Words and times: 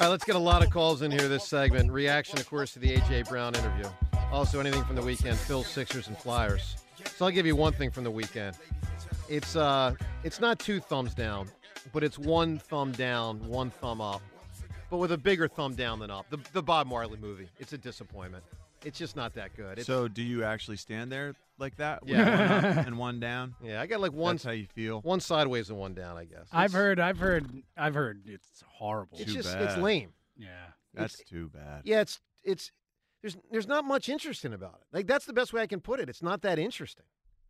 All 0.00 0.06
right, 0.06 0.12
let's 0.12 0.24
get 0.24 0.34
a 0.34 0.38
lot 0.38 0.64
of 0.64 0.70
calls 0.70 1.02
in 1.02 1.10
here 1.10 1.28
this 1.28 1.46
segment. 1.46 1.92
Reaction, 1.92 2.38
of 2.38 2.48
course, 2.48 2.72
to 2.72 2.78
the 2.78 2.94
A.J. 2.94 3.24
Brown 3.24 3.54
interview. 3.54 3.84
Also, 4.32 4.58
anything 4.58 4.82
from 4.84 4.96
the 4.96 5.02
weekend, 5.02 5.36
Phil, 5.36 5.62
Sixers, 5.62 6.08
and 6.08 6.16
Flyers. 6.16 6.76
So 7.04 7.26
I'll 7.26 7.30
give 7.30 7.44
you 7.44 7.54
one 7.54 7.74
thing 7.74 7.90
from 7.90 8.04
the 8.04 8.10
weekend. 8.10 8.56
It's 9.28 9.56
uh, 9.56 9.94
it's 10.24 10.40
not 10.40 10.58
two 10.58 10.80
thumbs 10.80 11.12
down, 11.12 11.50
but 11.92 12.02
it's 12.02 12.18
one 12.18 12.58
thumb 12.58 12.92
down, 12.92 13.46
one 13.46 13.68
thumb 13.68 14.00
up, 14.00 14.22
but 14.88 14.96
with 14.96 15.12
a 15.12 15.18
bigger 15.18 15.46
thumb 15.46 15.74
down 15.74 15.98
than 15.98 16.10
up. 16.10 16.24
The, 16.30 16.38
the 16.54 16.62
Bob 16.62 16.86
Marley 16.86 17.18
movie. 17.18 17.50
It's 17.58 17.74
a 17.74 17.78
disappointment. 17.78 18.42
It's 18.86 18.98
just 18.98 19.16
not 19.16 19.34
that 19.34 19.54
good. 19.54 19.76
It's, 19.76 19.86
so, 19.86 20.08
do 20.08 20.22
you 20.22 20.44
actually 20.44 20.78
stand 20.78 21.12
there 21.12 21.34
like 21.60 21.76
that? 21.76 22.00
Yeah. 22.06 22.18
one 22.64 22.78
up 22.78 22.86
and 22.88 22.98
one 22.98 23.20
down. 23.20 23.54
yeah, 23.62 23.80
I 23.80 23.86
got 23.86 24.00
like 24.00 24.12
one 24.12 24.34
That's 24.36 24.44
how 24.44 24.50
you 24.52 24.66
feel. 24.66 25.00
one 25.02 25.20
sideways 25.20 25.68
and 25.70 25.78
one 25.78 25.94
down. 25.94 26.16
I 26.16 26.24
guess. 26.24 26.48
I've 26.52 26.70
It's- 26.70 26.72
heard, 26.74 27.00
I've 27.00 27.18
heard, 27.18 27.46
I've 27.76 27.94
heard 27.94 28.22
it's 28.26 28.62
horrible. 28.66 29.18
It's 29.18 29.30
Too 29.32 29.38
just 29.38 29.52
bad. 29.52 29.62
it's 29.62 29.76
lame. 29.76 30.12
yeah. 30.36 30.48
That's 30.94 31.22
too 31.22 31.48
bad. 31.50 31.82
Yeah, 31.84 32.00
it's 32.00 32.20
it's 32.42 32.72
there's 33.22 33.36
there's 33.52 33.68
not 33.68 33.84
much 33.84 34.08
interesting 34.08 34.52
about 34.52 34.80
it. 34.80 34.96
Like 34.96 35.06
that's 35.06 35.24
the 35.26 35.32
best 35.32 35.52
way 35.52 35.62
I 35.62 35.66
can 35.68 35.80
put 35.80 36.00
it. 36.00 36.08
It's 36.08 36.22
not 36.22 36.42
that 36.42 36.58
interesting. 36.58 37.04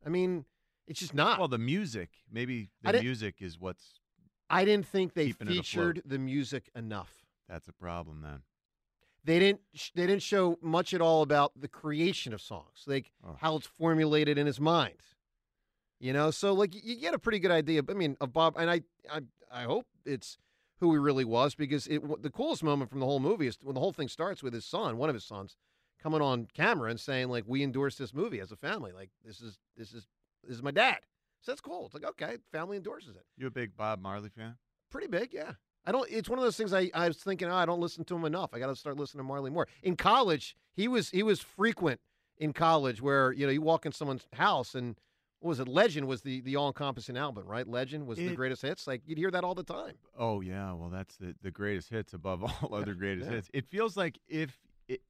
I 0.04 0.08
mean, 0.10 0.44
it's 0.86 1.00
just 1.00 1.14
not. 1.14 1.38
Well, 1.38 1.48
the 1.48 1.56
music, 1.58 2.10
maybe 2.30 2.70
I 2.84 2.88
the 2.88 2.92
didn't- 2.98 3.04
music 3.06 3.36
is 3.40 3.58
what's 3.58 4.00
I 4.50 4.64
didn't 4.64 4.86
think 4.86 5.14
they 5.14 5.28
keeping 5.28 5.46
it 5.48 5.52
afloat. 5.52 5.64
featured 5.64 6.02
the 6.04 6.18
music 6.18 6.68
enough. 6.74 7.12
that's 7.48 7.68
a 7.68 7.72
problem 7.72 8.20
then. 8.22 8.40
They 9.24 9.38
didn't 9.38 9.60
sh- 9.74 9.90
they 9.94 10.06
didn't 10.06 10.22
show 10.22 10.58
much 10.62 10.94
at 10.94 11.00
all 11.00 11.22
about 11.22 11.52
the 11.60 11.68
creation 11.68 12.32
of 12.32 12.40
songs, 12.40 12.84
like 12.86 13.12
Oh. 13.24 13.36
how 13.40 13.56
it's 13.56 13.66
formulated 13.66 14.38
in 14.38 14.46
his 14.46 14.58
mind. 14.60 14.96
You 15.98 16.12
know, 16.14 16.30
so 16.30 16.54
like 16.54 16.74
you 16.74 16.96
get 16.96 17.12
a 17.12 17.18
pretty 17.18 17.38
good 17.38 17.50
idea. 17.50 17.82
I 17.86 17.92
mean, 17.92 18.16
of 18.20 18.32
Bob, 18.32 18.56
and 18.58 18.70
I 18.70 18.80
I 19.12 19.20
I 19.52 19.62
hope 19.64 19.86
it's 20.06 20.38
who 20.78 20.92
he 20.92 20.98
really 20.98 21.26
was 21.26 21.54
because 21.54 21.86
it 21.88 22.00
the 22.22 22.30
coolest 22.30 22.62
moment 22.62 22.88
from 22.90 23.00
the 23.00 23.06
whole 23.06 23.20
movie 23.20 23.46
is 23.46 23.58
when 23.62 23.74
the 23.74 23.80
whole 23.80 23.92
thing 23.92 24.08
starts 24.08 24.42
with 24.42 24.54
his 24.54 24.64
son, 24.64 24.96
one 24.96 25.10
of 25.10 25.14
his 25.14 25.24
sons, 25.24 25.56
coming 26.02 26.22
on 26.22 26.46
camera 26.54 26.88
and 26.88 26.98
saying 26.98 27.28
like, 27.28 27.44
"We 27.46 27.62
endorse 27.62 27.96
this 27.96 28.14
movie 28.14 28.40
as 28.40 28.50
a 28.50 28.56
family. 28.56 28.92
Like 28.92 29.10
this 29.22 29.42
is 29.42 29.58
this 29.76 29.92
is 29.92 30.06
this 30.42 30.56
is 30.56 30.62
my 30.62 30.70
dad." 30.70 31.00
So 31.42 31.52
that's 31.52 31.60
cool. 31.60 31.84
It's 31.84 31.94
like 31.94 32.04
okay, 32.04 32.38
family 32.50 32.78
endorses 32.78 33.14
it. 33.16 33.26
You 33.36 33.46
a 33.48 33.50
big 33.50 33.76
Bob 33.76 34.00
Marley 34.00 34.30
fan? 34.30 34.56
Pretty 34.90 35.06
big, 35.08 35.34
yeah. 35.34 35.52
I 35.90 35.92
don't. 35.92 36.06
It's 36.08 36.28
one 36.28 36.38
of 36.38 36.44
those 36.44 36.56
things. 36.56 36.72
I, 36.72 36.88
I 36.94 37.08
was 37.08 37.16
thinking, 37.16 37.48
oh, 37.48 37.54
I 37.54 37.66
don't 37.66 37.80
listen 37.80 38.04
to 38.04 38.14
him 38.14 38.24
enough. 38.24 38.50
I 38.54 38.60
got 38.60 38.68
to 38.68 38.76
start 38.76 38.96
listening 38.96 39.24
to 39.24 39.26
Marley 39.26 39.50
more. 39.50 39.66
In 39.82 39.96
college, 39.96 40.54
he 40.72 40.86
was 40.86 41.10
he 41.10 41.24
was 41.24 41.40
frequent 41.40 42.00
in 42.38 42.52
college, 42.52 43.02
where 43.02 43.32
you 43.32 43.44
know 43.44 43.50
you 43.50 43.60
walk 43.60 43.84
in 43.86 43.90
someone's 43.90 44.24
house 44.34 44.76
and 44.76 44.94
what 45.40 45.48
was 45.48 45.58
it? 45.58 45.66
Legend 45.66 46.06
was 46.06 46.22
the 46.22 46.42
the 46.42 46.54
all 46.54 46.68
encompassing 46.68 47.16
album, 47.16 47.44
right? 47.44 47.66
Legend 47.66 48.06
was 48.06 48.18
the 48.18 48.36
greatest 48.36 48.62
hits. 48.62 48.86
Like 48.86 49.02
you'd 49.04 49.18
hear 49.18 49.32
that 49.32 49.42
all 49.42 49.56
the 49.56 49.64
time. 49.64 49.94
Oh 50.16 50.40
yeah, 50.40 50.72
well 50.74 50.90
that's 50.90 51.16
the 51.16 51.34
the 51.42 51.50
greatest 51.50 51.90
hits 51.90 52.12
above 52.12 52.44
all 52.62 52.72
other 52.72 52.94
greatest 52.94 53.28
yeah. 53.28 53.34
hits. 53.34 53.50
It 53.52 53.66
feels 53.66 53.96
like 53.96 54.20
if 54.28 54.56
it, 54.86 55.00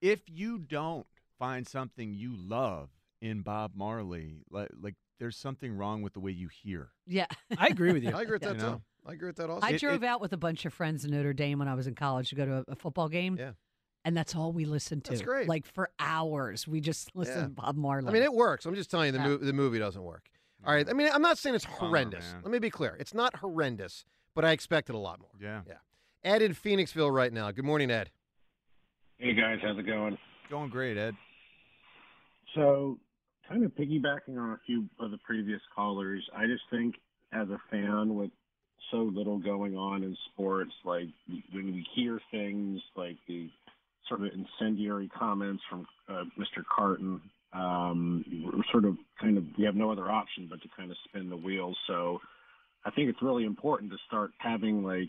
if 0.00 0.20
you 0.28 0.60
don't 0.60 1.06
find 1.36 1.66
something 1.66 2.14
you 2.14 2.36
love 2.36 2.90
in 3.20 3.40
Bob 3.40 3.72
Marley, 3.74 4.36
like, 4.50 4.68
like 4.80 4.94
there's 5.18 5.36
something 5.36 5.76
wrong 5.76 6.02
with 6.02 6.12
the 6.12 6.20
way 6.20 6.30
you 6.30 6.46
hear. 6.48 6.90
Yeah. 7.06 7.26
I 7.56 7.66
agree 7.66 7.92
with 7.92 8.04
you. 8.04 8.10
I 8.14 8.22
agree 8.22 8.34
with 8.34 8.42
You 8.42 8.48
that 8.50 8.58
know? 8.58 8.74
too. 8.74 8.82
I 9.08 9.12
agree 9.14 9.28
with 9.28 9.36
that 9.36 9.48
also. 9.50 9.66
I 9.66 9.70
It- 9.70 9.80
drove 9.80 10.02
it- 10.02 10.06
out 10.06 10.20
with 10.20 10.32
a 10.32 10.36
bunch 10.36 10.64
of 10.66 10.74
friends 10.74 11.04
in 11.04 11.10
Notre 11.12 11.32
Dame 11.32 11.58
when 11.58 11.68
I 11.68 11.74
was 11.74 11.86
in 11.86 11.94
college 11.94 12.28
to 12.28 12.34
go 12.34 12.44
to 12.44 12.52
a, 12.58 12.64
a 12.68 12.74
football 12.76 13.08
game. 13.08 13.36
Yeah. 13.38 13.52
And 14.04 14.16
that's 14.16 14.34
all 14.36 14.52
we 14.52 14.64
listened 14.64 15.04
to. 15.06 15.10
That's 15.12 15.22
great. 15.22 15.48
Like 15.48 15.66
for 15.66 15.90
hours. 15.98 16.68
We 16.68 16.80
just 16.80 17.14
listened 17.16 17.36
Yeah. 17.38 17.44
to 17.44 17.48
Bob 17.50 17.76
Marley. 17.76 18.08
I 18.08 18.12
mean, 18.12 18.22
it 18.22 18.32
works. 18.32 18.64
I'm 18.66 18.74
just 18.74 18.90
telling 18.90 19.06
you, 19.06 19.12
the, 19.12 19.18
Yeah. 19.18 19.26
mov- 19.36 19.40
the 19.44 19.52
movie 19.52 19.78
doesn't 19.78 20.02
work. 20.02 20.28
All 20.64 20.72
right. 20.74 20.88
I 20.88 20.92
mean, 20.92 21.08
I'm 21.12 21.22
not 21.22 21.38
saying 21.38 21.54
it's 21.56 21.64
Bummer, 21.66 21.78
horrendous. 21.78 22.32
man. 22.32 22.42
Let 22.42 22.52
me 22.52 22.58
be 22.58 22.70
clear. 22.70 22.96
It's 23.00 23.14
not 23.14 23.36
horrendous, 23.36 24.04
but 24.34 24.44
I 24.44 24.52
expected 24.52 24.94
a 24.94 24.98
lot 24.98 25.20
more. 25.20 25.30
Yeah. 25.40 25.62
Yeah. 25.66 25.78
Ed 26.24 26.42
in 26.42 26.52
Phoenixville 26.52 27.12
right 27.12 27.32
now. 27.32 27.50
Good 27.50 27.64
morning, 27.64 27.90
Ed. 27.90 28.10
Hey 29.18 29.34
guys, 29.34 29.58
how's 29.62 29.78
it 29.78 29.82
going? 29.84 30.16
Going 30.50 30.68
great, 30.70 30.96
Ed. 30.96 31.16
So, 32.54 32.98
kind 33.48 33.64
of 33.64 33.72
piggybacking 33.74 34.38
on 34.38 34.50
a 34.50 34.60
few 34.66 34.88
of 35.00 35.10
the 35.10 35.18
previous 35.18 35.60
callers, 35.74 36.28
I 36.34 36.46
just 36.46 36.62
think 36.70 36.96
as 37.32 37.48
a 37.50 37.58
fan 37.70 38.14
with 38.14 38.30
so 38.90 38.98
little 38.98 39.38
going 39.38 39.76
on 39.76 40.02
in 40.02 40.16
sports, 40.32 40.72
like 40.84 41.08
when 41.52 41.66
we 41.66 41.86
hear 41.94 42.20
things 42.30 42.80
like 42.96 43.16
the 43.26 43.48
sort 44.08 44.22
of 44.22 44.28
incendiary 44.32 45.08
comments 45.08 45.62
from 45.68 45.86
uh, 46.08 46.24
Mr. 46.38 46.62
Carton, 46.74 47.20
um, 47.52 48.24
we're 48.44 48.62
sort 48.72 48.84
of 48.84 48.96
kind 49.20 49.38
of 49.38 49.44
we 49.56 49.64
have 49.64 49.74
no 49.74 49.90
other 49.90 50.10
option 50.10 50.46
but 50.50 50.60
to 50.62 50.68
kind 50.76 50.90
of 50.90 50.96
spin 51.08 51.30
the 51.30 51.36
wheels. 51.36 51.76
So, 51.86 52.20
I 52.84 52.90
think 52.90 53.10
it's 53.10 53.22
really 53.22 53.44
important 53.44 53.90
to 53.90 53.98
start 54.06 54.30
having 54.38 54.82
like 54.82 55.08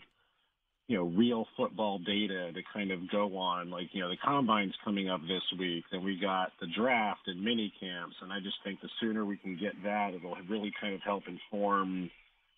you 0.90 0.96
know, 0.96 1.04
real 1.04 1.46
football 1.56 2.00
data 2.00 2.50
to 2.52 2.60
kind 2.74 2.90
of 2.90 2.98
go 3.12 3.36
on. 3.36 3.70
Like, 3.70 3.86
you 3.92 4.00
know, 4.00 4.08
the 4.08 4.16
combine's 4.16 4.74
coming 4.84 5.08
up 5.08 5.20
this 5.20 5.56
week, 5.56 5.84
and 5.92 6.04
we 6.04 6.18
got 6.20 6.50
the 6.60 6.66
draft 6.76 7.20
and 7.28 7.40
mini 7.40 7.72
camps, 7.78 8.16
and 8.20 8.32
I 8.32 8.40
just 8.40 8.56
think 8.64 8.80
the 8.80 8.88
sooner 9.00 9.24
we 9.24 9.36
can 9.36 9.56
get 9.56 9.80
that, 9.84 10.14
it'll 10.14 10.34
really 10.48 10.72
kind 10.80 10.92
of 10.92 11.00
help 11.02 11.22
inform 11.28 12.10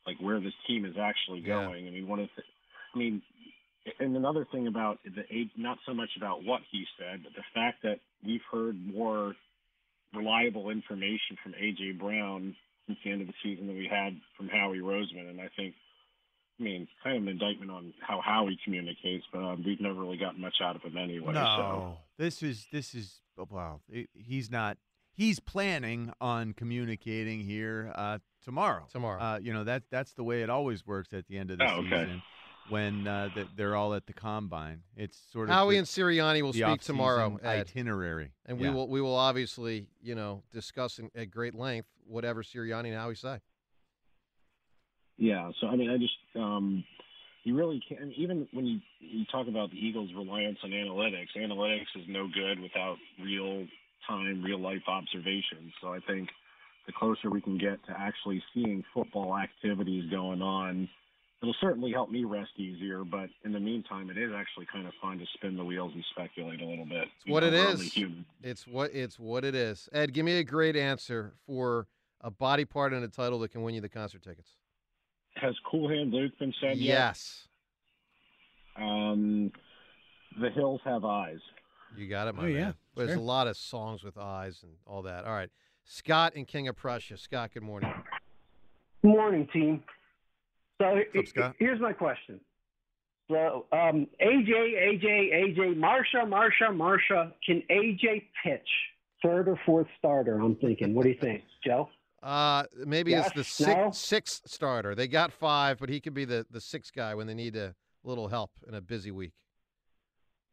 like 0.07 0.19
where 0.21 0.41
this 0.41 0.55
team 0.67 0.85
is 0.85 0.97
actually 0.99 1.41
Yeah. 1.41 1.65
going. 1.65 1.87
I 1.87 1.91
mean, 1.91 2.07
one 2.09 2.21
of 2.21 2.29
the, 2.37 2.43
I 2.95 2.99
mean, 2.99 3.23
and 3.99 4.17
another 4.17 4.45
thing 4.53 4.67
about 4.67 4.99
the 5.05 5.25
age, 5.31 5.51
not 5.57 5.79
so 5.87 5.93
much 5.95 6.11
about 6.17 6.45
what 6.45 6.63
he 6.71 6.85
said, 6.99 7.23
but 7.25 7.33
the 7.35 7.43
fact 7.55 7.83
that 7.83 8.01
we've 8.25 8.43
heard 8.51 8.77
more 8.87 9.35
reliable 10.15 10.71
information 10.71 11.37
from 11.43 11.53
AJ 11.55 11.99
Brown 11.99 12.55
since 12.87 12.99
the 13.05 13.11
end 13.13 13.23
of 13.23 13.27
the 13.29 13.35
season 13.43 13.67
than 13.67 13.77
we 13.77 13.89
had 13.89 14.21
from 14.37 14.49
Howie 14.49 14.79
Roseman, 14.79 15.29
and 15.31 15.41
I 15.41 15.49
think 15.57 15.75
I 16.61 16.65
mean, 16.65 16.87
kind 17.03 17.17
of 17.17 17.23
an 17.25 17.29
indictment 17.31 17.71
on 17.73 17.93
how 18.01 18.21
Howie 18.21 18.59
communicates, 18.63 19.25
but 19.33 19.39
um, 19.43 19.65
we've 19.65 19.81
never 19.81 20.01
really 20.01 20.19
gotten 20.19 20.41
much 20.41 20.57
out 20.63 20.77
of 20.77 20.83
him 20.83 20.97
anyway. 20.97 21.33
No, 21.33 21.99
this 22.19 22.43
is 22.43 22.67
this 22.71 22.95
is 22.95 23.21
oh, 23.39 23.49
wow. 23.51 23.81
He- 23.91 24.09
He's 24.15 24.51
not. 24.51 24.77
He's 25.15 25.41
planning 25.41 26.13
on 26.21 26.55
communicating 26.55 27.41
here 27.41 27.93
uh, 27.95 28.19
tomorrow. 28.43 28.87
Tomorrow. 28.91 29.21
uh, 29.21 29.39
you 29.43 29.53
know 29.53 29.65
that 29.65 29.85
that's 29.91 30.15
the 30.15 30.25
way 30.25 30.43
it 30.43 30.51
always 30.51 30.87
works 30.87 31.13
at 31.13 31.27
the 31.29 31.37
end 31.39 31.51
of 31.51 31.59
the 31.59 31.65
Oh, 31.69 31.81
okay. 31.81 31.89
season 32.05 32.23
when 32.69 33.07
uh, 33.07 33.29
the, 33.35 33.47
they're 33.55 33.77
all 33.77 33.93
at 33.93 34.07
the 34.07 34.13
combine. 34.13 34.83
It's 34.97 35.19
sort 35.33 35.49
of 35.51 35.55
Howie 35.55 35.75
the- 35.75 35.79
and 35.81 35.87
Sirianni 35.87 36.41
will 36.43 36.53
speak 36.53 36.81
tomorrow, 36.81 37.37
Ed. 37.43 37.47
itinerary, 37.47 38.33
And 38.47 38.59
Yeah. 38.59 38.71
we 38.71 38.75
will 38.75 38.89
we 38.89 39.01
will 39.01 39.15
obviously, 39.17 39.89
you 40.01 40.15
know, 40.15 40.43
discuss 40.53 40.99
in, 40.99 41.11
at 41.15 41.31
great 41.31 41.55
length 41.55 41.89
whatever 42.07 42.43
Sirianni 42.43 42.87
and 42.89 42.97
Howie 42.97 43.15
say. 43.15 43.41
Yeah, 45.19 45.51
so 45.61 45.67
I 45.69 45.77
mean, 45.77 45.91
I 45.91 45.99
just 45.99 46.15
um, 46.35 46.85
you 47.45 47.55
really 47.55 47.83
can't. 47.87 48.13
Even 48.17 48.49
when 48.53 48.67
you 48.67 48.81
you 49.01 49.25
talk 49.27 49.47
about 49.47 49.71
the 49.71 49.77
Eagles' 49.77 50.11
reliance 50.17 50.59
on 50.65 50.71
analytics, 50.71 51.29
analytics 51.37 51.95
is 51.97 52.05
no 52.09 52.29
good 52.33 52.59
without 52.61 52.97
real 53.23 53.67
time, 54.07 54.43
real 54.43 54.61
life 54.61 54.83
observations. 54.89 55.73
So 55.81 55.89
I 55.89 56.01
think 56.07 56.29
the 56.87 56.93
closer 56.93 57.31
we 57.31 57.41
can 57.41 57.59
get 57.59 57.85
to 57.87 57.95
actually 57.97 58.43
seeing 58.55 58.85
football 58.93 59.37
activities 59.37 60.11
going 60.11 60.43
on, 60.43 60.89
it'll 61.41 61.55
certainly 61.61 61.93
help 61.93 62.11
me 62.11 62.25
rest 62.25 62.51
easier. 62.57 63.05
But 63.05 63.31
in 63.45 63.53
the 63.53 63.61
meantime, 63.61 64.11
it 64.11 64.19
is 64.19 64.33
actually 64.35 64.67
kind 64.73 64.87
of 64.87 64.93
fun 65.01 65.19
to 65.19 65.25
spin 65.35 65.57
the 65.57 65.65
wheels 65.65 65.93
and 65.95 66.05
speculate 66.11 66.61
a 66.61 66.67
little 66.67 66.87
bit. 66.87 67.05
It's 67.25 67.33
what 67.33 67.43
it 67.45 67.53
know, 67.53 67.65
we're 67.65 67.71
only 67.71 67.87
is. 67.87 68.25
It's 68.43 68.67
what 68.67 68.93
it's 68.93 69.19
what 69.19 69.45
it 69.45 69.55
is. 69.55 69.89
Ed, 69.93 70.13
give 70.13 70.25
me 70.25 70.39
a 70.39 70.45
great 70.45 70.77
answer 70.77 71.35
for 71.47 71.87
a 72.21 72.31
body 72.31 72.65
part 72.65 72.93
and 72.93 73.05
a 73.05 73.09
title 73.09 73.39
that 73.41 73.51
can 73.51 73.63
win 73.63 73.75
you 73.75 73.81
the 73.81 73.89
concert 73.89 74.23
tickets. 74.23 74.51
Has 75.35 75.55
Cool 75.71 75.89
Hand 75.89 76.13
Luke 76.13 76.33
been 76.39 76.55
said 76.61 76.77
yet? 76.77 76.95
Yes. 76.95 77.49
Um, 78.77 79.51
the 80.41 80.51
hills 80.51 80.81
have 80.85 81.05
eyes. 81.05 81.41
You 81.97 82.09
got 82.09 82.29
it, 82.29 82.35
my 82.35 82.45
Oh, 82.45 82.47
yeah, 82.47 82.61
man. 82.61 82.75
There's 82.97 83.11
sure. 83.11 83.19
a 83.19 83.23
lot 83.23 83.47
of 83.47 83.57
songs 83.57 84.03
with 84.03 84.17
eyes 84.19 84.61
and 84.63 84.73
all 84.87 85.03
that. 85.03 85.25
All 85.25 85.33
right. 85.33 85.51
Scott 85.85 86.35
and 86.37 86.47
King 86.47 86.69
of 86.69 86.77
Prussia. 86.77 87.17
Scott, 87.17 87.51
good 87.53 87.63
morning. 87.63 87.93
Good 89.03 89.09
Morning, 89.09 89.49
team. 89.53 89.83
So 90.81 90.95
What's 91.13 91.17
up, 91.19 91.27
Scott? 91.37 91.57
here's 91.59 91.81
my 91.81 91.93
question. 91.93 92.41
So 93.31 93.67
um, 93.73 94.07
AJ, 94.21 94.51
AJ, 94.51 95.57
AJ, 95.57 95.77
Marsha, 95.77 96.25
Marsha, 96.27 96.69
Marsha. 96.71 97.33
Can 97.45 97.63
AJ 97.71 98.25
pitch 98.45 98.69
third 99.23 99.49
or 99.49 99.59
fourth 99.67 99.87
starter? 99.99 100.39
I'm 100.41 100.55
thinking. 100.57 100.95
What 100.95 101.03
do 101.05 101.09
you 101.11 101.19
think, 101.21 101.43
Joe? 101.67 101.89
Uh, 102.23 102.65
maybe 102.87 103.11
Yes, 103.11 103.27
it's 103.29 103.35
the 103.35 103.45
six, 103.45 103.75
no? 103.77 103.91
sixth 103.93 104.43
starter. 104.47 104.95
They 104.95 105.09
got 105.09 105.33
five, 105.33 105.79
but 105.79 105.89
he 105.89 106.01
could 106.01 106.15
be 106.15 106.25
the, 106.25 106.47
the 106.51 106.61
sixth 106.61 106.93
guy 106.95 107.15
when 107.17 107.27
they 107.27 107.35
need 107.35 107.57
a 107.57 107.75
little 108.05 108.29
help 108.29 108.53
in 108.69 108.75
a 108.75 108.81
busy 108.81 109.11
week. 109.11 109.33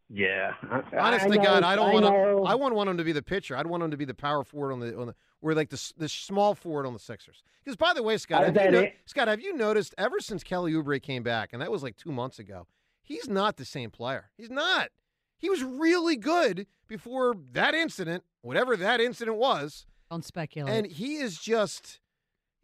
Yeah. 0.10 0.54
Honestly, 0.98 1.38
God, 1.38 1.64
I 1.64 1.76
don't 1.76 1.94
want 1.94 2.06
know. 2.06 2.40
him. 2.40 2.48
I 2.48 2.56
wouldn't 2.56 2.76
want 2.76 2.90
him 2.90 2.98
to 2.98 3.04
be 3.04 3.12
the 3.12 3.22
pitcher. 3.22 3.56
I'd 3.56 3.68
want 3.68 3.84
him 3.84 3.92
to 3.92 3.98
be 3.98 4.06
the 4.06 4.14
power 4.16 4.44
forward 4.44 4.72
on 4.74 4.80
the 4.80 4.98
on 5.00 5.08
the 5.08 5.16
or 5.42 5.54
like 5.54 5.70
the 5.70 5.94
the 5.98 6.10
small 6.10 6.56
forward 6.56 6.86
on 6.88 6.94
the 6.94 7.00
Sixers. 7.00 7.44
Because 7.64 7.76
by 7.78 7.94
the 7.94 8.02
way, 8.02 8.18
Scott, 8.18 8.44
have 8.44 8.56
you 8.56 8.72
no- 8.72 8.88
Scott, 9.06 9.28
have 9.28 9.40
you 9.42 9.56
noticed 9.56 9.94
ever 9.98 10.20
since 10.20 10.44
Kelly 10.44 10.74
Oubre 10.74 11.02
came 11.02 11.22
back, 11.22 11.50
and 11.54 11.62
that 11.62 11.72
was 11.72 11.84
like 11.84 11.96
two 11.96 12.12
months 12.12 12.40
ago, 12.40 12.66
he's 13.04 13.30
not 13.30 13.58
the 13.58 13.66
same 13.66 13.92
player. 13.92 14.32
He's 14.36 14.50
not. 14.50 14.90
He 15.38 15.50
was 15.50 15.64
really 15.64 16.16
good 16.18 16.66
before 16.88 17.36
that 17.54 17.74
incident, 17.76 18.24
whatever 18.42 18.76
that 18.76 19.00
incident 19.00 19.38
was, 19.38 19.86
Don't 20.10 20.26
speculate. 20.26 20.74
and 20.74 20.88
he 20.88 21.18
is 21.18 21.38
just. 21.38 22.00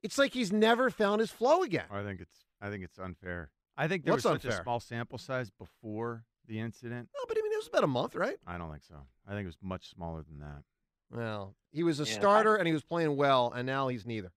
It's 0.04 0.18
like 0.18 0.34
he's 0.34 0.52
never 0.52 0.90
found 0.90 1.20
his 1.20 1.32
flow 1.32 1.62
again. 1.64 1.86
I 1.92 2.04
think 2.04 2.22
it's 2.22 2.46
I 2.60 2.70
think 2.70 2.84
it's 2.84 2.98
unfair. 2.98 3.52
I 3.78 3.88
think 3.88 4.04
there 4.06 4.14
What's 4.14 4.24
was 4.26 4.34
such 4.34 4.46
unfair? 4.46 4.60
a 4.60 4.64
small 4.64 4.80
sample 4.80 5.18
size 5.20 5.52
before 5.52 6.24
the 6.48 6.60
incident. 6.60 7.10
No, 7.14 7.22
but 7.28 7.38
I 7.38 7.42
mean, 7.42 7.52
it 7.54 7.58
was 7.58 7.68
about 7.68 7.84
a 7.84 7.88
month, 7.88 8.16
right? 8.16 8.38
I 8.46 8.58
don't 8.58 8.72
think 8.72 8.84
so. 8.84 8.96
I 9.28 9.32
think 9.32 9.44
it 9.44 9.48
was 9.48 9.58
much 9.62 9.90
smaller 9.90 10.24
than 10.24 10.40
that. 10.40 10.64
Well, 11.12 11.56
he 11.72 11.84
was 11.84 12.00
a 12.00 12.04
Yeah. 12.04 12.14
starter 12.14 12.56
and 12.56 12.68
he 12.68 12.74
was 12.74 12.84
playing 12.84 13.16
well, 13.16 13.52
and 13.56 13.66
now 13.66 13.88
he's 13.88 14.06
neither. 14.06 14.32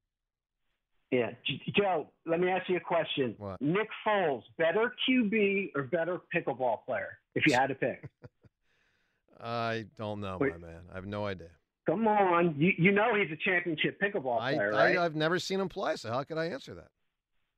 Yeah, 1.11 1.31
Joe. 1.75 2.11
Let 2.27 2.39
me 2.41 2.51
ask 2.51 2.69
you 2.69 2.77
a 2.77 2.81
question. 2.81 3.35
What? 3.39 3.61
Nick 3.63 3.89
Foles, 4.07 4.43
better 4.59 4.95
QB 5.09 5.73
or 5.75 5.85
better 5.85 6.21
pickleball 6.35 6.85
player? 6.85 7.19
If 7.35 7.47
you 7.47 7.55
had 7.55 7.69
to 7.69 7.75
pick. 7.75 8.05
I 9.41 9.87
don't 9.97 10.21
know, 10.21 10.37
Wait. 10.39 10.53
my 10.53 10.67
man. 10.67 10.83
I 10.91 10.97
have 10.97 11.07
no 11.07 11.25
idea. 11.27 11.49
Come 11.87 12.07
on, 12.07 12.55
you 12.59 12.73
you 12.77 12.93
know 12.93 13.15
he's 13.15 13.31
a 13.33 13.37
championship 13.37 13.99
pickleball 13.99 14.39
I, 14.41 14.55
player, 14.55 14.75
I 14.75 14.85
right? 14.85 14.99
I've 14.99 15.15
never 15.17 15.39
seen 15.39 15.59
him 15.59 15.71
play, 15.71 15.97
so 15.97 16.11
how 16.11 16.23
could 16.25 16.37
I 16.37 16.47
answer 16.47 16.75
that? 16.75 16.89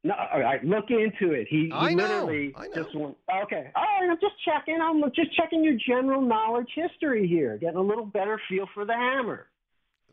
No, 0.02 0.14
all 0.32 0.40
right, 0.40 0.64
look 0.64 0.86
into 0.88 1.34
it. 1.34 1.46
He, 1.50 1.64
he 1.66 1.72
I 1.72 1.92
know, 1.92 2.04
literally 2.24 2.54
I 2.56 2.68
know. 2.68 2.82
just 2.82 2.94
went. 2.96 3.16
Okay, 3.44 3.70
all 3.76 3.82
right. 3.82 4.08
I'm 4.10 4.16
just 4.20 4.34
checking. 4.44 4.78
I'm 4.80 5.02
just 5.14 5.34
checking 5.36 5.62
your 5.62 5.76
general 5.86 6.22
knowledge 6.22 6.68
history 6.74 7.28
here, 7.28 7.58
getting 7.58 7.76
a 7.76 7.82
little 7.82 8.06
better 8.06 8.40
feel 8.48 8.66
for 8.72 8.84
the 8.86 8.94
hammer. 8.94 9.48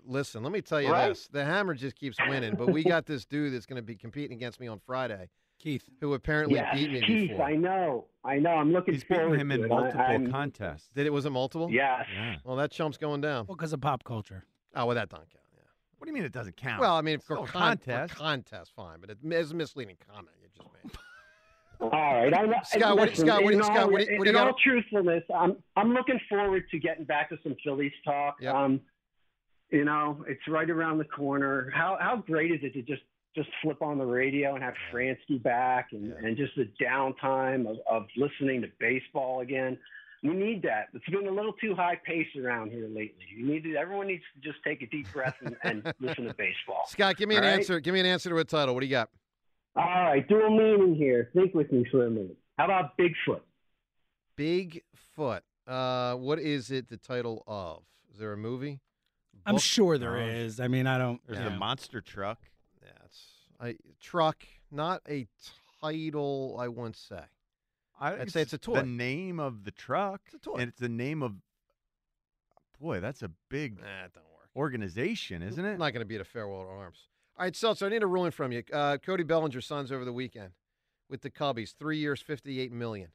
Listen, 0.05 0.43
let 0.43 0.51
me 0.51 0.61
tell 0.61 0.81
you 0.81 0.91
Right? 0.91 1.09
this: 1.09 1.27
the 1.27 1.43
Hammer 1.43 1.73
just 1.73 1.95
keeps 1.95 2.17
winning, 2.29 2.55
but 2.55 2.69
we 2.71 2.83
got 2.83 3.05
this 3.05 3.25
dude 3.25 3.53
that's 3.53 3.65
going 3.65 3.75
to 3.77 3.81
be 3.85 3.95
competing 3.95 4.35
against 4.35 4.59
me 4.59 4.67
on 4.67 4.79
Friday, 4.85 5.29
Keith. 5.59 5.83
who 6.01 6.13
apparently 6.13 6.55
yes, 6.55 6.73
beat 6.75 6.91
me 6.91 7.01
Keith, 7.01 7.29
before. 7.31 7.45
I 7.45 7.55
know. 7.55 8.05
I 8.23 8.39
know. 8.39 8.51
I'm 8.51 8.71
looking 8.73 8.93
He's 8.93 9.03
beaten 9.03 9.17
forward 9.23 9.39
him 9.41 9.49
to 9.49 9.55
in 9.55 9.63
it. 9.65 9.67
Multiple 9.69 10.01
I'm- 10.01 10.31
contests. 10.31 10.89
Did 10.95 11.05
it 11.07 11.11
was 11.13 11.25
it 11.25 11.29
multiple? 11.31 11.69
Yes. 11.71 12.05
Yeah. 12.13 12.35
Well, 12.45 12.55
that 12.57 12.71
chump's 12.71 12.97
going 12.97 13.19
down. 13.21 13.45
Well, 13.47 13.55
because 13.57 13.71
of 13.73 13.81
pop 13.81 14.03
culture. 14.05 14.43
Oh, 14.75 14.85
well, 14.85 14.95
that 14.95 15.09
don't 15.09 15.19
count. 15.29 15.43
Yeah. 15.97 15.99
What 15.99 16.05
do 16.05 16.11
you 16.11 16.15
mean 16.15 16.25
it 16.25 16.31
doesn't 16.31 16.57
count? 16.57 16.79
Well, 16.81 16.95
I 16.95 17.01
mean, 17.01 17.15
It's 17.15 17.25
for, 17.25 17.33
a 17.35 17.37
con- 17.39 17.47
contest. 17.77 18.13
for 18.13 18.19
contest, 18.19 18.71
fine, 18.75 18.99
but 19.01 19.09
it's 19.09 19.23
a 19.51 19.55
misleading 19.55 19.97
comment 20.11 20.35
you 20.41 20.47
just 20.55 20.69
made. 20.83 20.91
All 21.79 21.89
right. 21.91 22.33
I, 22.33 22.61
Scott, 22.63 22.97
what- 22.97 23.15
Scott, 23.15 23.43
what 23.43 23.51
do 23.51 23.55
you- 23.55 23.59
in 23.59 23.63
Scott, 23.63 23.77
all- 23.77 23.91
what 23.91 24.01
what 24.17 24.23
do 24.23 24.29
in 24.29 24.35
all 24.35 24.53
truthfulness, 24.63 25.23
I'm 25.33 25.57
I'm 25.75 25.93
looking 25.93 26.19
forward 26.29 26.63
to 26.71 26.79
getting 26.79 27.05
back 27.05 27.29
to 27.29 27.37
some 27.43 27.55
Phillies 27.63 27.91
talk. 28.03 28.37
Yep. 28.41 28.53
Um, 28.55 28.81
you 29.69 29.85
know, 29.85 30.23
it's 30.27 30.41
right 30.47 30.69
around 30.69 30.97
the 30.97 31.05
corner. 31.05 31.69
How 31.75 31.97
how 31.99 32.17
great 32.17 32.51
is 32.51 32.59
it 32.63 32.73
to 32.73 32.81
just 32.81 33.03
just 33.35 33.49
flip 33.61 33.83
on 33.83 33.99
the 33.99 34.05
radio 34.05 34.55
and 34.55 34.63
have 34.63 34.73
Franzke 34.91 35.43
back 35.43 35.89
and, 35.91 36.07
Yeah. 36.07 36.15
and 36.27 36.35
just 36.35 36.55
the 36.55 36.67
downtime 36.83 37.69
of, 37.69 37.77
of 37.87 38.07
listening 38.15 38.61
to 38.63 38.67
baseball 38.79 39.41
again. 39.41 39.77
We 40.23 40.29
need 40.33 40.63
that. 40.63 40.87
It's 40.93 41.05
been 41.05 41.27
a 41.27 41.31
little 41.31 41.53
too 41.53 41.75
high 41.75 41.95
pace 42.03 42.27
around 42.41 42.71
here 42.71 42.87
lately. 42.87 43.25
You 43.35 43.45
need 43.45 43.63
to, 43.63 43.75
everyone 43.75 44.07
needs 44.07 44.23
to 44.35 44.49
just 44.51 44.63
take 44.63 44.81
a 44.81 44.87
deep 44.87 45.11
breath 45.13 45.35
and, 45.41 45.55
and 45.63 45.93
listen 45.99 46.25
to 46.25 46.33
baseball. 46.33 46.83
Scott, 46.87 47.17
give 47.17 47.29
me 47.29 47.35
an 47.35 47.43
All 47.43 47.49
right? 47.49 47.59
answer. 47.59 47.79
Give 47.79 47.93
me 47.93 47.99
an 47.99 48.05
answer 48.07 48.29
to 48.29 48.37
a 48.37 48.43
title. 48.43 48.73
What 48.73 48.81
do 48.81 48.87
you 48.87 48.91
got? 48.91 49.09
All 49.75 49.83
right, 49.83 50.27
dual 50.27 50.49
meaning 50.49 50.95
here. 50.95 51.29
Think 51.35 51.53
with 51.53 51.71
me 51.71 51.85
for 51.91 52.07
a 52.07 52.09
minute. 52.09 52.37
How 52.57 52.65
about 52.65 52.97
Bigfoot? 52.97 53.41
Bigfoot. 54.37 55.41
Uh, 55.67 56.15
what 56.15 56.39
is 56.39 56.71
it 56.71 56.89
the 56.89 56.97
title 56.97 57.43
of? 57.47 57.83
Is 58.11 58.19
there 58.19 58.33
a 58.33 58.37
movie? 58.37 58.79
I'm 59.45 59.57
sure 59.57 59.97
there 59.97 60.17
No. 60.17 60.25
is. 60.25 60.59
I 60.59 60.67
mean, 60.67 60.87
I 60.87 60.97
don't. 60.97 61.21
There's 61.27 61.39
yeah. 61.39 61.49
the 61.49 61.55
monster 61.55 62.01
truck. 62.01 62.39
Yeah, 62.81 62.89
it's 63.05 63.21
a 63.61 63.75
truck, 64.01 64.43
not 64.71 65.01
a 65.07 65.27
title. 65.81 66.57
I 66.59 66.67
wouldn't 66.67 66.95
say. 66.97 67.21
I 67.99 68.13
I'd 68.13 68.31
say 68.31 68.41
it's 68.41 68.53
a 68.53 68.57
toy. 68.57 68.75
The 68.75 68.83
name 68.83 69.39
of 69.39 69.63
the 69.63 69.71
truck. 69.71 70.21
It's 70.25 70.35
a 70.35 70.39
toy. 70.39 70.55
And 70.55 70.69
it's 70.69 70.79
the 70.79 70.89
name 70.89 71.23
of. 71.23 71.33
Boy, 72.79 72.99
that's 72.99 73.23
a 73.23 73.31
big 73.49 73.79
Nah, 73.79 74.05
it 74.05 74.13
don't 74.13 74.23
work. 74.25 74.49
organization, 74.55 75.41
isn't 75.41 75.63
it? 75.65 75.73
I'm 75.73 75.79
not 75.79 75.93
going 75.93 76.01
to 76.01 76.05
be 76.05 76.15
at 76.15 76.21
a 76.21 76.25
farewell 76.25 76.63
to 76.63 76.69
arms. 76.69 77.07
All 77.37 77.45
right, 77.45 77.55
Seltzer, 77.55 77.87
I 77.87 77.89
need 77.89 78.03
a 78.03 78.07
ruling 78.07 78.31
from 78.31 78.51
you. 78.51 78.63
Uh, 78.71 78.97
Cody 78.97 79.23
Bellinger 79.23 79.61
signs 79.61 79.91
over 79.91 80.05
the 80.05 80.13
weekend 80.13 80.51
with 81.09 81.21
the 81.21 81.29
Cubbies, 81.29 81.73
three 81.77 81.97
years, 81.97 82.21
fifty-eight 82.21 82.71
million. 82.71 83.09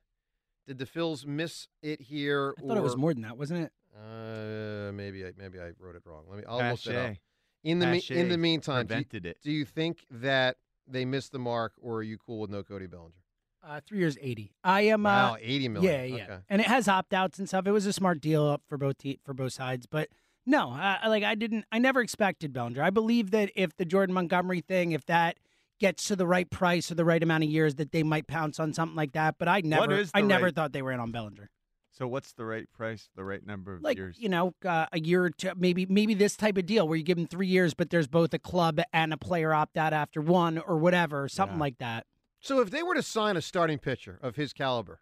Did 0.66 0.78
the 0.78 0.86
Phils 0.86 1.26
miss 1.26 1.68
it 1.82 2.00
here? 2.00 2.54
I 2.58 2.66
thought 2.66 2.76
it 2.76 2.82
was 2.82 2.96
more 2.96 3.12
than 3.12 3.22
that, 3.22 3.36
wasn't 3.36 3.64
it? 3.64 3.72
Uh, 3.96 4.92
maybe 4.92 5.24
I 5.24 5.32
maybe 5.36 5.60
I 5.60 5.72
wrote 5.78 5.96
it 5.96 6.02
wrong. 6.04 6.24
Let 6.28 6.38
me. 6.38 6.44
I'll 6.48 6.70
look 6.70 6.86
it 6.86 6.96
up. 6.96 7.16
In 7.64 7.78
the 7.78 7.86
me- 7.86 8.04
in 8.10 8.28
the 8.28 8.38
meantime, 8.38 8.86
do 8.86 8.96
you, 8.96 9.04
it. 9.12 9.36
do 9.42 9.52
you 9.52 9.64
think 9.64 10.06
that 10.10 10.56
they 10.88 11.04
missed 11.04 11.30
the 11.30 11.38
mark, 11.38 11.72
or 11.80 11.96
are 11.96 12.02
you 12.02 12.18
cool 12.18 12.40
with 12.40 12.50
no 12.50 12.62
Cody 12.64 12.86
Bellinger? 12.86 13.21
Uh, 13.64 13.80
three 13.86 13.98
years, 13.98 14.18
eighty. 14.20 14.52
I 14.64 14.82
am. 14.82 15.04
Wow, 15.04 15.34
uh, 15.34 15.36
eighty 15.40 15.68
million. 15.68 15.92
Yeah, 15.92 16.16
yeah. 16.16 16.24
Okay. 16.24 16.38
And 16.48 16.60
it 16.60 16.66
has 16.66 16.88
opt 16.88 17.14
outs 17.14 17.38
and 17.38 17.48
stuff. 17.48 17.66
It 17.66 17.70
was 17.72 17.86
a 17.86 17.92
smart 17.92 18.20
deal 18.20 18.44
up 18.46 18.62
for 18.68 18.76
both 18.76 18.98
te- 18.98 19.20
for 19.24 19.34
both 19.34 19.52
sides, 19.52 19.86
but 19.86 20.08
no, 20.44 20.70
I, 20.70 21.06
like 21.06 21.22
I 21.22 21.36
didn't. 21.36 21.64
I 21.70 21.78
never 21.78 22.00
expected 22.00 22.52
Bellinger. 22.52 22.82
I 22.82 22.90
believe 22.90 23.30
that 23.30 23.50
if 23.54 23.76
the 23.76 23.84
Jordan 23.84 24.14
Montgomery 24.14 24.60
thing, 24.62 24.90
if 24.92 25.06
that 25.06 25.36
gets 25.78 26.06
to 26.08 26.16
the 26.16 26.26
right 26.26 26.50
price 26.50 26.90
or 26.90 26.96
the 26.96 27.04
right 27.04 27.22
amount 27.22 27.44
of 27.44 27.50
years, 27.50 27.76
that 27.76 27.92
they 27.92 28.02
might 28.02 28.26
pounce 28.26 28.58
on 28.58 28.72
something 28.72 28.96
like 28.96 29.12
that. 29.12 29.36
But 29.38 29.46
I 29.48 29.60
never, 29.64 30.04
I 30.12 30.20
the 30.22 30.26
never 30.26 30.50
thought 30.50 30.72
they 30.72 30.82
were 30.82 30.92
in 30.92 30.98
on 31.00 31.12
Bellinger. 31.12 31.48
So 31.92 32.08
what's 32.08 32.32
the 32.32 32.44
right 32.44 32.66
price, 32.72 33.10
the 33.16 33.22
right 33.24 33.44
number 33.46 33.74
of 33.74 33.82
Like 33.82 33.98
years? 33.98 34.16
you 34.18 34.28
know, 34.28 34.54
uh, 34.64 34.86
a 34.92 34.98
year 34.98 35.24
or 35.24 35.30
two, 35.30 35.52
maybe 35.56 35.86
maybe 35.86 36.14
this 36.14 36.36
type 36.36 36.56
of 36.56 36.66
deal 36.66 36.88
where 36.88 36.96
you 36.96 37.04
give 37.04 37.18
them 37.18 37.26
three 37.28 37.46
years, 37.46 37.74
but 37.74 37.90
there's 37.90 38.08
both 38.08 38.32
a 38.34 38.38
club 38.38 38.80
and 38.92 39.12
a 39.12 39.16
player 39.18 39.52
opt 39.52 39.76
out 39.76 39.92
after 39.92 40.20
one 40.20 40.58
or 40.58 40.78
whatever, 40.78 41.28
something 41.28 41.58
Yeah. 41.58 41.60
like 41.60 41.78
that. 41.78 42.06
So 42.42 42.60
if 42.60 42.70
they 42.70 42.82
were 42.82 42.94
to 42.94 43.02
sign 43.02 43.36
a 43.36 43.40
starting 43.40 43.78
pitcher 43.78 44.18
of 44.20 44.36
his 44.36 44.52
caliber, 44.52 45.00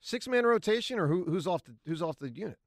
six 0.00 0.28
man 0.28 0.44
rotation, 0.46 0.98
or 0.98 1.08
who, 1.08 1.24
who's 1.24 1.46
off 1.46 1.64
the 1.64 1.74
who's 1.86 2.02
off 2.02 2.18
the 2.18 2.28
unit? 2.30 2.58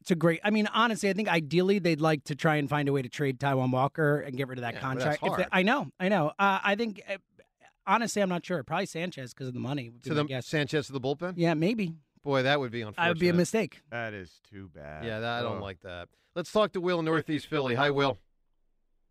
It's 0.00 0.10
a 0.10 0.14
great. 0.16 0.40
I 0.44 0.50
mean, 0.50 0.68
honestly, 0.74 1.08
I 1.08 1.12
think 1.12 1.28
ideally 1.28 1.78
they'd 1.78 2.00
like 2.00 2.24
to 2.24 2.34
try 2.34 2.56
and 2.56 2.68
find 2.68 2.88
a 2.88 2.92
way 2.92 3.02
to 3.02 3.08
trade 3.08 3.38
Taijuan 3.40 3.70
Walker 3.72 4.20
and 4.20 4.36
get 4.36 4.48
rid 4.48 4.58
of 4.58 4.62
that 4.62 4.74
Yeah, 4.74 4.80
but 4.82 4.98
that's 4.98 5.18
contract. 5.18 5.40
If 5.40 5.50
they- 5.50 5.58
I 5.58 5.62
know, 5.62 5.88
I 5.98 6.08
know. 6.08 6.28
Uh, 6.38 6.58
I 6.62 6.74
think 6.74 7.02
uh, 7.08 7.16
honestly, 7.86 8.20
I'm 8.22 8.28
not 8.28 8.44
sure. 8.44 8.62
Probably 8.64 8.86
Sanchez 8.86 9.32
because 9.32 9.48
of 9.48 9.54
the 9.54 9.60
money. 9.60 9.90
To 10.04 10.10
my 10.10 10.14
the 10.16 10.24
guess. 10.24 10.46
Sanchez 10.46 10.86
to 10.88 10.92
the 10.92 11.00
bullpen? 11.00 11.34
Yeah, 11.36 11.54
maybe. 11.54 11.94
Boy, 12.24 12.42
that 12.42 12.58
would 12.60 12.72
be 12.72 12.82
unfortunate. 12.82 13.04
I 13.04 13.08
would 13.10 13.18
be 13.20 13.28
a 13.28 13.32
mistake. 13.32 13.80
that 13.90 14.12
is 14.12 14.40
too 14.50 14.70
bad. 14.74 15.04
Yeah, 15.04 15.20
that, 15.20 15.38
I 15.38 15.42
don't 15.42 15.58
Oh. 15.58 15.62
like 15.62 15.80
that. 15.82 16.08
Let's 16.34 16.50
talk 16.52 16.72
to 16.72 16.80
Will 16.80 16.98
in 17.00 17.04
Northeast 17.04 17.46
Philly. 17.46 17.74
Hi, 17.76 17.90
Will. 17.90 18.18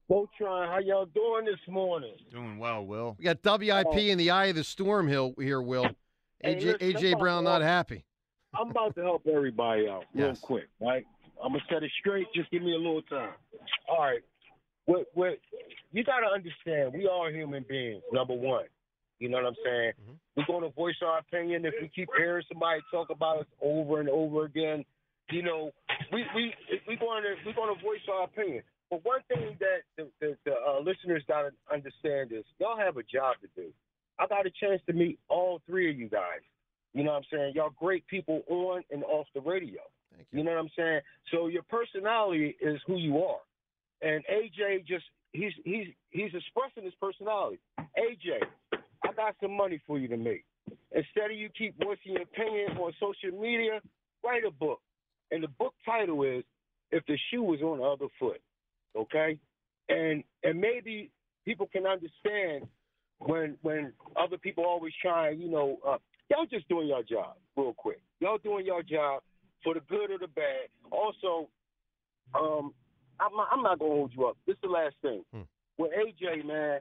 Voltron, 0.09 0.67
how 0.69 0.79
y'all 0.79 1.05
doing 1.05 1.45
this 1.45 1.59
morning? 1.67 2.13
Doing 2.31 2.57
well, 2.57 2.85
Will. 2.85 3.15
We 3.19 3.25
got 3.25 3.43
WIP 3.43 3.87
oh. 3.87 3.97
in 3.97 4.17
the 4.17 4.31
eye 4.31 4.45
of 4.45 4.55
the 4.55 4.63
storm 4.63 5.07
hill 5.07 5.33
here, 5.37 5.61
Will. 5.61 5.87
Hey, 6.41 6.55
AJ, 6.55 6.81
listen, 6.81 7.13
AJ 7.13 7.19
Brown 7.19 7.43
not 7.43 7.59
to- 7.59 7.65
happy. 7.65 8.05
I'm 8.53 8.71
about 8.71 8.95
to 8.95 9.01
help 9.01 9.27
everybody 9.27 9.87
out 9.89 10.05
real 10.13 10.27
Yes. 10.27 10.39
quick, 10.39 10.67
right? 10.79 11.05
I'm 11.43 11.51
gonna 11.51 11.63
set 11.69 11.83
it 11.83 11.91
straight. 11.99 12.27
Just 12.33 12.49
give 12.49 12.63
me 12.63 12.73
a 12.73 12.77
little 12.77 13.01
time. 13.03 13.33
All 13.89 13.99
right. 13.99 14.21
What, 14.85 15.07
what, 15.13 15.37
you 15.91 16.03
got 16.05 16.21
to 16.21 16.27
understand, 16.27 16.93
we 16.93 17.07
are 17.07 17.29
human 17.29 17.65
beings. 17.67 18.01
Number 18.13 18.33
one, 18.33 18.63
You 19.19 19.27
know 19.27 19.37
what 19.37 19.47
I'm 19.47 19.55
saying? 19.63 19.91
Mm-hmm. 20.01 20.13
We're 20.37 20.45
going 20.45 20.63
to 20.63 20.73
voice 20.75 20.95
our 21.05 21.19
opinion. 21.19 21.65
If 21.65 21.73
we 21.81 21.89
keep 21.93 22.07
hearing 22.17 22.43
somebody 22.47 22.79
talk 22.89 23.09
about 23.09 23.39
us 23.39 23.45
over 23.61 23.99
and 23.99 24.07
over 24.07 24.45
again, 24.45 24.85
you 25.29 25.43
know, 25.43 25.71
we 26.13 26.23
we 26.33 26.53
we 26.87 26.95
going 26.95 27.23
to 27.23 27.35
we're 27.45 27.53
going 27.53 27.75
to 27.75 27.83
voice 27.83 27.99
our 28.11 28.23
opinion. 28.23 28.63
But 28.89 29.03
one 29.03 29.19
thing 29.27 29.57
that 29.59 29.81
the, 29.97 30.07
the, 30.21 30.37
the 30.45 30.53
uh, 30.53 30.79
listeners 30.79 31.23
got 31.27 31.41
to 31.43 31.51
understand 31.71 32.31
is 32.31 32.45
y'all 32.59 32.77
have 32.77 32.97
a 32.97 33.03
job 33.03 33.35
to 33.41 33.47
do. 33.55 33.69
I 34.19 34.27
got 34.27 34.45
a 34.45 34.51
chance 34.51 34.81
to 34.87 34.93
meet 34.93 35.19
all 35.27 35.61
three 35.67 35.89
of 35.89 35.97
you 35.97 36.09
guys. 36.09 36.41
You 36.93 37.03
know 37.03 37.11
what 37.11 37.17
I'm 37.17 37.23
saying? 37.31 37.53
Y'all 37.55 37.73
great 37.77 38.07
people 38.07 38.43
on 38.47 38.83
and 38.91 39.03
off 39.03 39.27
the 39.35 39.41
radio. 39.41 39.81
Thank 40.15 40.27
you. 40.31 40.39
You 40.39 40.45
know 40.45 40.51
what 40.51 40.59
I'm 40.59 40.69
saying? 40.75 41.01
So 41.31 41.47
your 41.47 41.63
personality 41.63 42.55
is 42.61 42.79
who 42.87 42.97
you 42.97 43.23
are. 43.23 43.39
And 44.01 44.23
AJ 44.25 44.87
just 44.87 45.05
he's 45.33 45.51
he's 45.65 45.87
he's 46.11 46.31
expressing 46.33 46.83
his 46.83 46.93
personality. 47.01 47.59
AJ, 47.79 48.43
I 48.73 49.13
got 49.15 49.35
some 49.41 49.55
money 49.55 49.81
for 49.85 49.99
you 49.99 50.07
to 50.07 50.17
make. 50.17 50.45
Instead 50.91 51.31
of 51.31 51.37
you 51.37 51.49
keep 51.49 51.75
voicing 51.77 52.13
your 52.13 52.23
opinion 52.23 52.77
on 52.77 52.93
social 52.99 53.37
media, 53.39 53.81
write 54.23 54.45
a 54.45 54.51
book. 54.51 54.79
And 55.31 55.43
the 55.43 55.47
book 55.47 55.73
title 55.85 56.23
is 56.23 56.43
If 56.91 57.05
the 57.05 57.17
Shoe 57.29 57.43
Was 57.43 57.61
on 57.61 57.79
the 57.79 57.83
Other 57.83 58.07
Foot. 58.19 58.41
Okay? 58.97 59.37
And 59.89 60.23
and 60.43 60.59
maybe 60.59 61.11
people 61.45 61.67
can 61.71 61.85
understand 61.85 62.67
when 63.19 63.57
when 63.61 63.93
other 64.15 64.37
people 64.37 64.65
always 64.65 64.93
try, 65.01 65.29
you 65.29 65.49
know, 65.49 65.77
uh, 65.87 65.97
y'all 66.29 66.45
just 66.45 66.67
doing 66.67 66.87
your 66.87 67.03
job 67.03 67.35
real 67.55 67.73
quick. 67.73 68.01
Y'all 68.19 68.37
doing 68.37 68.65
your 68.65 68.83
job 68.83 69.21
for 69.63 69.73
the 69.73 69.81
good 69.81 70.11
or 70.11 70.17
the 70.17 70.27
bad. 70.27 70.69
Also, 70.91 71.49
um, 72.35 72.73
I'm 73.19 73.35
not, 73.35 73.47
I'm 73.51 73.63
not 73.63 73.79
gonna 73.79 73.91
hold 73.91 74.11
you 74.15 74.27
up. 74.27 74.37
This 74.45 74.55
is 74.55 74.61
the 74.61 74.69
last 74.69 74.95
thing. 75.01 75.23
With 75.77 75.91
AJ, 75.91 76.45
man, 76.45 76.79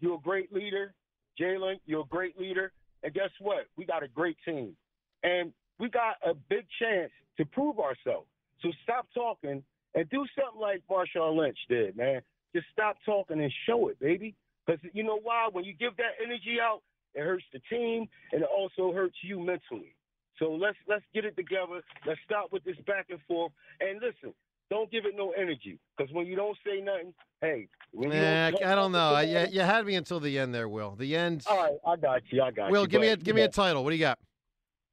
you're 0.00 0.16
a 0.16 0.20
great 0.20 0.52
leader. 0.52 0.94
Jalen, 1.40 1.76
you're 1.86 2.02
a 2.02 2.08
great 2.08 2.38
leader. 2.38 2.72
And 3.02 3.14
guess 3.14 3.30
what? 3.40 3.66
We 3.76 3.86
got 3.86 4.02
a 4.02 4.08
great 4.08 4.36
team, 4.44 4.76
and 5.22 5.52
we 5.78 5.88
got 5.88 6.16
a 6.24 6.34
big 6.34 6.66
chance 6.78 7.10
to 7.38 7.46
prove 7.46 7.78
ourselves. 7.78 8.26
So 8.60 8.70
stop 8.82 9.06
talking 9.14 9.62
and 9.94 10.08
do 10.10 10.24
something 10.38 10.60
like 10.60 10.82
Marshawn 10.90 11.36
Lynch 11.36 11.58
did, 11.68 11.96
man. 11.96 12.20
Just 12.54 12.66
stop 12.72 12.96
talking 13.04 13.40
and 13.40 13.52
show 13.66 13.88
it, 13.88 13.98
baby. 14.00 14.34
Because 14.66 14.80
you 14.92 15.02
know 15.02 15.18
why? 15.22 15.48
When 15.50 15.64
you 15.64 15.72
give 15.72 15.96
that 15.96 16.12
energy 16.22 16.58
out, 16.62 16.82
it 17.14 17.22
hurts 17.22 17.44
the 17.52 17.60
team 17.70 18.08
and 18.32 18.42
it 18.42 18.48
also 18.56 18.92
hurts 18.92 19.16
you 19.22 19.38
mentally. 19.38 19.94
So 20.38 20.52
let's 20.52 20.76
let's 20.88 21.04
get 21.14 21.24
it 21.24 21.36
together. 21.36 21.82
Let's 22.06 22.20
stop 22.24 22.52
with 22.52 22.64
this 22.64 22.76
back 22.86 23.06
and 23.10 23.20
forth. 23.28 23.52
And 23.80 24.00
listen, 24.00 24.34
don't 24.70 24.90
give 24.90 25.04
it 25.04 25.14
no 25.16 25.32
energy. 25.32 25.78
Because 25.96 26.12
when 26.14 26.26
you 26.26 26.36
don't 26.36 26.56
say 26.64 26.80
nothing, 26.80 27.12
hey, 27.40 27.68
when 27.92 28.10
don't, 28.10 28.64
I 28.64 28.74
don't 28.74 28.92
know. 28.92 29.14
I, 29.14 29.22
you, 29.22 29.46
you 29.50 29.60
had 29.60 29.84
me 29.84 29.96
until 29.96 30.20
the 30.20 30.38
end 30.38 30.54
there, 30.54 30.68
Will. 30.68 30.94
The 30.96 31.14
end. 31.16 31.44
All 31.46 31.58
right, 31.58 31.78
I 31.86 31.96
got 31.96 32.22
you. 32.30 32.42
I 32.42 32.50
got 32.50 32.70
Will, 32.70 32.82
you. 32.82 32.88
give 32.88 33.00
me 33.00 33.08
a 33.08 33.16
give 33.16 33.36
me 33.36 33.42
a 33.42 33.48
title. 33.48 33.84
What 33.84 33.90
do 33.90 33.96
you 33.96 34.00
got? 34.00 34.18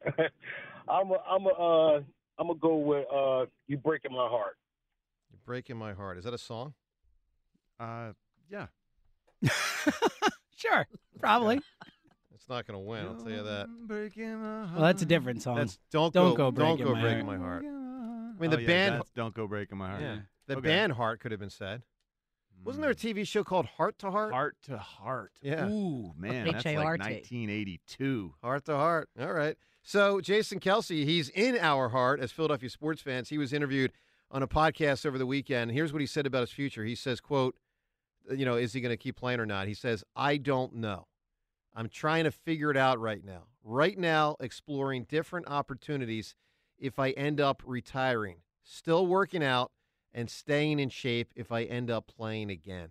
I'm 0.90 1.12
a, 1.12 1.18
I'm 1.30 1.46
a, 1.46 1.50
uh, 1.50 2.02
I'm 2.40 2.48
gonna 2.48 2.60
go 2.60 2.78
with 2.78 3.06
uh, 3.14 3.46
you 3.68 3.78
breaking 3.78 4.12
my 4.12 4.28
heart. 4.28 4.58
You're 5.48 5.54
breaking 5.54 5.78
my 5.78 5.94
heart. 5.94 6.18
Is 6.18 6.26
that 6.26 6.34
a 6.34 6.38
song? 6.38 6.74
Uh, 7.80 8.12
yeah. 8.50 8.68
Sure, 10.60 10.88
probably. 11.20 11.62
It's 12.34 12.50
not 12.50 12.66
going 12.66 12.80
to 12.80 12.84
win. 12.84 13.06
I'll 13.06 13.14
tell 13.14 13.30
you 13.30 13.44
that. 13.44 13.68
Breaking 13.88 14.36
my 14.42 14.62
heart. 14.66 14.74
Well, 14.74 14.82
that's 14.86 15.04
a 15.04 15.06
different 15.06 15.44
song. 15.44 15.58
That's 15.58 15.78
don't, 15.92 16.12
Don't 16.12 16.34
go, 16.36 16.50
Go 16.50 16.58
don't 16.66 16.78
Breaking 16.78 16.86
go 16.88 16.96
My 16.96 17.02
breaking 17.02 17.26
Heart. 17.28 17.40
my 17.40 17.46
heart. 17.46 17.64
I 17.64 17.68
I 17.68 18.42
mean, 18.42 18.50
the 18.50 18.66
band. 18.66 18.96
Oh, 18.96 19.06
Don't 19.16 19.36
go 19.36 19.46
breaking 19.46 19.78
my 19.78 19.90
heart. 19.90 20.02
Yeah, 20.02 20.18
the 20.48 20.58
Okay. 20.58 20.68
band 20.68 20.94
Heart 20.94 21.20
could 21.20 21.30
have 21.32 21.40
been 21.40 21.52
said. 21.52 21.84
Wasn't 22.66 22.82
there 22.82 22.90
a 22.90 22.96
TV 22.96 23.26
show 23.28 23.44
called 23.44 23.68
Heart 23.68 24.00
to 24.00 24.10
Heart? 24.10 24.34
Heart 24.34 24.58
to 24.64 24.78
heart. 24.80 25.34
Yeah. 25.44 25.68
Ooh, 25.70 26.12
man, 26.18 26.46
that's 26.46 26.66
like 26.66 26.74
H-A-R-T. 26.76 27.04
1982. 27.04 28.34
Heart 28.42 28.66
to 28.66 28.76
heart. 28.76 29.10
All 29.22 29.32
right. 29.32 29.56
So 29.84 30.20
Jason 30.22 30.60
Kelce, 30.60 31.06
he's 31.06 31.30
in 31.30 31.56
our 31.60 31.90
heart 31.90 32.20
as 32.20 32.32
Philadelphia 32.32 32.72
sports 32.72 33.04
fans. 33.04 33.30
He 33.30 33.38
was 33.38 33.54
interviewed 33.54 33.92
on 34.32 34.44
a 34.44 34.48
podcast 34.48 35.06
over 35.06 35.18
the 35.18 35.26
weekend. 35.26 35.72
Here's 35.72 35.94
what 35.94 36.02
he 36.02 36.08
said 36.08 36.26
about 36.26 36.42
his 36.42 36.52
future. 36.52 36.84
He 36.84 36.96
says, 36.96 37.20
"quote 37.20 37.56
You 38.30 38.46
know, 38.46 38.56
is 38.56 38.74
he 38.74 38.82
going 38.82 38.92
to 38.92 38.98
keep 38.98 39.16
playing 39.16 39.40
or 39.40 39.46
not?" 39.46 39.68
He 39.68 39.74
says, 39.74 40.04
"I 40.16 40.38
don't 40.38 40.76
know. 40.76 41.08
I'm 41.74 41.90
trying 41.90 42.24
to 42.26 42.32
figure 42.32 42.72
it 42.72 42.78
out 42.78 43.00
right 43.00 43.24
now. 43.24 43.48
Right 43.64 43.98
now, 43.98 44.36
exploring 44.40 45.06
different 45.06 45.48
opportunities. 45.48 46.36
If 46.78 47.00
I 47.00 47.12
end 47.12 47.40
up 47.40 47.64
retiring, 47.66 48.42
still 48.64 49.08
working 49.08 49.44
out 49.44 49.72
and 50.14 50.30
staying 50.30 50.80
in 50.80 50.90
shape. 50.90 51.32
If 51.36 51.52
I 51.52 51.64
end 51.64 51.90
up 51.90 52.08
playing 52.08 52.50
again." 52.50 52.90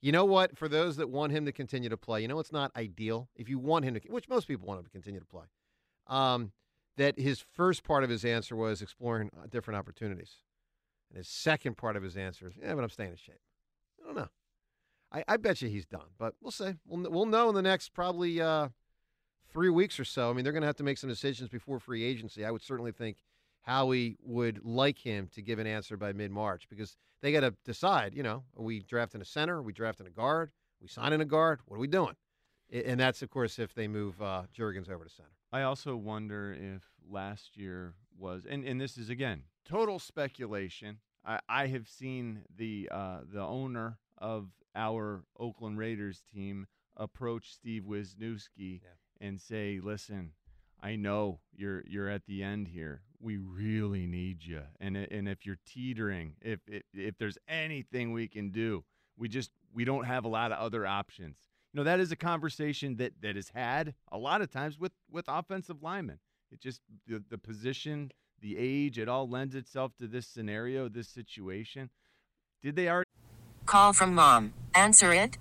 You 0.00 0.12
know 0.12 0.24
what? 0.24 0.56
For 0.56 0.68
those 0.68 0.96
that 0.96 1.10
want 1.10 1.32
him 1.32 1.44
to 1.46 1.52
continue 1.52 1.88
to 1.88 1.96
play, 1.96 2.22
you 2.22 2.28
know 2.28 2.38
it's 2.38 2.52
not 2.52 2.70
ideal. 2.76 3.28
If 3.34 3.48
you 3.48 3.58
want 3.58 3.84
him 3.84 3.94
to, 3.94 4.00
which 4.08 4.28
most 4.28 4.46
people 4.46 4.66
want 4.66 4.78
him 4.78 4.84
to 4.84 4.90
continue 4.90 5.18
to 5.18 5.26
play, 5.26 5.46
um, 6.06 6.52
that 6.98 7.18
his 7.18 7.40
first 7.40 7.82
part 7.82 8.04
of 8.04 8.10
his 8.10 8.24
answer 8.24 8.54
was 8.54 8.82
exploring 8.82 9.30
uh, 9.36 9.46
different 9.48 9.78
opportunities, 9.78 10.36
and 11.08 11.16
his 11.16 11.28
second 11.28 11.76
part 11.76 11.96
of 11.96 12.02
his 12.02 12.16
answer 12.16 12.46
is, 12.46 12.54
"Yeah, 12.60 12.74
but 12.74 12.84
I'm 12.84 12.90
staying 12.90 13.12
in 13.12 13.16
shape." 13.16 13.40
I 14.02 14.06
don't 14.06 14.16
know. 14.16 14.28
I, 15.10 15.24
I 15.26 15.36
bet 15.38 15.62
you 15.62 15.68
he's 15.68 15.86
done, 15.86 16.10
but 16.18 16.34
we'll 16.40 16.50
see. 16.50 16.74
We'll 16.86 17.10
we'll 17.10 17.26
know 17.26 17.48
in 17.48 17.54
the 17.54 17.62
next 17.62 17.94
probably 17.94 18.40
uh, 18.40 18.68
three 19.50 19.70
weeks 19.70 19.98
or 19.98 20.04
so. 20.04 20.30
I 20.30 20.32
mean, 20.34 20.44
they're 20.44 20.52
going 20.52 20.62
to 20.62 20.66
have 20.66 20.76
to 20.76 20.84
make 20.84 20.98
some 20.98 21.08
decisions 21.08 21.48
before 21.48 21.78
free 21.78 22.04
agency. 22.04 22.44
I 22.44 22.50
would 22.50 22.62
certainly 22.62 22.92
think 22.92 23.18
Howie 23.62 24.16
would 24.22 24.64
like 24.64 24.98
him 24.98 25.28
to 25.34 25.42
give 25.42 25.58
an 25.58 25.66
answer 25.66 25.96
by 25.96 26.12
mid 26.12 26.30
March 26.30 26.68
because 26.68 26.96
they 27.22 27.32
got 27.32 27.40
to 27.40 27.54
decide. 27.64 28.14
You 28.14 28.22
know, 28.22 28.44
are 28.56 28.62
we 28.62 28.80
drafting 28.80 29.20
a 29.20 29.24
center? 29.24 29.58
Are 29.58 29.62
we 29.62 29.72
drafting 29.72 30.06
a 30.06 30.10
guard? 30.10 30.48
Are 30.48 30.82
we 30.82 30.88
signing 30.88 31.20
a 31.20 31.24
guard? 31.24 31.60
What 31.66 31.76
are 31.76 31.80
we 31.80 31.88
doing? 31.88 32.14
And 32.70 33.00
that's 33.00 33.22
of 33.22 33.30
course 33.30 33.58
if 33.58 33.74
they 33.74 33.88
move 33.88 34.20
uh, 34.20 34.42
Jurgens 34.56 34.90
over 34.90 35.04
to 35.04 35.10
center. 35.10 35.30
I 35.52 35.62
also 35.62 35.96
wonder 35.96 36.52
if 36.52 36.82
last 37.10 37.56
year 37.56 37.94
was, 38.18 38.42
and, 38.48 38.64
and 38.64 38.80
this 38.80 38.98
is 38.98 39.08
again 39.08 39.44
total 39.64 39.98
speculation. 39.98 40.98
I, 41.24 41.40
I 41.48 41.66
have 41.68 41.88
seen 41.88 42.42
the 42.54 42.88
uh, 42.90 43.20
the 43.30 43.42
owner 43.42 43.98
of 44.18 44.48
our 44.74 45.22
Oakland 45.38 45.78
Raiders 45.78 46.22
team 46.32 46.66
approach 46.96 47.52
Steve 47.52 47.84
Wisniewski 47.84 48.80
and 49.20 49.40
say, 49.40 49.80
"Listen, 49.82 50.32
I 50.82 50.96
know 50.96 51.40
you're 51.56 51.84
you're 51.86 52.08
at 52.08 52.26
the 52.26 52.42
end 52.42 52.68
here. 52.68 53.02
We 53.20 53.36
really 53.36 54.06
need 54.06 54.44
you, 54.44 54.62
and 54.80 54.96
and 54.96 55.28
if 55.28 55.46
you're 55.46 55.58
teetering, 55.66 56.34
if 56.40 56.60
if, 56.66 56.82
if 56.92 57.18
there's 57.18 57.38
anything 57.48 58.12
we 58.12 58.28
can 58.28 58.50
do, 58.50 58.84
we 59.16 59.28
just 59.28 59.50
we 59.72 59.84
don't 59.84 60.04
have 60.04 60.24
a 60.24 60.28
lot 60.28 60.52
of 60.52 60.58
other 60.58 60.86
options." 60.86 61.36
You 61.78 61.84
know 61.84 61.90
that 61.92 62.00
is 62.00 62.10
a 62.10 62.16
conversation 62.16 62.96
that 62.96 63.12
that 63.22 63.36
is 63.36 63.50
had 63.50 63.94
a 64.10 64.18
lot 64.18 64.42
of 64.42 64.50
times 64.50 64.80
with 64.80 64.90
with 65.12 65.26
offensive 65.28 65.80
linemen. 65.80 66.18
It 66.50 66.60
just 66.60 66.80
the, 67.06 67.22
the 67.30 67.38
position, 67.38 68.10
the 68.40 68.56
age, 68.58 68.98
it 68.98 69.08
all 69.08 69.28
lends 69.28 69.54
itself 69.54 69.92
to 70.00 70.08
this 70.08 70.26
scenario, 70.26 70.88
this 70.88 71.06
situation. 71.06 71.90
Did 72.64 72.74
they 72.74 72.88
already? 72.88 73.08
Call 73.66 73.92
from 73.92 74.12
mom. 74.12 74.54
Answer 74.74 75.14
it. 75.14 75.38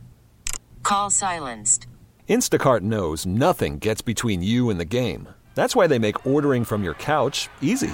Call 0.84 1.10
silenced. 1.10 1.88
Instacart 2.30 2.82
knows 2.82 3.26
nothing 3.26 3.80
gets 3.80 4.04
between 4.04 4.44
you 4.44 4.70
and 4.70 4.80
the 4.80 4.86
game. 4.86 5.30
That's 5.56 5.76
why 5.76 5.88
they 5.88 5.98
make 5.98 6.24
ordering 6.24 6.66
from 6.66 6.84
your 6.84 6.94
couch 6.94 7.50
easy. 7.62 7.94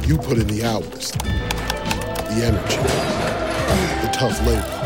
You 0.00 0.18
put 0.18 0.38
in 0.38 0.48
the 0.48 0.64
hours, 0.64 1.12
the 1.12 2.42
energy, 2.44 2.76
the 4.02 4.10
tough 4.12 4.38
labor. 4.46 4.78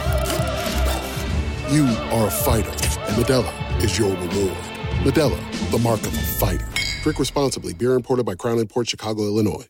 You 1.72 1.86
are 2.12 2.26
a 2.26 2.30
fighter, 2.30 2.70
and 2.70 3.16
Modelo 3.16 3.82
is 3.82 3.98
your 3.98 4.10
reward. 4.10 4.56
Modelo, 5.04 5.70
the 5.70 5.78
mark 5.78 6.00
of 6.00 6.08
a 6.08 6.18
fighter. 6.38 6.68
Drink 7.02 7.18
responsibly. 7.18 7.72
Beer 7.72 7.94
imported 7.94 8.26
by 8.26 8.34
Crown 8.34 8.66
Port 8.66 8.88
Chicago, 8.88 9.22
Illinois. 9.22 9.66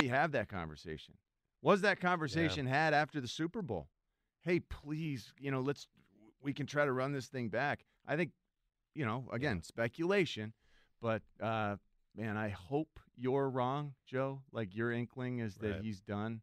We 0.00 0.08
have 0.08 0.32
that 0.32 0.48
conversation. 0.48 1.14
Was 1.62 1.82
that 1.82 2.00
conversation 2.00 2.66
had 2.66 2.94
after 2.94 3.20
the 3.20 3.28
Super 3.28 3.62
Bowl? 3.62 3.88
Hey, 4.42 4.60
please, 4.60 5.32
you 5.38 5.50
know, 5.50 5.60
let's 5.60 5.86
we 6.42 6.52
can 6.52 6.66
try 6.66 6.84
to 6.84 6.92
run 6.92 7.12
this 7.12 7.26
thing 7.26 7.48
back. 7.48 7.84
I 8.06 8.16
think, 8.16 8.30
you 8.94 9.04
know, 9.04 9.26
again, 9.32 9.62
speculation, 9.62 10.54
but 11.02 11.22
uh 11.40 11.76
man, 12.16 12.36
I 12.36 12.48
hope 12.48 12.98
you're 13.18 13.48
wrong, 13.50 13.94
Joe. 14.06 14.42
Like 14.52 14.74
your 14.74 14.92
inkling 14.92 15.40
is 15.40 15.56
that 15.56 15.70
Right. 15.72 15.82
he's 15.82 16.00
done. 16.00 16.42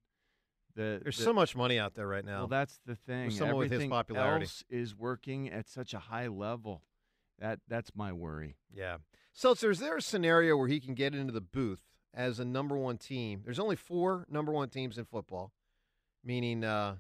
The 0.75 1.00
There's 1.01 1.17
the- 1.17 1.24
so 1.24 1.34
much 1.34 1.55
money 1.55 1.79
out 1.79 1.94
there 1.96 2.08
right 2.08 2.25
now. 2.25 2.39
Well, 2.39 2.48
that's 2.48 2.79
the 2.86 2.96
thing. 2.96 3.32
someone 3.32 3.58
with 3.58 3.72
his 3.72 3.77
Everything 3.77 3.89
popularity. 3.91 4.44
else 4.44 4.63
is 4.70 4.96
working 4.96 5.50
at 5.50 5.67
such 5.70 5.94
a 5.94 6.00
high 6.00 6.27
level. 6.27 6.84
That 7.39 7.60
that's 7.67 7.96
my 7.96 8.12
worry. 8.12 8.58
Yeah. 8.74 8.98
Seltzer, 9.34 9.72
is 9.72 9.79
there 9.79 9.98
a 9.98 10.01
scenario 10.01 10.55
where 10.58 10.67
he 10.67 10.79
can 10.79 10.94
get 10.94 11.13
into 11.15 11.32
the 11.34 11.41
booth 11.41 11.82
as 12.13 12.39
a 12.39 12.46
number 12.46 12.77
one 12.77 12.98
team? 12.98 13.41
There's 13.44 13.60
only 13.60 13.75
four 13.75 14.25
number 14.29 14.51
one 14.51 14.70
teams 14.70 14.98
in 14.98 15.05
football, 15.05 15.51
meaning 16.24 16.63
uh, 16.63 16.98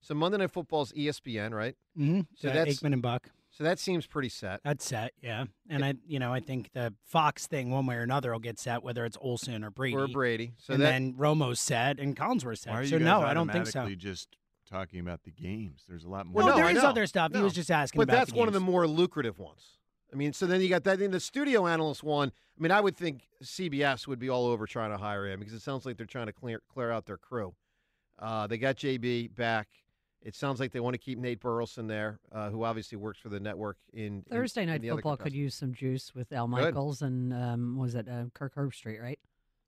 so 0.00 0.14
Monday 0.14 0.38
Night 0.38 0.50
Football's 0.50 0.92
ESPN, 0.92 1.52
right? 1.52 1.76
Mm-hmm. 1.96 2.20
So 2.34 2.48
So 2.48 2.54
that's 2.54 2.80
Aikman 2.80 2.92
and 2.92 3.02
Buck. 3.02 3.30
So 3.58 3.64
that 3.64 3.80
seems 3.80 4.06
pretty 4.06 4.28
set. 4.28 4.60
That's 4.62 4.84
set, 4.84 5.14
yeah. 5.20 5.46
And 5.68 5.84
I, 5.84 5.94
you 6.06 6.20
know, 6.20 6.32
I 6.32 6.38
think 6.38 6.70
the 6.74 6.94
Fox 7.04 7.48
thing, 7.48 7.72
one 7.72 7.86
way 7.86 7.96
or 7.96 8.02
another, 8.02 8.30
will 8.30 8.38
get 8.38 8.56
set, 8.56 8.84
whether 8.84 9.04
it's 9.04 9.18
Olson 9.20 9.64
or 9.64 9.70
Brady. 9.72 9.96
Or 9.96 10.06
Brady. 10.06 10.52
So 10.58 10.74
and 10.74 10.82
that- 10.82 10.90
then 10.90 11.14
Romo's 11.14 11.58
set 11.58 11.98
and 11.98 12.14
Collinsworth's 12.16 12.60
set. 12.60 12.72
Why 12.72 12.78
are 12.78 12.82
you 12.82 12.88
so 12.88 12.98
guys 13.00 13.04
no, 13.04 13.20
I 13.22 13.34
don't 13.34 13.50
think 13.50 13.66
so. 13.66 13.88
Just 13.96 14.36
talking 14.70 15.00
about 15.00 15.24
the 15.24 15.32
games. 15.32 15.82
There's 15.88 16.04
a 16.04 16.08
lot 16.08 16.26
more. 16.26 16.44
Well, 16.44 16.46
no, 16.50 16.56
there 16.56 16.66
I 16.66 16.70
is 16.70 16.82
know. 16.84 16.88
other 16.88 17.04
stuff. 17.08 17.34
He 17.34 17.42
was 17.42 17.52
just 17.52 17.68
asking 17.68 17.98
But 17.98 18.04
about 18.04 18.12
that's 18.18 18.30
the 18.30 18.38
one 18.38 18.46
of 18.46 18.54
the 18.54 18.60
more 18.60 18.86
lucrative 18.86 19.40
ones. 19.40 19.78
I 20.12 20.16
mean, 20.16 20.32
so 20.32 20.46
then 20.46 20.60
you 20.60 20.68
got 20.68 20.84
that. 20.84 21.00
in 21.02 21.10
the 21.10 21.18
studio 21.18 21.66
analyst 21.66 22.04
one. 22.04 22.28
I 22.56 22.62
mean, 22.62 22.70
I 22.70 22.80
would 22.80 22.96
think 22.96 23.26
CBS 23.42 24.06
would 24.06 24.20
be 24.20 24.28
all 24.28 24.46
over 24.46 24.68
trying 24.68 24.92
to 24.92 24.98
hire 24.98 25.26
him 25.26 25.40
because 25.40 25.52
it 25.52 25.62
sounds 25.62 25.84
like 25.84 25.96
they're 25.96 26.06
trying 26.06 26.26
to 26.26 26.32
clear 26.32 26.62
clear 26.72 26.92
out 26.92 27.06
their 27.06 27.18
crew. 27.18 27.56
Uh, 28.20 28.46
they 28.46 28.56
got 28.56 28.76
JB 28.76 29.34
back. 29.34 29.66
It 30.22 30.34
sounds 30.34 30.58
like 30.58 30.72
they 30.72 30.80
want 30.80 30.94
to 30.94 30.98
keep 30.98 31.18
Nate 31.18 31.40
Burleson 31.40 31.86
there, 31.86 32.18
uh, 32.32 32.50
who 32.50 32.64
obviously 32.64 32.98
works 32.98 33.20
for 33.20 33.28
the 33.28 33.38
network 33.38 33.78
in 33.92 34.04
in- 34.04 34.22
Thursday 34.30 34.62
in 34.62 34.68
night 34.68 34.80
other 34.80 34.96
football 34.96 35.16
could 35.16 35.32
use 35.32 35.54
some 35.54 35.72
juice 35.72 36.14
with 36.14 36.32
Al 36.32 36.46
Good. 36.48 36.50
Michaels 36.74 37.02
and 37.02 37.32
um, 37.32 37.76
was 37.76 37.94
it 37.94 38.08
uh, 38.08 38.24
Kirk 38.34 38.54
Herbstreit, 38.54 39.00
right? 39.00 39.18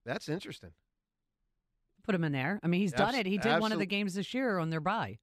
That's 0.04 0.28
interesting. 0.28 0.70
Put 2.02 2.14
him 2.14 2.24
in 2.24 2.32
there. 2.32 2.58
I 2.62 2.66
mean, 2.66 2.80
he's 2.80 2.92
done 2.92 3.14
it. 3.14 3.26
He 3.26 3.38
did 3.38 3.60
one 3.60 3.72
of 3.72 3.78
the 3.78 3.86
games 3.86 4.14
this 4.14 4.34
year 4.34 4.58
on 4.58 4.70
their 4.70 4.80
bye. 4.80 5.18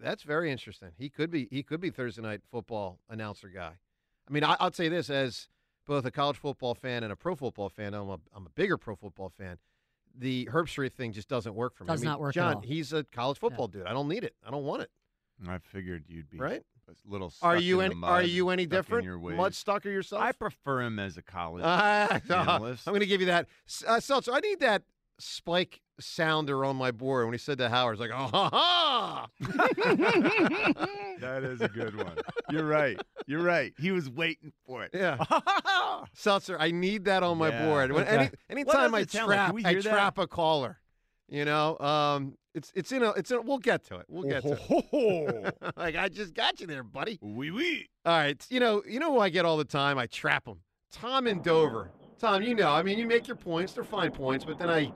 That's 0.00 0.22
very 0.22 0.50
interesting. 0.50 0.90
He 0.96 1.08
could 1.08 1.30
be 1.30 1.48
he 1.50 1.62
could 1.62 1.80
be 1.80 1.90
Thursday 1.90 2.22
night 2.22 2.40
football 2.50 2.98
announcer 3.08 3.48
guy. 3.48 3.72
I 4.28 4.32
mean, 4.32 4.44
I, 4.44 4.56
I'll 4.60 4.72
say 4.72 4.88
this 4.88 5.10
as 5.10 5.48
both 5.86 6.04
a 6.04 6.10
college 6.10 6.36
football 6.36 6.74
fan 6.74 7.02
and 7.02 7.12
a 7.12 7.16
pro 7.16 7.34
football 7.34 7.68
fan. 7.68 7.94
I'm 7.94 8.08
a 8.08 8.20
I'm 8.34 8.46
a 8.46 8.50
bigger 8.54 8.76
pro 8.76 8.94
football 8.96 9.28
fan. 9.28 9.58
The 10.18 10.46
Herbstreit 10.52 10.92
thing 10.94 11.12
just 11.12 11.28
doesn't 11.28 11.54
work 11.54 11.76
for 11.76 11.84
me. 11.84 11.88
Does 11.88 12.00
I 12.00 12.02
mean, 12.02 12.10
not 12.10 12.20
work 12.20 12.30
at 12.30 12.34
John, 12.34 12.54
all. 12.56 12.60
he's 12.62 12.92
a 12.92 13.04
college 13.04 13.38
football 13.38 13.68
dude. 13.68 13.86
I 13.86 13.92
don't 13.92 14.08
need 14.08 14.24
it. 14.24 14.34
I 14.46 14.50
don't 14.50 14.64
want 14.64 14.82
it. 14.82 14.90
I 15.48 15.58
figured 15.58 16.04
you'd 16.08 16.28
be 16.28 16.38
Right? 16.38 16.62
a 16.88 16.92
little. 17.08 17.32
Are 17.42 17.56
you 17.56 17.80
in 17.80 17.92
any 17.92 18.00
the 18.00 18.06
Are 18.06 18.22
you 18.22 18.48
any 18.50 18.62
in 18.64 18.68
different? 18.68 19.04
Your 19.04 19.18
ways. 19.18 19.36
Mud 19.36 19.54
stucker 19.54 19.90
yourself? 19.90 20.20
I 20.22 20.32
prefer 20.32 20.80
him 20.82 20.98
as 20.98 21.16
a 21.16 21.22
college 21.22 21.62
Ah, 21.66 22.20
analyst. 22.28 22.88
I'm 22.88 22.92
going 22.92 23.00
to 23.00 23.06
give 23.06 23.20
you 23.20 23.28
that. 23.28 23.46
S- 23.68 23.84
Uh, 23.86 24.00
Seltzer, 24.00 24.32
I 24.32 24.40
need 24.40 24.58
that 24.60 24.82
spike 25.18 25.80
sounder 26.00 26.64
on 26.64 26.76
my 26.76 26.90
board. 26.90 27.26
When 27.26 27.34
he 27.34 27.38
said 27.38 27.58
to 27.58 27.68
Howard, 27.68 27.94
it's 27.94 28.00
like, 28.00 28.10
oh, 28.12 28.26
ha, 28.26 28.50
ha. 28.50 29.26
that 31.20 31.42
is 31.44 31.60
a 31.60 31.68
good 31.68 31.96
one. 31.96 32.16
You're 32.50 32.66
right. 32.66 33.00
You're 33.26 33.42
right. 33.42 33.72
He 33.78 33.90
was 33.90 34.08
waiting 34.08 34.52
for 34.66 34.84
it. 34.84 34.90
Yeah. 34.94 35.18
Seltzer, 36.14 36.56
I 36.58 36.70
need 36.70 37.04
that 37.06 37.22
on 37.22 37.38
my 37.38 37.48
Yeah, 37.50 37.66
board. 37.66 37.92
When, 37.92 38.04
okay. 38.04 38.16
any, 38.16 38.30
anytime 38.50 38.94
I 38.94 39.00
it 39.00 39.10
sound 39.10 39.28
like? 39.28 39.36
trap, 39.36 39.54
I 39.64 39.74
that? 39.74 39.82
trap 39.82 40.18
a 40.18 40.26
caller. 40.26 40.78
You 41.28 41.44
know, 41.44 41.78
um, 41.78 42.38
it's 42.54 42.72
it's 42.74 42.90
in 42.90 43.02
a 43.02 43.10
it's 43.10 43.30
in. 43.30 43.44
We'll 43.44 43.58
get 43.58 43.84
to 43.88 43.96
it. 43.98 44.06
We'll 44.08 44.22
get 44.22 44.42
to 44.44 44.58
it. 44.70 45.54
like 45.76 45.94
I 45.94 46.08
just 46.08 46.32
got 46.32 46.58
you 46.58 46.66
there, 46.66 46.82
buddy. 46.82 47.18
Wee 47.20 47.50
wee. 47.50 47.86
All 48.06 48.16
right. 48.16 48.44
You 48.48 48.60
know, 48.60 48.82
you 48.88 48.98
know 48.98 49.12
who 49.12 49.20
I 49.20 49.28
get 49.28 49.44
all 49.44 49.58
the 49.58 49.64
time. 49.66 49.98
I 49.98 50.06
trap 50.06 50.46
them. 50.46 50.60
Tom 50.90 51.26
and 51.26 51.42
Dover. 51.44 51.90
Tom, 52.18 52.42
you 52.42 52.54
know. 52.54 52.70
I 52.70 52.82
mean, 52.82 52.98
you 52.98 53.06
make 53.06 53.28
your 53.28 53.36
points. 53.36 53.74
They're 53.74 53.84
fine 53.84 54.10
points, 54.10 54.44
but 54.44 54.58
then 54.58 54.70
I, 54.70 54.92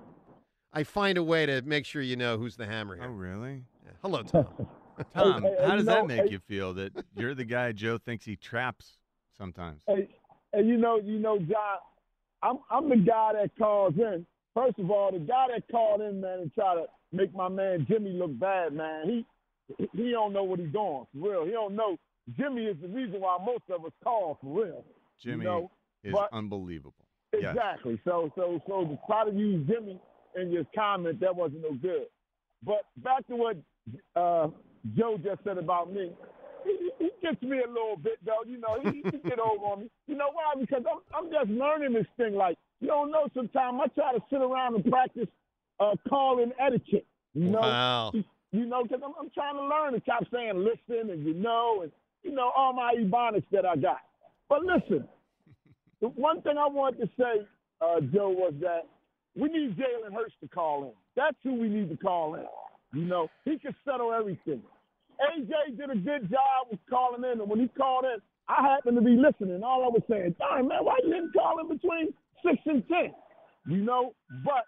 I 0.73 0.85
find 0.85 1.19
a 1.19 1.23
way 1.23 1.47
to 1.47 1.63
make 1.63 1.85
sure 1.85 2.01
you 2.01 2.17
know 2.17 2.39
who's 2.39 2.57
the 2.57 2.67
hammer 2.67 2.95
oh, 2.95 3.03
here. 3.03 3.11
Oh, 3.11 3.15
really? 3.15 3.65
Yeah. 3.85 3.93
Hello, 4.01 4.23
Tom. 4.23 4.47
Tom, 5.15 5.43
Hey, 5.43 5.55
hey, 5.59 5.67
how 5.67 5.77
does 5.77 5.87
know, 5.87 5.95
that 5.95 6.07
make 6.07 6.25
hey- 6.25 6.31
you 6.31 6.39
feel 6.39 6.75
that 6.75 6.93
you're 7.17 7.35
the 7.35 7.45
guy 7.45 7.73
Joe 7.73 7.99
thinks 7.99 8.25
he 8.25 8.37
traps 8.37 8.99
sometimes? 9.37 9.81
Hey, 9.87 10.09
and 10.53 10.69
you 10.69 10.77
know, 10.77 10.99
you 10.99 11.19
know, 11.19 11.39
John, 11.39 11.79
I'm 12.43 12.59
I'm 12.71 12.89
the 12.89 12.97
guy 12.97 13.33
that 13.35 13.51
calls 13.59 13.95
in. 13.97 14.27
First 14.55 14.79
of 14.79 14.91
all, 14.91 15.11
the 15.13 15.19
guy 15.19 15.47
that 15.53 15.63
called 15.71 16.03
in, 16.03 16.21
man, 16.21 16.41
and 16.41 16.55
try 16.55 16.75
to 16.75 16.85
make 17.11 17.35
my 17.35 17.49
man 17.49 17.87
Jimmy 17.89 18.13
look 18.13 18.39
bad, 18.39 18.73
man. 18.75 19.07
He 19.07 19.89
he 19.95 20.11
don't 20.11 20.33
know 20.33 20.45
what 20.45 20.59
he's 20.59 20.73
doing 20.73 21.07
for 21.13 21.31
real. 21.31 21.45
He 21.45 21.53
don't 21.53 21.75
know. 21.75 21.97
Jimmy 22.37 22.67
is 22.67 22.77
the 22.81 22.89
reason 22.89 23.21
why 23.21 23.39
most 23.45 23.65
of 23.71 23.85
us 23.85 23.93
call 24.05 24.39
for 24.43 24.63
real. 24.63 24.85
Jimmy 25.21 25.39
you 25.39 25.45
know? 25.45 25.71
is 26.05 26.13
but- 26.13 26.29
unbelievable. 26.33 26.95
Yes. 27.33 27.55
Exactly. 27.57 27.99
So 28.05 28.31
so 28.37 28.61
so 28.67 28.85
to 28.85 28.99
try 29.07 29.25
to 29.25 29.35
use 29.35 29.67
Jimmy 29.67 29.99
in 30.41 30.51
your 30.51 30.65
comment 30.75 31.21
that 31.21 31.35
wasn't 31.35 31.63
no 31.63 31.75
good. 31.75 32.07
But 32.65 32.85
back 32.99 33.27
to 33.29 33.37
what 33.37 33.57
uh, 34.17 34.49
Joe 34.97 35.19
just 35.23 35.43
said 35.45 35.59
about 35.59 35.93
me. 35.93 36.13
He, 36.65 36.91
he 36.99 37.11
gets 37.21 37.43
me 37.43 37.59
a 37.59 37.69
little 37.69 37.97
bit 37.97 38.19
though, 38.25 38.45
you 38.47 38.59
know. 38.59 38.79
He, 38.83 39.03
he 39.05 39.19
get 39.29 39.39
over 39.39 39.65
on 39.65 39.81
me. 39.81 39.91
You 40.07 40.17
know 40.17 40.31
why? 40.33 40.55
Because 40.59 40.83
I'm 40.91 41.01
I'm 41.15 41.31
just 41.31 41.51
learning 41.51 41.93
this 41.93 42.07
thing. 42.17 42.35
Like 42.35 42.57
you 42.81 42.89
don't 42.89 43.11
know. 43.11 43.29
Sometimes 43.35 43.81
I 43.83 43.89
try 43.89 44.13
to 44.13 44.21
sit 44.31 44.41
around 44.41 44.77
and 44.77 44.85
practice 44.85 45.29
uh, 45.81 45.95
calling 46.09 46.53
etiquette. 46.61 47.07
You 47.35 47.51
know. 47.51 47.61
Wow. 47.61 48.13
You 48.53 48.67
know, 48.67 48.83
because 48.83 49.01
I'm, 49.03 49.15
I'm 49.19 49.31
trying 49.31 49.55
to 49.55 49.63
learn 49.63 49.95
and 49.95 50.03
stop 50.03 50.25
saying 50.33 50.53
listen 50.57 51.11
and 51.11 51.25
you 51.25 51.33
know 51.33 51.81
and 51.83 51.91
you 52.23 52.33
know 52.33 52.53
all 52.55 52.75
my 52.75 52.95
ebonics 52.99 53.47
that 53.51 53.65
I 53.65 53.77
got. 53.77 54.01
But 54.49 54.63
listen, 54.63 55.09
the 56.03 56.09
one 56.09 56.43
thing 56.43 56.59
I 56.59 56.69
wanted 56.69 56.99
to 57.01 57.11
say, 57.19 57.47
uh, 57.81 58.01
Joe, 58.13 58.29
was 58.29 58.53
that 58.61 58.87
we 59.37 59.49
need 59.49 59.77
Jalen 59.77 60.15
Hurts 60.15 60.35
to 60.43 60.49
call 60.49 60.85
in. 60.85 60.93
That's 61.17 61.37
who 61.43 61.55
we 61.55 61.69
need 61.69 61.89
to 61.91 61.97
call 61.97 62.35
in. 62.35 62.47
You 62.95 63.07
know, 63.07 63.29
he 63.45 63.59
can 63.59 63.75
settle 63.85 64.13
everything. 64.13 64.63
AJ 65.21 65.77
did 65.79 65.91
a 65.91 65.97
good 65.97 66.31
job 66.31 66.69
with 66.71 66.81
calling 66.91 67.25
in, 67.25 67.41
and 67.41 67.49
when 67.49 67.61
he 67.61 67.69
called 67.69 68.05
in, 68.05 68.19
I 68.49 68.63
happened 68.63 68.97
to 68.97 69.03
be 69.03 69.17
listening. 69.17 69.63
All 69.63 69.85
I 69.85 69.89
was 69.89 70.03
saying, 70.11 70.37
darn 70.39 70.69
man, 70.69 70.85
why 70.85 70.99
you 71.05 71.13
didn't 71.13 71.33
call 71.33 71.61
in 71.61 71.69
between 71.69 72.13
six 72.45 72.59
and 72.67 72.87
ten? 72.89 73.15
You 73.67 73.79
know, 73.85 74.15
but 74.45 74.67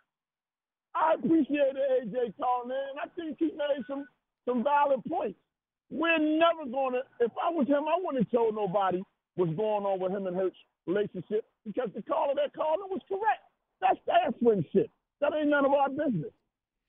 I 0.95 1.15
appreciated 1.15 1.77
AJ 1.77 2.35
calling 2.39 2.71
in, 2.71 2.99
I 3.03 3.09
think 3.17 3.37
he 3.39 3.47
made 3.47 3.85
some 3.89 4.07
some 4.47 4.63
valid 4.63 5.01
points. 5.09 5.39
We're 5.91 6.19
never 6.19 6.65
to. 6.71 7.03
If 7.21 7.33
I 7.43 7.51
was 7.51 7.67
him, 7.67 7.85
I 7.89 7.99
wouldn't 7.99 8.25
have 8.25 8.33
told 8.33 8.55
nobody 8.55 9.03
what's 9.37 9.53
going 9.55 9.85
on 9.85 10.01
with 10.01 10.13
him 10.13 10.27
and 10.27 10.37
Hurts 10.37 10.57
relationship 10.87 11.45
because 11.67 11.91
the 11.95 12.03
caller 12.03 12.35
that 12.37 12.55
called 12.55 12.81
in 12.85 12.91
was 12.91 13.03
correct. 13.09 13.43
That's 13.87 14.01
their 14.07 14.33
friendship. 14.43 14.91
That 15.21 15.33
ain't 15.39 15.49
none 15.49 15.65
of 15.65 15.73
our 15.73 15.89
business. 15.89 16.33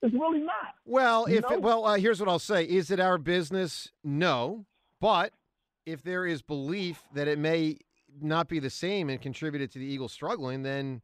It's 0.02 0.14
really 0.14 0.40
not. 0.40 0.76
Well, 0.86 1.30
You 1.30 1.38
if 1.40 1.52
it, 1.52 1.62
well, 1.62 1.86
uh, 1.86 1.98
here's 1.98 2.20
what 2.20 2.30
I'll 2.30 2.40
say: 2.40 2.64
Is 2.64 2.92
it 2.92 3.00
our 3.00 3.18
business? 3.18 3.92
No, 4.04 4.66
but 5.02 5.32
if 5.86 6.04
there 6.04 6.26
is 6.26 6.42
belief 6.42 7.04
that 7.14 7.28
it 7.28 7.40
may 7.40 7.78
not 8.22 8.48
be 8.48 8.60
the 8.60 8.70
same 8.70 9.10
and 9.10 9.22
contributed 9.22 9.72
to 9.72 9.80
the 9.80 9.86
Eagles 9.86 10.12
struggling, 10.12 10.64
then 10.64 11.02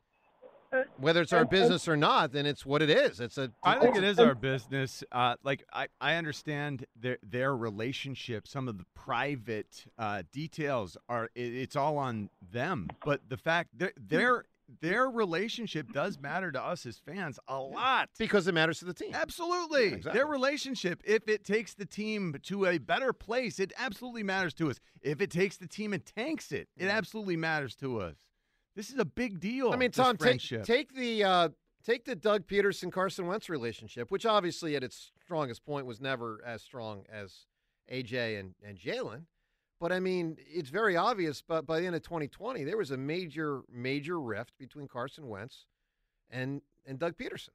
whether 0.98 1.22
it's 1.22 1.34
our 1.34 1.40
and- 1.42 1.52
and- 1.52 1.62
business 1.62 1.88
or 1.88 1.98
not, 1.98 2.32
then 2.32 2.46
it's 2.46 2.66
what 2.66 2.82
it 2.82 2.90
is. 2.90 3.20
It's 3.20 3.38
a. 3.38 3.52
I 3.64 3.80
think 3.80 3.96
it 3.96 4.04
is 4.04 4.20
our 4.20 4.36
business. 4.36 5.04
Uh, 5.12 5.36
like 5.44 5.64
I, 5.74 5.88
I 6.00 6.16
understand 6.16 6.86
their 7.00 7.18
their 7.24 7.56
relationship. 7.56 8.48
Some 8.48 8.68
of 8.68 8.78
the 8.78 8.86
private 8.94 9.86
uh, 9.98 10.24
details 10.32 10.96
are. 11.10 11.30
It, 11.36 11.54
it's 11.56 11.76
all 11.76 11.98
on 11.98 12.30
them. 12.52 12.88
But 13.04 13.22
the 13.30 13.38
fact 13.38 13.78
their 13.78 13.94
their 13.98 14.46
their 14.80 15.10
relationship 15.10 15.92
does 15.92 16.20
matter 16.20 16.52
to 16.52 16.62
us 16.62 16.86
as 16.86 16.98
fans 16.98 17.40
a 17.48 17.60
lot 17.60 18.10
because 18.18 18.48
it 18.48 18.54
matters 18.54 18.80
to 18.80 18.86
the 18.86 18.94
team. 18.94 19.12
Absolutely, 19.14 19.94
exactly. 19.94 20.14
their 20.14 20.28
relationship. 20.28 21.02
If 21.06 21.28
it 21.28 21.44
takes 21.44 21.74
the 21.74 21.86
team 21.86 22.36
to 22.44 22.66
a 22.66 22.78
better 22.78 23.14
place, 23.14 23.60
it 23.60 23.74
absolutely 23.78 24.24
matters 24.24 24.54
to 24.56 24.70
us. 24.70 24.80
If 25.02 25.22
it 25.22 25.32
takes 25.32 25.58
the 25.58 25.68
team 25.68 25.94
and 25.94 26.06
tanks 26.06 26.52
it, 26.52 26.70
it 26.78 26.88
absolutely 26.88 27.38
matters 27.38 27.76
to 27.78 28.00
us. 28.00 28.16
This 28.76 28.90
is 28.90 29.00
a 29.00 29.06
big 29.06 29.40
deal. 29.40 29.72
I 29.72 29.76
mean, 29.76 29.92
Tom, 29.92 30.18
take, 30.18 30.42
take 30.64 30.94
the 30.96 31.24
uh, 31.24 31.50
take 31.84 32.06
the 32.06 32.16
Doug 32.16 32.48
Pederson 32.48 32.92
Carson 32.92 33.28
Wentz 33.28 33.50
relationship, 33.50 34.12
which 34.12 34.26
obviously 34.26 34.76
at 34.76 34.84
its 34.84 35.12
strongest 35.22 35.66
point 35.66 35.86
was 35.86 36.00
never 36.00 36.40
as 36.46 36.62
strong 36.62 37.04
as 37.12 37.48
AJ 37.92 38.40
and 38.40 38.56
and 38.66 38.78
Jalen. 38.78 39.24
But 39.82 39.92
I 39.92 40.00
mean, 40.00 40.38
it's 40.48 40.70
very 40.70 40.96
obvious. 40.96 41.42
But 41.46 41.66
by 41.66 41.80
the 41.82 41.88
end 41.88 41.96
of 41.96 42.04
2020, 42.04 42.64
there 42.64 42.78
was 42.78 42.92
a 42.92 42.98
major 42.98 43.62
major 43.70 44.22
rift 44.22 44.54
between 44.60 44.88
Carson 44.88 45.28
Wentz 45.28 45.66
and 46.30 46.62
and 46.86 47.00
Doug 47.00 47.18
Pederson. 47.18 47.50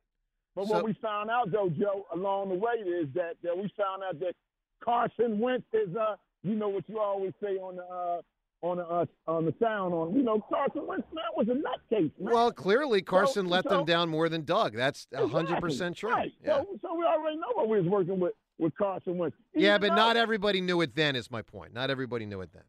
But 0.56 0.66
So- 0.66 0.74
what 0.74 0.84
we 0.84 0.92
found 0.94 1.30
out, 1.30 1.50
though, 1.52 1.68
Joe, 1.70 2.04
along 2.12 2.48
the 2.48 2.54
way 2.56 2.72
is 2.74 3.08
that, 3.14 3.36
that 3.42 3.56
we 3.56 3.68
found 3.76 4.02
out 4.02 4.18
that 4.20 4.34
Carson 4.80 5.38
Wentz 5.38 5.66
is, 5.72 5.94
uh, 5.94 6.16
you 6.42 6.54
know 6.56 6.68
what 6.68 6.88
you 6.88 6.98
always 6.98 7.32
say 7.42 7.58
on 7.58 7.76
the 7.76 7.84
uh, 7.84 8.22
on 8.62 8.78
the 8.78 8.86
uh, 8.86 9.06
on 9.28 9.44
the 9.44 9.54
sound 9.60 9.94
on, 9.94 10.16
you 10.16 10.22
know, 10.24 10.40
Carson 10.48 10.84
Wentz 10.86 11.06
man 11.12 11.24
was 11.36 11.46
a 11.48 11.52
nutcase, 11.52 12.10
man. 12.18 12.32
Well, 12.34 12.50
clearly 12.50 13.02
Carson 13.02 13.46
So- 13.46 13.52
let 13.52 13.64
so- 13.64 13.68
them 13.70 13.84
down 13.84 14.08
more 14.08 14.28
than 14.28 14.44
Doug. 14.44 14.74
That's 14.74 15.06
hundred 15.14 15.42
Exactly. 15.42 15.60
percent 15.60 15.96
true. 15.96 16.10
Right. 16.10 16.32
Yeah. 16.44 16.62
So, 16.62 16.78
so 16.82 16.94
we 16.96 17.04
already 17.04 17.36
know 17.36 17.52
what 17.52 17.68
we 17.68 17.78
was 17.78 17.86
working 17.86 18.18
with 18.18 18.32
with 18.58 18.74
Carson 18.76 19.18
Wentz. 19.18 19.36
Yeah, 19.54 19.78
but 19.78 19.90
though- 19.90 19.94
not 19.96 20.16
everybody 20.16 20.60
knew 20.60 20.80
it 20.80 20.94
then. 20.94 21.16
Is 21.16 21.30
my 21.30 21.42
point. 21.42 21.74
Not 21.74 21.90
everybody 21.90 22.26
knew 22.26 22.40
it 22.40 22.50
then. 22.52 22.62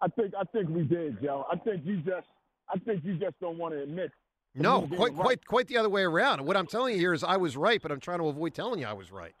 I 0.00 0.08
think 0.08 0.34
I 0.38 0.44
think 0.44 0.68
we 0.68 0.82
did, 0.82 1.20
Joe. 1.22 1.46
I 1.50 1.56
think 1.56 1.84
you 1.84 1.96
just 1.98 2.26
I 2.72 2.78
think 2.78 3.04
you 3.04 3.16
just 3.16 3.38
don't 3.40 3.58
want 3.58 3.74
to 3.74 3.82
admit. 3.82 4.10
No, 4.54 4.82
quite 4.82 4.98
right. 4.98 5.14
quite 5.16 5.46
quite 5.46 5.68
the 5.68 5.78
other 5.78 5.88
way 5.88 6.02
around. 6.02 6.44
What 6.44 6.56
I'm 6.56 6.66
telling 6.66 6.94
you 6.94 7.00
here 7.00 7.12
is 7.14 7.24
I 7.24 7.36
was 7.36 7.56
right, 7.56 7.80
but 7.82 7.90
I'm 7.90 8.00
trying 8.00 8.18
to 8.18 8.28
avoid 8.28 8.54
telling 8.54 8.80
you 8.80 8.86
I 8.86 8.92
was 8.92 9.10
right. 9.10 9.34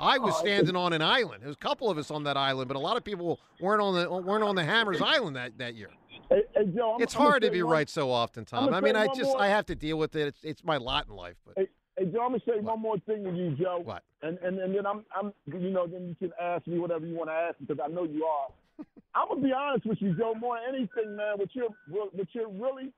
I 0.00 0.16
was 0.18 0.32
Oh, 0.36 0.40
standing 0.40 0.76
on 0.76 0.92
an 0.92 1.02
island. 1.02 1.42
There 1.42 1.48
was 1.48 1.56
a 1.56 1.58
couple 1.58 1.90
of 1.90 1.98
us 1.98 2.10
on 2.12 2.22
that 2.24 2.36
island, 2.36 2.68
but 2.68 2.76
a 2.76 2.80
lot 2.80 2.96
of 2.96 3.02
people 3.02 3.40
weren't 3.60 3.82
on 3.82 3.94
the 3.94 4.08
weren't 4.08 4.44
on 4.44 4.54
the 4.54 4.62
Hammers 4.64 5.02
Island 5.02 5.34
that, 5.36 5.58
that 5.58 5.74
year. 5.74 5.90
Hey, 6.30 6.42
hey, 6.54 6.66
Joe, 6.74 6.94
I'm, 6.94 7.02
it's 7.02 7.16
I'm 7.16 7.22
hard 7.22 7.42
to 7.42 7.50
be 7.50 7.62
one- 7.64 7.72
right 7.72 7.88
so 7.90 8.10
often, 8.10 8.44
Tom. 8.44 8.72
I 8.72 8.80
mean, 8.80 8.94
I 8.94 9.06
just 9.08 9.22
more- 9.24 9.40
I 9.40 9.48
have 9.48 9.66
to 9.66 9.74
deal 9.74 9.98
with 9.98 10.14
it. 10.14 10.28
It's, 10.28 10.44
it's 10.44 10.64
my 10.64 10.76
lot 10.76 11.08
in 11.08 11.14
life. 11.16 11.34
But 11.44 11.54
Hey, 11.56 11.68
hey, 11.98 12.04
Joe, 12.06 12.22
I'm 12.22 12.30
gonna 12.30 12.42
say 12.46 12.60
one 12.60 12.80
more 12.80 12.98
thing 13.00 13.24
to 13.24 13.30
you, 13.30 13.56
Joe. 13.56 13.80
What? 13.84 14.02
And 14.22 14.38
and 14.38 14.58
and 14.58 14.74
then 14.74 14.86
I'm 14.86 15.04
I'm 15.14 15.32
you 15.46 15.70
know 15.70 15.86
then 15.86 16.08
you 16.08 16.14
can 16.14 16.32
ask 16.40 16.66
me 16.66 16.78
whatever 16.78 17.06
you 17.06 17.14
want 17.14 17.30
to 17.30 17.34
ask 17.34 17.56
because 17.60 17.78
I 17.84 17.88
know 17.88 18.04
you 18.04 18.24
are. 18.24 18.48
I'm 19.14 19.28
gonna 19.28 19.42
be 19.42 19.52
honest 19.52 19.86
with 19.86 19.98
you, 20.00 20.14
Joe. 20.14 20.34
More 20.34 20.56
than 20.58 20.74
anything, 20.74 21.16
man, 21.16 21.38
what 21.38 21.48
you're 21.54 21.68
what 21.88 22.28
you're 22.32 22.48
really 22.50 22.92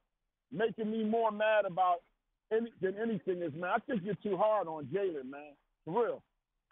making 0.52 0.90
me 0.90 1.04
more 1.04 1.30
mad 1.30 1.64
about 1.64 2.02
any, 2.52 2.72
than 2.80 2.96
anything 2.96 3.42
is, 3.42 3.52
man. 3.54 3.70
I 3.74 3.78
think 3.86 4.02
you're 4.04 4.16
too 4.22 4.36
hard 4.36 4.66
on 4.66 4.86
Jalen, 4.86 5.30
man. 5.30 5.52
For 5.84 6.04
real. 6.04 6.22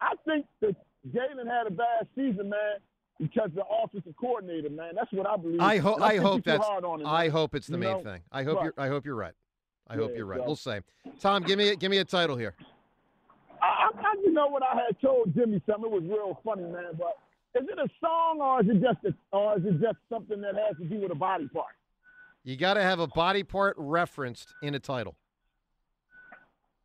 I 0.01 0.13
think 0.25 0.45
that 0.61 0.75
Jalen 1.13 1.47
had 1.47 1.67
a 1.67 1.71
bad 1.71 2.07
season, 2.15 2.49
man, 2.49 2.77
because 3.19 3.49
the 3.55 3.63
offensive 3.65 4.13
coordinator, 4.19 4.69
man. 4.69 4.93
That's 4.95 5.11
what 5.11 5.27
I 5.27 5.37
believe. 5.37 5.61
I 5.61 5.77
hope 5.77 5.95
And 5.95 6.05
I 6.05 6.17
hope 6.17 6.43
that's 6.43 6.67
him, 6.67 7.05
I 7.05 7.29
hope 7.29 7.55
it's 7.55 7.67
the 7.67 7.73
You 7.73 7.79
main 7.79 7.97
know? 7.97 8.03
thing. 8.03 8.21
I 8.31 8.43
hope 8.43 8.57
Right. 8.57 8.63
you're 8.65 8.73
I 8.77 8.87
hope 8.87 9.05
you're 9.05 9.15
right. 9.15 9.33
I 9.89 9.95
hope 9.95 10.11
you're 10.15 10.25
right. 10.25 10.39
so- 10.39 10.45
We'll 10.45 10.55
say. 10.55 10.81
Tom, 11.19 11.43
give 11.43 11.57
me 11.57 11.75
give 11.75 11.89
me 11.91 11.97
a 11.97 12.05
title 12.05 12.35
here. 12.37 12.55
I, 13.61 13.89
I, 13.93 14.13
you 14.23 14.31
know 14.31 14.47
what 14.47 14.63
I 14.63 14.75
had 14.75 14.99
told 15.01 15.33
Jimmy 15.35 15.61
something. 15.69 15.85
It 15.85 15.91
was 15.91 16.03
real 16.03 16.39
funny, 16.45 16.63
man. 16.63 16.93
But 16.97 17.17
is 17.61 17.67
it 17.67 17.77
a 17.77 17.89
song 17.99 18.39
or 18.39 18.61
is 18.61 18.67
it 18.69 18.81
just 18.81 19.03
a, 19.05 19.35
or 19.35 19.57
is 19.57 19.65
it 19.65 19.81
just 19.81 19.97
something 20.09 20.39
that 20.41 20.55
has 20.55 20.77
to 20.77 20.85
do 20.85 21.01
with 21.01 21.11
a 21.11 21.15
body 21.15 21.47
part? 21.49 21.73
You 22.45 22.55
got 22.55 22.75
to 22.75 22.81
have 22.81 22.99
a 22.99 23.07
body 23.07 23.43
part 23.43 23.75
referenced 23.77 24.53
in 24.63 24.75
a 24.75 24.79
title. 24.79 25.15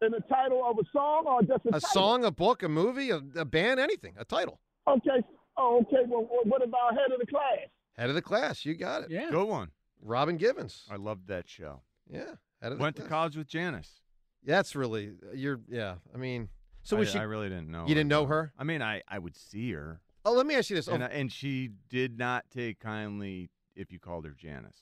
In 0.03 0.11
the 0.11 0.21
title 0.29 0.63
of 0.69 0.77
a 0.79 0.83
song 0.93 1.25
or 1.27 1.41
just 1.43 1.65
a, 1.67 1.69
A 1.69 1.73
title? 1.81 1.89
song, 1.91 2.25
a 2.25 2.31
book, 2.31 2.63
a 2.63 2.69
movie, 2.69 3.11
a, 3.11 3.23
a 3.37 3.45
band, 3.45 3.79
anything. 3.79 4.15
A 4.19 4.25
title. 4.25 4.59
Okay. 4.89 5.23
Oh, 5.57 5.79
okay. 5.83 6.03
Well, 6.09 6.23
well, 6.31 6.41
what 6.45 6.63
about 6.63 6.93
head 6.95 7.13
of 7.13 7.21
the 7.21 7.27
class? 7.27 7.69
Head 7.97 8.09
of 8.09 8.15
the 8.17 8.23
class. 8.23 8.65
You 8.67 8.75
got 8.75 9.05
it. 9.05 9.11
Yeah. 9.11 9.31
Good 9.31 9.47
one. 9.49 9.71
Robin 10.03 10.37
Givens. 10.37 10.85
I 10.91 10.97
loved 10.97 11.29
that 11.29 11.49
show. 11.49 11.83
Yeah. 12.11 12.35
Head 12.65 12.73
of 12.73 12.81
Went 12.81 12.97
to 12.97 13.03
college 13.03 13.37
with 13.37 13.47
Janice. 13.47 14.01
That's 14.43 14.75
really 14.75 15.13
you're. 15.35 15.61
Yeah. 15.69 15.97
I 16.15 16.17
mean, 16.19 16.49
so 16.83 16.97
I, 16.97 17.01
was 17.01 17.11
she? 17.13 17.19
I 17.19 17.23
really 17.25 17.49
didn't 17.51 17.71
know. 17.71 17.83
You 17.87 17.95
didn't 17.95 18.09
know 18.09 18.25
her? 18.27 18.53
I 18.59 18.65
mean, 18.65 18.81
I, 18.83 19.03
I 19.07 19.19
would 19.19 19.37
see 19.37 19.71
her. 19.73 20.01
Oh, 20.25 20.33
let 20.33 20.47
me 20.47 20.55
ask 20.55 20.71
you 20.71 20.77
this. 20.77 20.89
And, 20.89 21.03
oh, 21.03 21.07
and 21.07 21.31
she 21.31 21.71
did 21.91 22.19
not 22.19 22.47
take 22.51 22.81
kindly 22.81 23.51
if 23.77 23.93
you 23.93 23.99
called 23.99 24.25
her 24.25 24.31
Janice. 24.33 24.79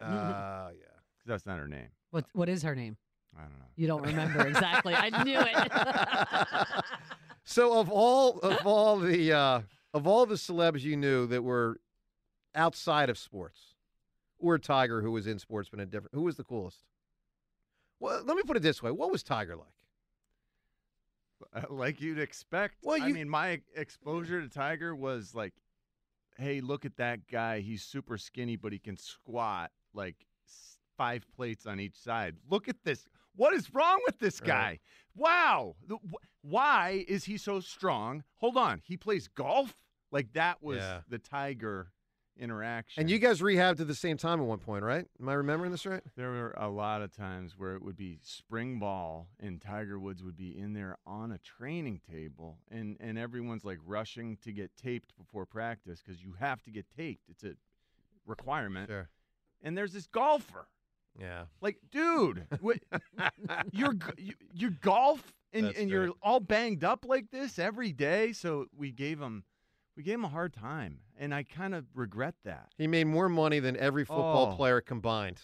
uh, 0.00 0.06
yeah. 0.06 0.68
'Cause 0.70 1.26
that's 1.26 1.46
not 1.46 1.58
her 1.58 1.66
name. 1.68 1.88
What 2.10 2.24
what 2.34 2.48
is 2.48 2.62
her 2.62 2.74
name? 2.76 2.96
I 3.36 3.42
don't 3.42 3.58
know. 3.58 3.64
You 3.74 3.88
don't 3.88 4.02
remember 4.06 4.46
exactly. 4.46 4.94
I 4.94 5.24
knew 5.24 5.40
it. 5.40 6.84
So 7.46 7.78
of 7.78 7.90
all 7.90 8.38
of 8.38 8.66
all 8.66 8.98
the 8.98 9.32
uh, 9.32 9.60
of 9.92 10.06
all 10.06 10.24
the 10.24 10.36
celebs 10.36 10.80
you 10.82 10.96
knew 10.96 11.26
that 11.26 11.42
were 11.42 11.78
outside 12.54 13.10
of 13.10 13.18
sports, 13.18 13.74
or 14.38 14.58
Tiger, 14.58 15.02
who 15.02 15.10
was 15.10 15.26
in 15.26 15.38
sports 15.38 15.68
but 15.68 15.78
in 15.78 15.90
different, 15.90 16.14
who 16.14 16.22
was 16.22 16.36
the 16.36 16.44
coolest? 16.44 16.78
Well, 18.04 18.22
let 18.24 18.36
me 18.36 18.42
put 18.42 18.58
it 18.58 18.62
this 18.62 18.82
way: 18.82 18.90
What 18.90 19.10
was 19.10 19.22
Tiger 19.22 19.56
like? 19.56 19.68
Like 21.70 22.00
you'd 22.00 22.18
expect. 22.18 22.76
Well, 22.82 23.00
I 23.02 23.12
mean, 23.12 23.28
my 23.28 23.60
exposure 23.74 24.40
to 24.40 24.48
Tiger 24.48 24.94
was 24.94 25.34
like, 25.34 25.52
hey, 26.36 26.60
look 26.60 26.84
at 26.84 26.96
that 26.96 27.26
guy. 27.28 27.60
He's 27.60 27.82
super 27.82 28.18
skinny, 28.18 28.56
but 28.56 28.72
he 28.72 28.78
can 28.78 28.96
squat 28.96 29.70
like 29.92 30.16
five 30.96 31.26
plates 31.36 31.66
on 31.66 31.80
each 31.80 31.96
side. 31.96 32.36
Look 32.50 32.68
at 32.68 32.76
this. 32.84 33.06
What 33.36 33.54
is 33.54 33.72
wrong 33.74 34.00
with 34.06 34.18
this 34.18 34.40
Right. 34.40 34.46
guy? 34.48 34.80
Wow. 35.14 35.76
Why 36.42 37.04
is 37.06 37.24
he 37.24 37.36
so 37.36 37.60
strong? 37.60 38.24
Hold 38.36 38.56
on. 38.56 38.80
He 38.84 38.96
plays 38.96 39.28
golf? 39.28 39.74
Like 40.10 40.32
that 40.32 40.62
was 40.62 40.78
Yeah. 40.78 41.00
the 41.08 41.18
Tiger 41.18 41.92
interaction. 42.38 43.00
And 43.00 43.10
you 43.10 43.18
guys 43.18 43.40
rehabbed 43.40 43.80
at 43.80 43.86
the 43.86 43.94
same 43.94 44.16
time 44.16 44.40
at 44.40 44.46
one 44.46 44.58
point, 44.58 44.84
right? 44.84 45.06
Am 45.20 45.28
I 45.28 45.34
remembering 45.34 45.70
this 45.70 45.86
right? 45.86 46.02
There 46.16 46.30
were 46.30 46.54
a 46.56 46.68
lot 46.68 47.02
of 47.02 47.14
times 47.14 47.54
where 47.56 47.74
it 47.74 47.82
would 47.82 47.96
be 47.96 48.18
spring 48.22 48.78
ball 48.78 49.28
and 49.40 49.60
Tiger 49.60 49.98
Woods 49.98 50.22
would 50.22 50.36
be 50.36 50.58
in 50.58 50.72
there 50.72 50.96
on 51.06 51.32
a 51.32 51.38
training 51.38 52.00
table 52.10 52.58
and, 52.70 52.96
and 53.00 53.18
everyone's 53.18 53.64
like 53.64 53.78
rushing 53.84 54.36
to 54.44 54.52
get 54.52 54.70
taped 54.76 55.16
before 55.16 55.46
practice 55.46 56.02
because 56.04 56.22
you 56.22 56.34
have 56.38 56.62
to 56.62 56.70
get 56.70 56.86
taped. 56.96 57.28
It's 57.28 57.44
a 57.44 57.54
requirement. 58.26 58.88
Sure. 58.88 59.08
And 59.62 59.76
there's 59.76 59.92
this 59.92 60.06
golfer. 60.06 60.66
Yeah. 61.18 61.44
Like, 61.60 61.78
dude, 61.92 62.46
what, 62.60 62.78
you're 63.72 63.94
you, 64.18 64.34
you 64.52 64.70
golf 64.70 65.32
and, 65.54 65.66
That's 65.66 65.78
and 65.78 65.88
you're 65.88 66.10
all 66.20 66.40
banged 66.40 66.82
up 66.82 67.06
like 67.06 67.30
this 67.30 67.58
every 67.58 67.92
day. 67.92 68.32
So 68.32 68.66
we 68.76 68.90
gave 68.90 69.20
him 69.20 69.44
we 69.96 70.02
gave 70.02 70.14
him 70.14 70.24
a 70.24 70.28
hard 70.28 70.52
time, 70.52 70.98
and 71.18 71.34
I 71.34 71.42
kind 71.44 71.74
of 71.74 71.84
regret 71.94 72.34
that. 72.44 72.68
He 72.76 72.86
made 72.86 73.04
more 73.06 73.28
money 73.28 73.60
than 73.60 73.76
every 73.76 74.04
football 74.04 74.52
Oh. 74.52 74.56
player 74.56 74.80
combined. 74.80 75.40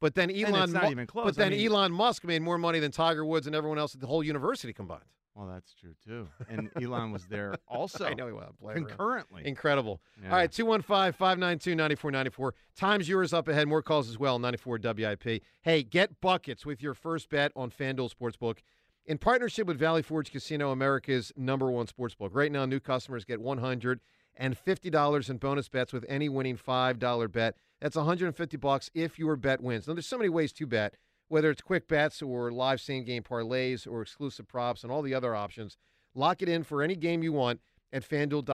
But 0.00 0.14
then 0.14 0.30
Elon, 0.30 0.72
not 0.72 0.84
Mu- 0.84 0.90
even 0.90 1.06
close. 1.06 1.24
But 1.36 1.38
I 1.42 1.48
then 1.48 1.58
mean- 1.58 1.70
Elon 1.72 1.92
Musk 1.92 2.24
made 2.24 2.42
more 2.42 2.58
money 2.58 2.78
than 2.80 2.90
Tiger 2.92 3.24
Woods 3.24 3.46
and 3.46 3.56
everyone 3.56 3.78
else 3.78 3.94
at 3.94 4.00
the 4.00 4.06
whole 4.06 4.22
university 4.22 4.72
combined. 4.72 5.04
Well, 5.34 5.46
that's 5.48 5.74
true 5.74 5.94
too. 6.02 6.28
And 6.48 6.70
Elon 6.80 7.12
was 7.12 7.26
there 7.26 7.54
also. 7.68 8.06
I 8.06 8.14
know 8.14 8.26
he 8.26 8.32
was 8.32 8.50
playing 8.58 8.78
around. 8.78 8.88
concurrently. 8.88 9.46
Incredible. 9.46 10.00
Yeah. 10.22 10.30
All 10.30 10.36
right, 10.36 10.50
215 10.50 11.12
592 11.12 11.74
9494. 11.74 12.54
Time's 12.74 13.06
yours 13.08 13.34
up 13.34 13.46
ahead. 13.48 13.68
More 13.68 13.82
calls 13.82 14.08
as 14.08 14.18
well, 14.18 14.38
94 14.38 14.78
WIP. 14.78 15.42
Hey, 15.60 15.82
get 15.82 16.20
buckets 16.22 16.64
with 16.64 16.82
your 16.82 16.94
first 16.94 17.28
bet 17.28 17.52
on 17.54 17.70
FanDuel 17.70 18.10
Sportsbook. 18.14 18.58
In 19.08 19.18
partnership 19.18 19.68
with 19.68 19.78
Valley 19.78 20.02
Forge 20.02 20.32
Casino, 20.32 20.72
America's 20.72 21.32
number 21.36 21.70
one 21.70 21.86
sportsbook. 21.86 22.30
Right 22.32 22.50
now, 22.50 22.66
new 22.66 22.80
customers 22.80 23.24
get 23.24 23.38
$150 23.38 24.00
in 25.30 25.36
bonus 25.36 25.68
bets 25.68 25.92
with 25.92 26.04
any 26.08 26.28
winning 26.28 26.56
$5 26.56 27.30
bet. 27.30 27.54
That's 27.80 27.94
150 27.94 28.56
bucks 28.56 28.90
if 28.94 29.16
your 29.16 29.36
bet 29.36 29.60
wins. 29.60 29.86
Now, 29.86 29.94
there's 29.94 30.08
so 30.08 30.18
many 30.18 30.28
ways 30.28 30.52
to 30.54 30.66
bet, 30.66 30.96
whether 31.28 31.52
it's 31.52 31.62
quick 31.62 31.86
bets 31.86 32.20
or 32.20 32.50
live 32.50 32.80
same 32.80 33.04
game 33.04 33.22
parlays 33.22 33.86
or 33.86 34.02
exclusive 34.02 34.48
props 34.48 34.82
and 34.82 34.90
all 34.90 35.02
the 35.02 35.14
other 35.14 35.36
options. 35.36 35.76
Lock 36.16 36.42
it 36.42 36.48
in 36.48 36.64
for 36.64 36.82
any 36.82 36.96
game 36.96 37.22
you 37.22 37.32
want 37.32 37.60
at 37.92 38.02
FanDuel. 38.02 38.50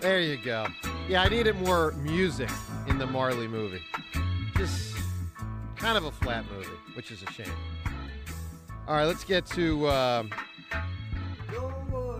There 0.00 0.20
you 0.20 0.36
go. 0.44 0.66
Yeah, 1.08 1.22
I 1.22 1.28
needed 1.28 1.54
more 1.60 1.92
music 1.92 2.50
in 2.88 2.98
the 2.98 3.06
Marley 3.06 3.46
movie. 3.46 3.82
Just 4.56 4.95
kind 5.86 5.96
of 5.96 6.04
a 6.04 6.10
flat 6.10 6.44
movie, 6.50 6.66
which 6.94 7.12
is 7.12 7.22
a 7.22 7.30
shame. 7.30 7.46
All 8.88 8.96
right, 8.96 9.04
let's 9.04 9.22
get 9.22 9.46
to 9.50 9.88
um, 9.88 10.30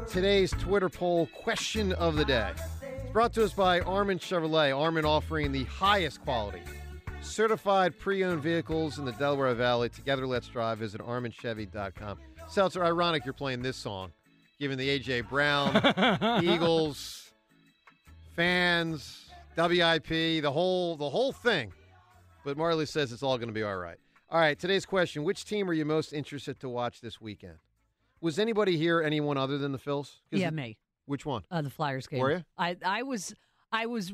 today's 0.06 0.52
Twitter 0.52 0.88
poll 0.88 1.26
question 1.34 1.92
of 1.94 2.14
the 2.14 2.24
day. 2.24 2.52
It's 2.52 3.10
brought 3.10 3.32
to 3.32 3.42
us 3.42 3.52
by 3.52 3.80
Armin 3.80 4.20
Chevrolet. 4.20 4.78
Armin 4.78 5.04
offering 5.04 5.50
the 5.50 5.64
highest 5.64 6.22
quality 6.22 6.60
certified 7.20 7.98
pre-owned 7.98 8.40
vehicles 8.40 9.00
in 9.00 9.04
the 9.04 9.10
Delaware 9.10 9.52
Valley. 9.54 9.88
Together, 9.88 10.28
let's 10.28 10.46
drive. 10.46 10.78
Visit 10.78 11.00
arminchevy.com. 11.00 12.18
Seltzer, 12.46 12.84
ironic 12.84 13.24
you're 13.24 13.34
playing 13.34 13.62
this 13.62 13.76
song, 13.76 14.12
given 14.60 14.78
the 14.78 14.96
AJ 14.96 15.28
Brown, 15.28 16.44
Eagles, 16.44 17.32
fans, 18.36 19.28
WIP, 19.56 20.06
the 20.06 20.52
whole 20.52 20.94
the 20.94 21.10
whole 21.10 21.32
thing. 21.32 21.72
But 22.46 22.56
Marley 22.56 22.86
says 22.86 23.10
it's 23.10 23.24
all 23.24 23.38
going 23.38 23.48
to 23.48 23.52
be 23.52 23.64
all 23.64 23.76
right. 23.76 23.96
All 24.30 24.38
right, 24.38 24.56
today's 24.56 24.86
question: 24.86 25.24
Which 25.24 25.44
team 25.44 25.68
are 25.68 25.72
you 25.72 25.84
most 25.84 26.12
interested 26.12 26.60
to 26.60 26.68
watch 26.68 27.00
this 27.00 27.20
weekend? 27.20 27.56
Was 28.20 28.38
anybody 28.38 28.76
here 28.76 29.02
anyone 29.02 29.36
other 29.36 29.58
than 29.58 29.72
the 29.72 29.78
Phils? 29.78 30.12
yeah, 30.30 30.50
me. 30.50 30.78
Which 31.06 31.26
one? 31.26 31.42
Uh, 31.50 31.62
the 31.62 31.70
Flyers 31.70 32.06
game. 32.06 32.20
Were 32.20 32.30
you? 32.30 32.44
I 32.56 32.76
I 32.84 33.02
was 33.02 33.34
I 33.72 33.86
was 33.86 34.12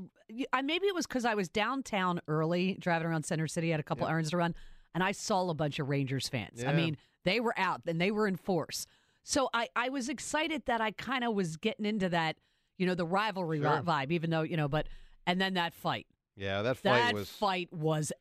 I 0.50 0.62
maybe 0.62 0.86
it 0.86 0.94
was 0.94 1.06
because 1.06 1.26
I 1.26 1.34
was 1.34 1.50
downtown 1.50 2.22
early 2.26 2.78
driving 2.80 3.06
around 3.06 3.26
Center 3.26 3.46
City, 3.46 3.68
had 3.68 3.80
a 3.80 3.82
couple 3.82 4.08
errands 4.08 4.30
to 4.30 4.38
run, 4.38 4.54
and 4.94 5.04
I 5.04 5.12
saw 5.12 5.50
a 5.50 5.54
bunch 5.54 5.78
of 5.78 5.90
Rangers 5.90 6.30
fans. 6.30 6.64
I 6.64 6.72
mean, 6.72 6.96
they 7.24 7.38
were 7.38 7.54
out 7.58 7.82
and 7.86 8.00
they 8.00 8.10
were 8.10 8.26
in 8.26 8.36
force. 8.36 8.86
So 9.24 9.50
I 9.52 9.68
I 9.76 9.90
was 9.90 10.08
excited 10.08 10.62
that 10.64 10.80
I 10.80 10.92
kind 10.92 11.22
of 11.22 11.34
was 11.34 11.58
getting 11.58 11.84
into 11.84 12.08
that, 12.08 12.38
you 12.78 12.86
know, 12.86 12.94
the 12.94 13.04
rivalry 13.06 13.60
Sure. 13.60 13.82
vibe, 13.84 14.10
even 14.10 14.30
though 14.30 14.40
you 14.40 14.56
know, 14.56 14.68
but 14.68 14.86
and 15.26 15.38
then 15.38 15.52
that 15.52 15.74
fight. 15.74 16.06
Yeah, 16.36 16.62
that 16.62 16.78
fight 16.78 16.92
that 16.98 17.14
was. 17.14 17.28
fight 17.28 17.72
was 17.72 18.12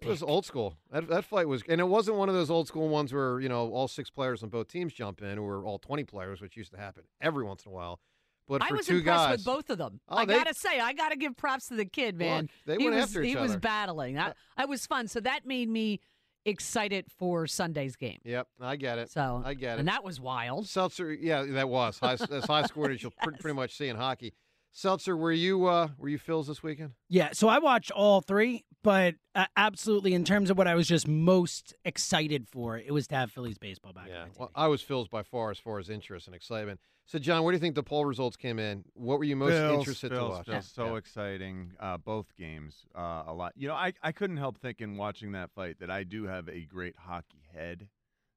It 0.00 0.08
was 0.08 0.22
old 0.22 0.44
school. 0.44 0.76
That, 0.90 1.08
that 1.08 1.24
fight 1.24 1.46
was, 1.46 1.62
and 1.68 1.80
it 1.80 1.84
wasn't 1.84 2.16
one 2.16 2.28
of 2.28 2.34
those 2.34 2.50
old 2.50 2.68
school 2.68 2.88
ones 2.88 3.12
where 3.12 3.40
you 3.40 3.48
know 3.48 3.70
all 3.70 3.88
six 3.88 4.10
players 4.10 4.42
on 4.42 4.48
both 4.48 4.68
teams 4.68 4.92
jump 4.92 5.22
in, 5.22 5.38
or 5.38 5.64
all 5.64 5.78
twenty 5.78 6.04
players, 6.04 6.40
which 6.40 6.56
used 6.56 6.72
to 6.72 6.78
happen 6.78 7.04
every 7.20 7.44
once 7.44 7.64
in 7.64 7.70
a 7.70 7.74
while. 7.74 8.00
But 8.48 8.62
I 8.62 8.74
was 8.74 8.88
impressed 8.88 9.04
guys, 9.04 9.36
with 9.38 9.44
both 9.44 9.70
of 9.70 9.78
them. 9.78 10.00
Oh, 10.08 10.16
I 10.16 10.24
they- 10.24 10.34
gotta 10.34 10.54
say, 10.54 10.80
I 10.80 10.92
gotta 10.92 11.16
give 11.16 11.36
props 11.36 11.68
to 11.68 11.76
the 11.76 11.84
kid, 11.84 12.18
man. 12.18 12.42
Look, 12.42 12.50
they 12.66 12.76
he 12.76 12.84
went 12.84 12.96
was, 12.96 13.04
after 13.04 13.22
he 13.22 13.32
each 13.32 13.38
was 13.38 13.56
battling. 13.56 14.16
That, 14.16 14.30
uh, 14.30 14.34
that 14.56 14.68
was 14.68 14.84
fun. 14.84 15.06
So 15.06 15.20
that 15.20 15.46
made 15.46 15.68
me 15.68 16.00
excited 16.44 17.06
for 17.16 17.46
Sunday's 17.46 17.94
game. 17.96 18.18
Yep, 18.24 18.48
I 18.60 18.76
get 18.76 18.98
it. 18.98 19.10
So 19.10 19.42
I 19.44 19.54
get 19.54 19.76
it. 19.76 19.80
and 19.80 19.88
that 19.88 20.02
was 20.02 20.20
wild. 20.20 20.66
Seltzer, 20.66 21.12
yeah, 21.12 21.42
that 21.42 21.68
was 21.68 21.98
high, 22.00 22.14
as 22.14 22.44
high 22.44 22.62
scored 22.64 22.90
as 22.92 23.02
you'll 23.02 23.12
pretty, 23.22 23.38
pretty 23.38 23.54
much 23.54 23.76
see 23.76 23.88
in 23.88 23.96
hockey. 23.96 24.34
Seltzer, 24.72 25.16
were 25.16 25.32
you 25.32 25.66
uh, 25.66 25.88
were 25.98 26.08
you 26.08 26.18
Phils 26.18 26.46
this 26.46 26.62
weekend? 26.62 26.92
Yeah, 27.08 27.30
so 27.32 27.48
I 27.48 27.58
watched 27.58 27.90
all 27.90 28.22
three, 28.22 28.64
but 28.82 29.14
uh, 29.34 29.46
absolutely, 29.56 30.14
in 30.14 30.24
terms 30.24 30.50
of 30.50 30.56
what 30.56 30.66
I 30.66 30.74
was 30.74 30.88
just 30.88 31.06
most 31.06 31.74
excited 31.84 32.48
for, 32.48 32.78
it 32.78 32.92
was 32.92 33.06
to 33.08 33.14
have 33.16 33.30
Phillies 33.30 33.58
baseball 33.58 33.92
back. 33.92 34.06
Yeah, 34.08 34.26
well, 34.38 34.50
I 34.54 34.68
was 34.68 34.82
Phils 34.82 35.10
by 35.10 35.22
far 35.22 35.50
as 35.50 35.58
far 35.58 35.78
as 35.78 35.90
interest 35.90 36.26
and 36.26 36.34
excitement. 36.34 36.80
So, 37.04 37.18
John, 37.18 37.42
where 37.42 37.52
do 37.52 37.56
you 37.56 37.60
think 37.60 37.74
the 37.74 37.82
poll 37.82 38.04
results 38.04 38.36
came 38.36 38.58
in? 38.58 38.84
What 38.94 39.18
were 39.18 39.24
you 39.24 39.36
most 39.36 39.50
Bills, 39.50 39.78
interested 39.80 40.08
to 40.10 40.14
Bills, 40.14 40.30
watch? 40.30 40.46
Bills, 40.46 40.72
so 40.72 40.96
exciting. 40.96 41.72
Uh, 41.78 41.98
both 41.98 42.26
games, 42.38 42.86
uh, 42.96 43.24
a 43.26 43.34
lot. 43.34 43.52
You 43.56 43.68
know, 43.68 43.74
I, 43.74 43.92
I 44.02 44.12
couldn't 44.12 44.36
help 44.38 44.58
thinking 44.58 44.96
watching 44.96 45.32
that 45.32 45.50
fight 45.50 45.80
that 45.80 45.90
I 45.90 46.04
do 46.04 46.24
have 46.24 46.48
a 46.48 46.64
great 46.64 46.96
hockey 46.96 47.42
head. 47.52 47.88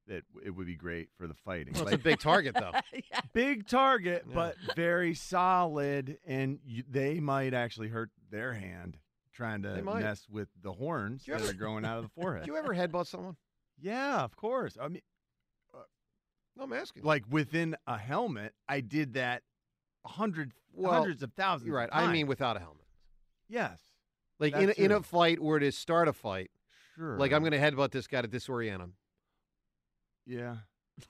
That 0.07 0.23
it 0.45 0.51
would 0.51 0.67
be 0.67 0.75
great 0.75 1.09
for 1.17 1.25
the 1.27 1.33
fighting. 1.33 1.73
Well, 1.73 1.83
it's 1.85 1.93
a 1.93 1.97
big 1.97 2.19
target, 2.19 2.53
though. 2.55 2.71
Big 3.33 3.67
target, 3.67 4.25
but 4.31 4.55
very 4.75 5.13
solid, 5.15 6.19
and 6.27 6.59
you, 6.63 6.83
they 6.89 7.19
might 7.19 7.53
actually 7.55 7.87
hurt 7.87 8.11
their 8.29 8.53
hand 8.53 8.97
trying 9.33 9.63
to 9.63 9.81
mess 9.81 10.27
with 10.29 10.47
the 10.61 10.71
horns 10.71 11.27
you 11.27 11.33
that 11.33 11.41
ever- 11.41 11.49
are 11.49 11.53
growing 11.53 11.85
out 11.85 11.97
of 11.97 12.03
the 12.03 12.09
forehead. 12.21 12.43
Did 12.43 12.51
you 12.51 12.55
ever 12.57 12.73
headbutt 12.75 13.07
someone? 13.07 13.35
Yeah, 13.81 14.21
of 14.23 14.35
course. 14.37 14.77
I 14.79 14.87
mean, 14.87 15.01
No, 16.55 16.63
I'm 16.63 16.73
asking. 16.73 17.03
like 17.03 17.23
within 17.29 17.75
a 17.87 17.97
helmet, 17.97 18.53
I 18.69 18.79
did 18.81 19.15
that 19.15 19.41
hundred, 20.05 20.53
Well, 20.71 20.93
hundreds 20.93 21.23
of 21.23 21.33
thousands. 21.33 21.67
You're 21.67 21.75
right. 21.77 21.89
Of 21.89 21.97
I 22.07 22.11
mean, 22.11 22.27
without 22.27 22.55
a 22.55 22.59
helmet. 22.59 22.85
yes, 23.49 23.79
Like 24.39 24.55
in 24.55 24.69
a, 24.69 24.73
in 24.73 24.91
a 24.91 25.01
fight 25.01 25.39
or 25.41 25.59
to 25.59 25.71
start 25.71 26.07
a 26.07 26.13
fight. 26.13 26.51
sure. 26.95 27.17
Like 27.17 27.33
I'm 27.33 27.41
going 27.41 27.51
to 27.51 27.59
headbutt 27.59 27.91
this 27.91 28.07
guy 28.07 28.21
to 28.21 28.27
disorient 28.27 28.79
him. 28.79 28.93
Yeah, 30.25 30.57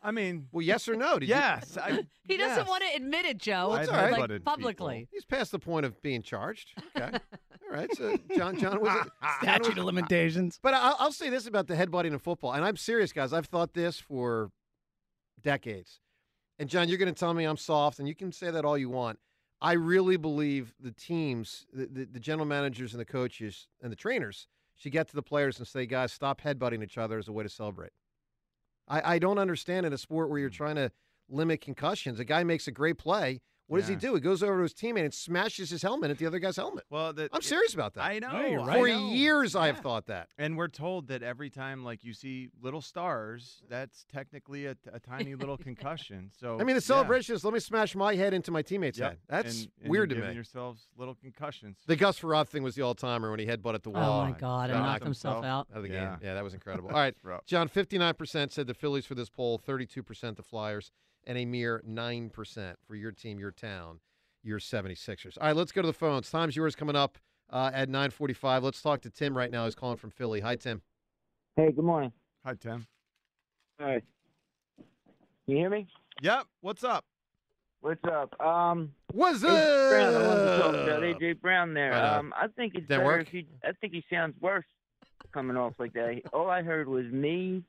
I 0.01 0.11
mean, 0.11 0.47
Well, 0.51 0.61
yes 0.61 0.87
or 0.87 0.95
no? 0.95 1.19
Did 1.19 1.29
you- 1.29 1.35
yes. 1.35 1.77
I, 1.77 2.05
He 2.27 2.37
doesn't 2.37 2.57
yes. 2.57 2.67
want 2.67 2.83
to 2.83 2.95
admit 2.95 3.25
it, 3.25 3.37
Joe. 3.37 3.69
Well, 3.69 3.77
it's 3.77 3.89
all 3.89 3.95
right. 3.95 4.11
like 4.11 4.29
headbutted 4.29 4.43
publicly. 4.43 5.07
He's 5.11 5.25
past 5.25 5.51
the 5.51 5.59
point 5.59 5.85
of 5.85 6.01
being 6.01 6.21
charged. 6.23 6.69
Okay. 6.97 7.17
All 7.67 7.71
right. 7.77 7.95
So, 7.95 8.17
John, 8.35 8.57
John 8.59 8.79
was 8.81 9.05
it? 9.05 9.11
Statute 9.41 9.77
of 9.77 9.85
limitations. 9.85 10.59
But 10.61 10.73
I- 10.73 10.95
I'll 10.99 11.11
say 11.11 11.29
this 11.29 11.45
about 11.47 11.67
the 11.67 11.75
headbutting 11.75 12.13
in 12.13 12.19
football, 12.19 12.53
and 12.53 12.63
I'm 12.65 12.77
serious, 12.77 13.11
guys. 13.13 13.31
I've 13.33 13.45
thought 13.47 13.73
this 13.73 13.99
for 13.99 14.51
decades. 15.41 15.99
And 16.59 16.69
John, 16.69 16.87
you're 16.89 16.97
going 16.97 17.13
to 17.13 17.19
tell 17.19 17.33
me 17.33 17.43
I'm 17.45 17.57
soft, 17.57 17.99
and 17.99 18.07
you 18.07 18.15
can 18.15 18.31
say 18.31 18.49
that 18.51 18.65
all 18.65 18.77
you 18.77 18.89
want. 18.89 19.19
I 19.61 19.73
really 19.73 20.17
believe 20.17 20.73
the 20.79 20.91
teams, 20.91 21.65
the, 21.73 21.85
the, 21.87 22.05
the 22.05 22.19
general 22.19 22.45
managers 22.45 22.93
and 22.93 22.99
the 23.01 23.05
coaches 23.05 23.67
and 23.81 23.91
the 23.91 23.95
trainers 23.95 24.47
should 24.75 24.91
get 24.91 25.07
to 25.09 25.15
the 25.15 25.21
players 25.23 25.57
and 25.59 25.67
say, 25.67 25.85
guys, 25.85 26.11
stop 26.11 26.41
headbutting 26.41 26.83
each 26.83 26.97
other 26.97 27.17
as 27.17 27.27
a 27.27 27.31
way 27.31 27.43
to 27.43 27.49
celebrate. 27.49 27.91
I, 28.87 29.15
I 29.15 29.19
don't 29.19 29.37
understand 29.37 29.85
in 29.85 29.93
a 29.93 29.97
sport 29.97 30.29
where 30.29 30.39
you're 30.39 30.49
hmm. 30.49 30.55
trying 30.55 30.75
to 30.75 30.91
limit 31.29 31.61
concussions. 31.61 32.19
A 32.19 32.25
guy 32.25 32.43
makes 32.43 32.67
a 32.67 32.71
great 32.71 32.97
play. 32.97 33.41
What 33.67 33.79
does 33.79 33.87
he 33.87 33.95
do? 33.95 34.13
He 34.13 34.21
goes 34.21 34.43
over 34.43 34.57
to 34.57 34.61
his 34.63 34.73
teammate 34.73 35.05
and 35.05 35.13
smashes 35.13 35.69
his 35.71 35.81
helmet 35.81 36.11
at 36.11 36.17
the 36.19 36.25
other 36.27 36.37
guy's 36.39 36.55
helmet. 36.57 36.83
Well, 36.89 37.13
that, 37.13 37.31
I'm 37.33 37.41
serious 37.41 37.73
about 37.73 37.95
that. 37.95 38.03
I 38.03 38.19
know. 38.19 38.31
No, 38.31 38.45
you're 38.45 38.61
I 38.61 38.65
right. 38.67 38.77
For 38.79 38.87
know. 38.87 39.09
years, 39.11 39.55
I 39.55 39.67
have 39.67 39.79
thought 39.79 40.05
that. 40.07 40.29
And 40.37 40.55
we're 40.55 40.67
told 40.67 41.07
that 41.07 41.23
every 41.23 41.49
time, 41.49 41.83
like 41.83 42.03
you 42.03 42.13
see 42.13 42.49
little 42.61 42.81
stars, 42.81 43.63
that's 43.69 44.05
technically 44.11 44.67
a, 44.67 44.75
a 44.93 44.99
tiny 44.99 45.33
little 45.35 45.57
concussion. 45.69 46.29
So 46.39 46.55
I 46.55 46.57
mean, 46.59 46.67
the 46.67 46.73
yeah. 46.75 46.79
celebration 46.79 47.33
is 47.35 47.43
let 47.43 47.53
me 47.53 47.59
smash 47.59 47.95
my 47.95 48.13
head 48.15 48.33
into 48.33 48.51
my 48.51 48.61
teammate's 48.61 48.99
Yep. 48.99 49.09
head. 49.09 49.19
That's 49.27 49.61
And- 49.63 49.71
and 49.81 49.89
weird 49.89 50.09
to 50.09 50.15
you're 50.15 50.21
giving 50.21 50.29
me. 50.31 50.35
Yourselves 50.35 50.87
little 50.97 51.15
concussions. 51.15 51.77
The 51.87 51.95
Gus 51.95 52.19
Frerotte 52.19 52.47
thing 52.49 52.61
was 52.63 52.75
the 52.75 52.81
all 52.83 52.93
timer 52.95 53.29
when 53.31 53.39
he 53.39 53.45
headbutted 53.45 53.81
the 53.83 53.89
oh 53.89 53.93
wall. 53.93 54.21
Oh 54.21 54.25
my 54.25 54.31
God! 54.37 54.69
And 54.69 54.79
Knocked 54.79 54.85
knocked 54.85 55.03
himself 55.05 55.35
himself. 55.37 55.45
out. 55.45 55.67
Out 55.71 55.77
of 55.77 55.83
the 55.83 55.89
Yeah. 55.89 56.09
game. 56.11 56.19
Yeah, 56.21 56.33
that 56.35 56.43
was 56.43 56.53
incredible. 56.53 56.89
All 56.95 56.95
right, 56.95 57.15
John, 57.45 57.67
59% 57.67 58.51
said 58.51 58.67
the 58.67 58.73
Phillies 58.73 59.05
for 59.05 59.15
this 59.15 59.29
poll, 59.29 59.57
32% 59.59 60.35
the 60.35 60.43
Flyers, 60.43 60.91
and 61.25 61.37
a 61.37 61.45
mere 61.45 61.81
9% 61.87 62.75
for 62.87 62.95
your 62.95 63.11
team, 63.11 63.39
your 63.39 63.51
town, 63.51 63.99
your 64.43 64.59
76ers. 64.59 65.37
All 65.39 65.47
right, 65.47 65.55
let's 65.55 65.71
go 65.71 65.81
to 65.81 65.87
the 65.87 65.93
phones. 65.93 66.29
Time's 66.29 66.55
yours 66.55 66.75
coming 66.75 66.95
up 66.95 67.17
uh, 67.49 67.71
at 67.73 67.89
945. 67.89 68.63
Let's 68.63 68.81
talk 68.81 69.01
to 69.01 69.09
Tim 69.09 69.37
right 69.37 69.51
now. 69.51 69.65
He's 69.65 69.75
calling 69.75 69.97
from 69.97 70.11
Philly. 70.11 70.41
Hi, 70.41 70.55
Tim. 70.55 70.81
Hey, 71.55 71.71
good 71.71 71.85
morning. 71.85 72.11
Hi, 72.45 72.53
Tim. 72.59 72.85
Hi. 73.79 74.01
You 75.47 75.57
hear 75.57 75.69
me? 75.69 75.87
Yep. 76.21 76.45
What's 76.61 76.83
up? 76.83 77.05
What's 77.81 78.03
up? 78.05 78.39
Um, 78.41 78.91
What's 79.13 79.39
AJ 79.43 79.89
Brown, 79.89 80.15
I 80.15 80.27
wanted 80.27 80.43
to 80.45 80.57
talk 80.59 80.73
about 80.75 81.03
up? 81.03 81.19
AJ 81.19 81.41
Brown 81.41 81.73
there. 81.75 81.93
I. 81.93 82.17
Um, 82.17 82.33
I 82.35 82.47
think 82.47 82.73
it's 82.73 82.87
Didn't 82.87 82.87
better 82.87 83.05
work? 83.05 83.21
if 83.21 83.27
he. 83.27 83.47
I 83.63 83.73
think 83.79 83.93
he 83.93 84.03
sounds 84.11 84.33
worse 84.41 84.65
coming 85.33 85.55
off 85.55 85.73
like 85.77 85.93
that. 85.93 86.21
All 86.33 86.49
I 86.49 86.63
heard 86.63 86.87
was 86.87 87.05
me 87.11 87.63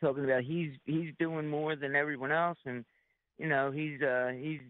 talking 0.00 0.24
about 0.24 0.42
he's 0.44 0.72
he's 0.86 1.12
doing 1.18 1.46
more 1.48 1.76
than 1.76 1.94
everyone 1.96 2.32
else, 2.32 2.56
and 2.64 2.82
you 3.38 3.48
know 3.48 3.70
he's 3.70 4.00
uh 4.02 4.32
he's 4.38 4.60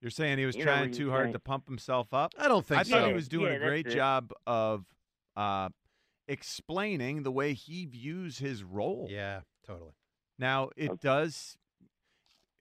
You're 0.00 0.10
saying 0.10 0.38
he 0.38 0.46
was 0.46 0.56
You 0.56 0.64
know 0.64 0.72
trying 0.72 0.92
too 0.92 1.10
hard 1.10 1.24
saying. 1.26 1.32
to 1.34 1.38
pump 1.40 1.66
himself 1.66 2.12
up? 2.12 2.32
I 2.38 2.48
don't 2.48 2.64
think 2.66 2.80
I 2.80 2.82
so. 2.84 2.90
thought 2.98 3.08
he 3.08 3.14
was 3.14 3.28
doing 3.28 3.52
Yeah, 3.52 3.58
a 3.58 3.68
great 3.68 3.86
it. 3.86 3.94
job 3.94 4.32
of 4.46 4.84
uh, 5.36 5.68
explaining 6.28 7.22
the 7.22 7.30
way 7.32 7.52
he 7.54 7.86
views 7.86 8.38
his 8.38 8.62
role. 8.64 9.08
Yeah, 9.10 9.40
totally. 9.66 9.92
Now 10.38 10.70
it 10.76 11.00
does. 11.00 11.56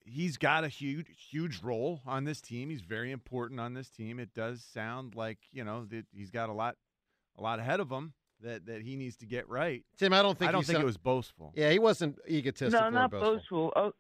He's 0.06 0.36
got 0.38 0.66
a 0.66 0.68
huge, 0.68 1.08
huge 1.32 1.62
role 1.64 2.02
on 2.06 2.26
this 2.26 2.42
team. 2.42 2.70
He's 2.70 2.82
very 2.82 3.12
important 3.12 3.60
on 3.62 3.74
this 3.74 3.90
team. 3.90 4.20
It 4.20 4.34
does 4.34 4.62
sound 4.62 5.16
like 5.16 5.38
you 5.54 5.64
know 5.64 5.86
that 5.86 6.06
he's 6.12 6.30
got 6.30 6.50
a 6.50 6.54
lot, 6.54 6.76
a 7.38 7.42
lot 7.42 7.60
ahead 7.60 7.80
of 7.80 7.90
him 7.90 8.14
that 8.42 8.66
that 8.66 8.82
he 8.82 8.98
needs 8.98 9.16
to 9.18 9.26
get 9.26 9.48
right. 9.48 9.84
Tim, 9.98 10.12
I 10.12 10.22
don't 10.22 10.38
think 10.38 10.50
I 10.50 10.52
don't 10.52 10.62
he 10.62 10.66
think 10.66 10.76
sound- 10.76 10.84
it 10.84 10.88
was 10.88 10.98
boastful. 10.98 11.54
Yeah, 11.56 11.72
he 11.72 11.80
wasn't 11.80 12.20
egotistical 12.30 12.82
no, 12.82 12.88
or 12.88 12.92
not 12.92 13.12
boastful. 13.12 13.72
boastful. 13.72 13.94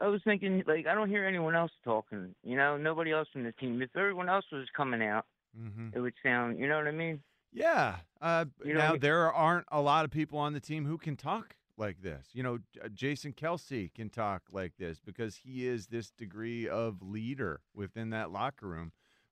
I, 0.00 0.04
I 0.04 0.08
was 0.08 0.20
thinking 0.24 0.62
like 0.66 0.86
I 0.86 0.94
don't 0.94 1.08
hear 1.08 1.24
anyone 1.26 1.54
else 1.54 1.72
talking. 1.84 2.34
You 2.42 2.56
know, 2.56 2.76
nobody 2.76 3.12
else 3.12 3.28
from 3.32 3.44
the 3.44 3.52
team. 3.52 3.80
If 3.82 3.90
everyone 3.96 4.28
else 4.28 4.44
was 4.52 4.66
coming 4.76 5.02
out, 5.02 5.26
Mm-hmm. 5.56 5.90
it 5.96 6.00
would 6.00 6.14
sound. 6.20 6.58
You 6.58 6.66
know 6.68 6.76
what 6.78 6.88
I 6.88 6.90
mean? 6.90 7.20
Yeah. 7.52 7.98
Uh, 8.20 8.46
You 8.64 8.74
know, 8.74 8.80
now 8.80 8.92
he- 8.94 8.98
there 8.98 9.32
aren't 9.32 9.66
a 9.70 9.80
lot 9.80 10.04
of 10.04 10.10
people 10.10 10.36
on 10.40 10.52
the 10.52 10.58
team 10.58 10.84
who 10.84 10.98
can 10.98 11.16
talk 11.16 11.54
like 11.76 12.02
this. 12.02 12.26
You 12.32 12.42
know, 12.42 12.58
uh, 12.84 12.88
Jason 12.88 13.32
Kelce 13.32 13.94
can 13.94 14.10
talk 14.10 14.42
like 14.50 14.72
this 14.80 14.98
because 14.98 15.36
he 15.36 15.64
is 15.64 15.86
this 15.86 16.10
degree 16.10 16.68
of 16.68 17.00
leader 17.02 17.60
within 17.72 18.10
that 18.10 18.32
locker 18.32 18.66
room. 18.66 18.90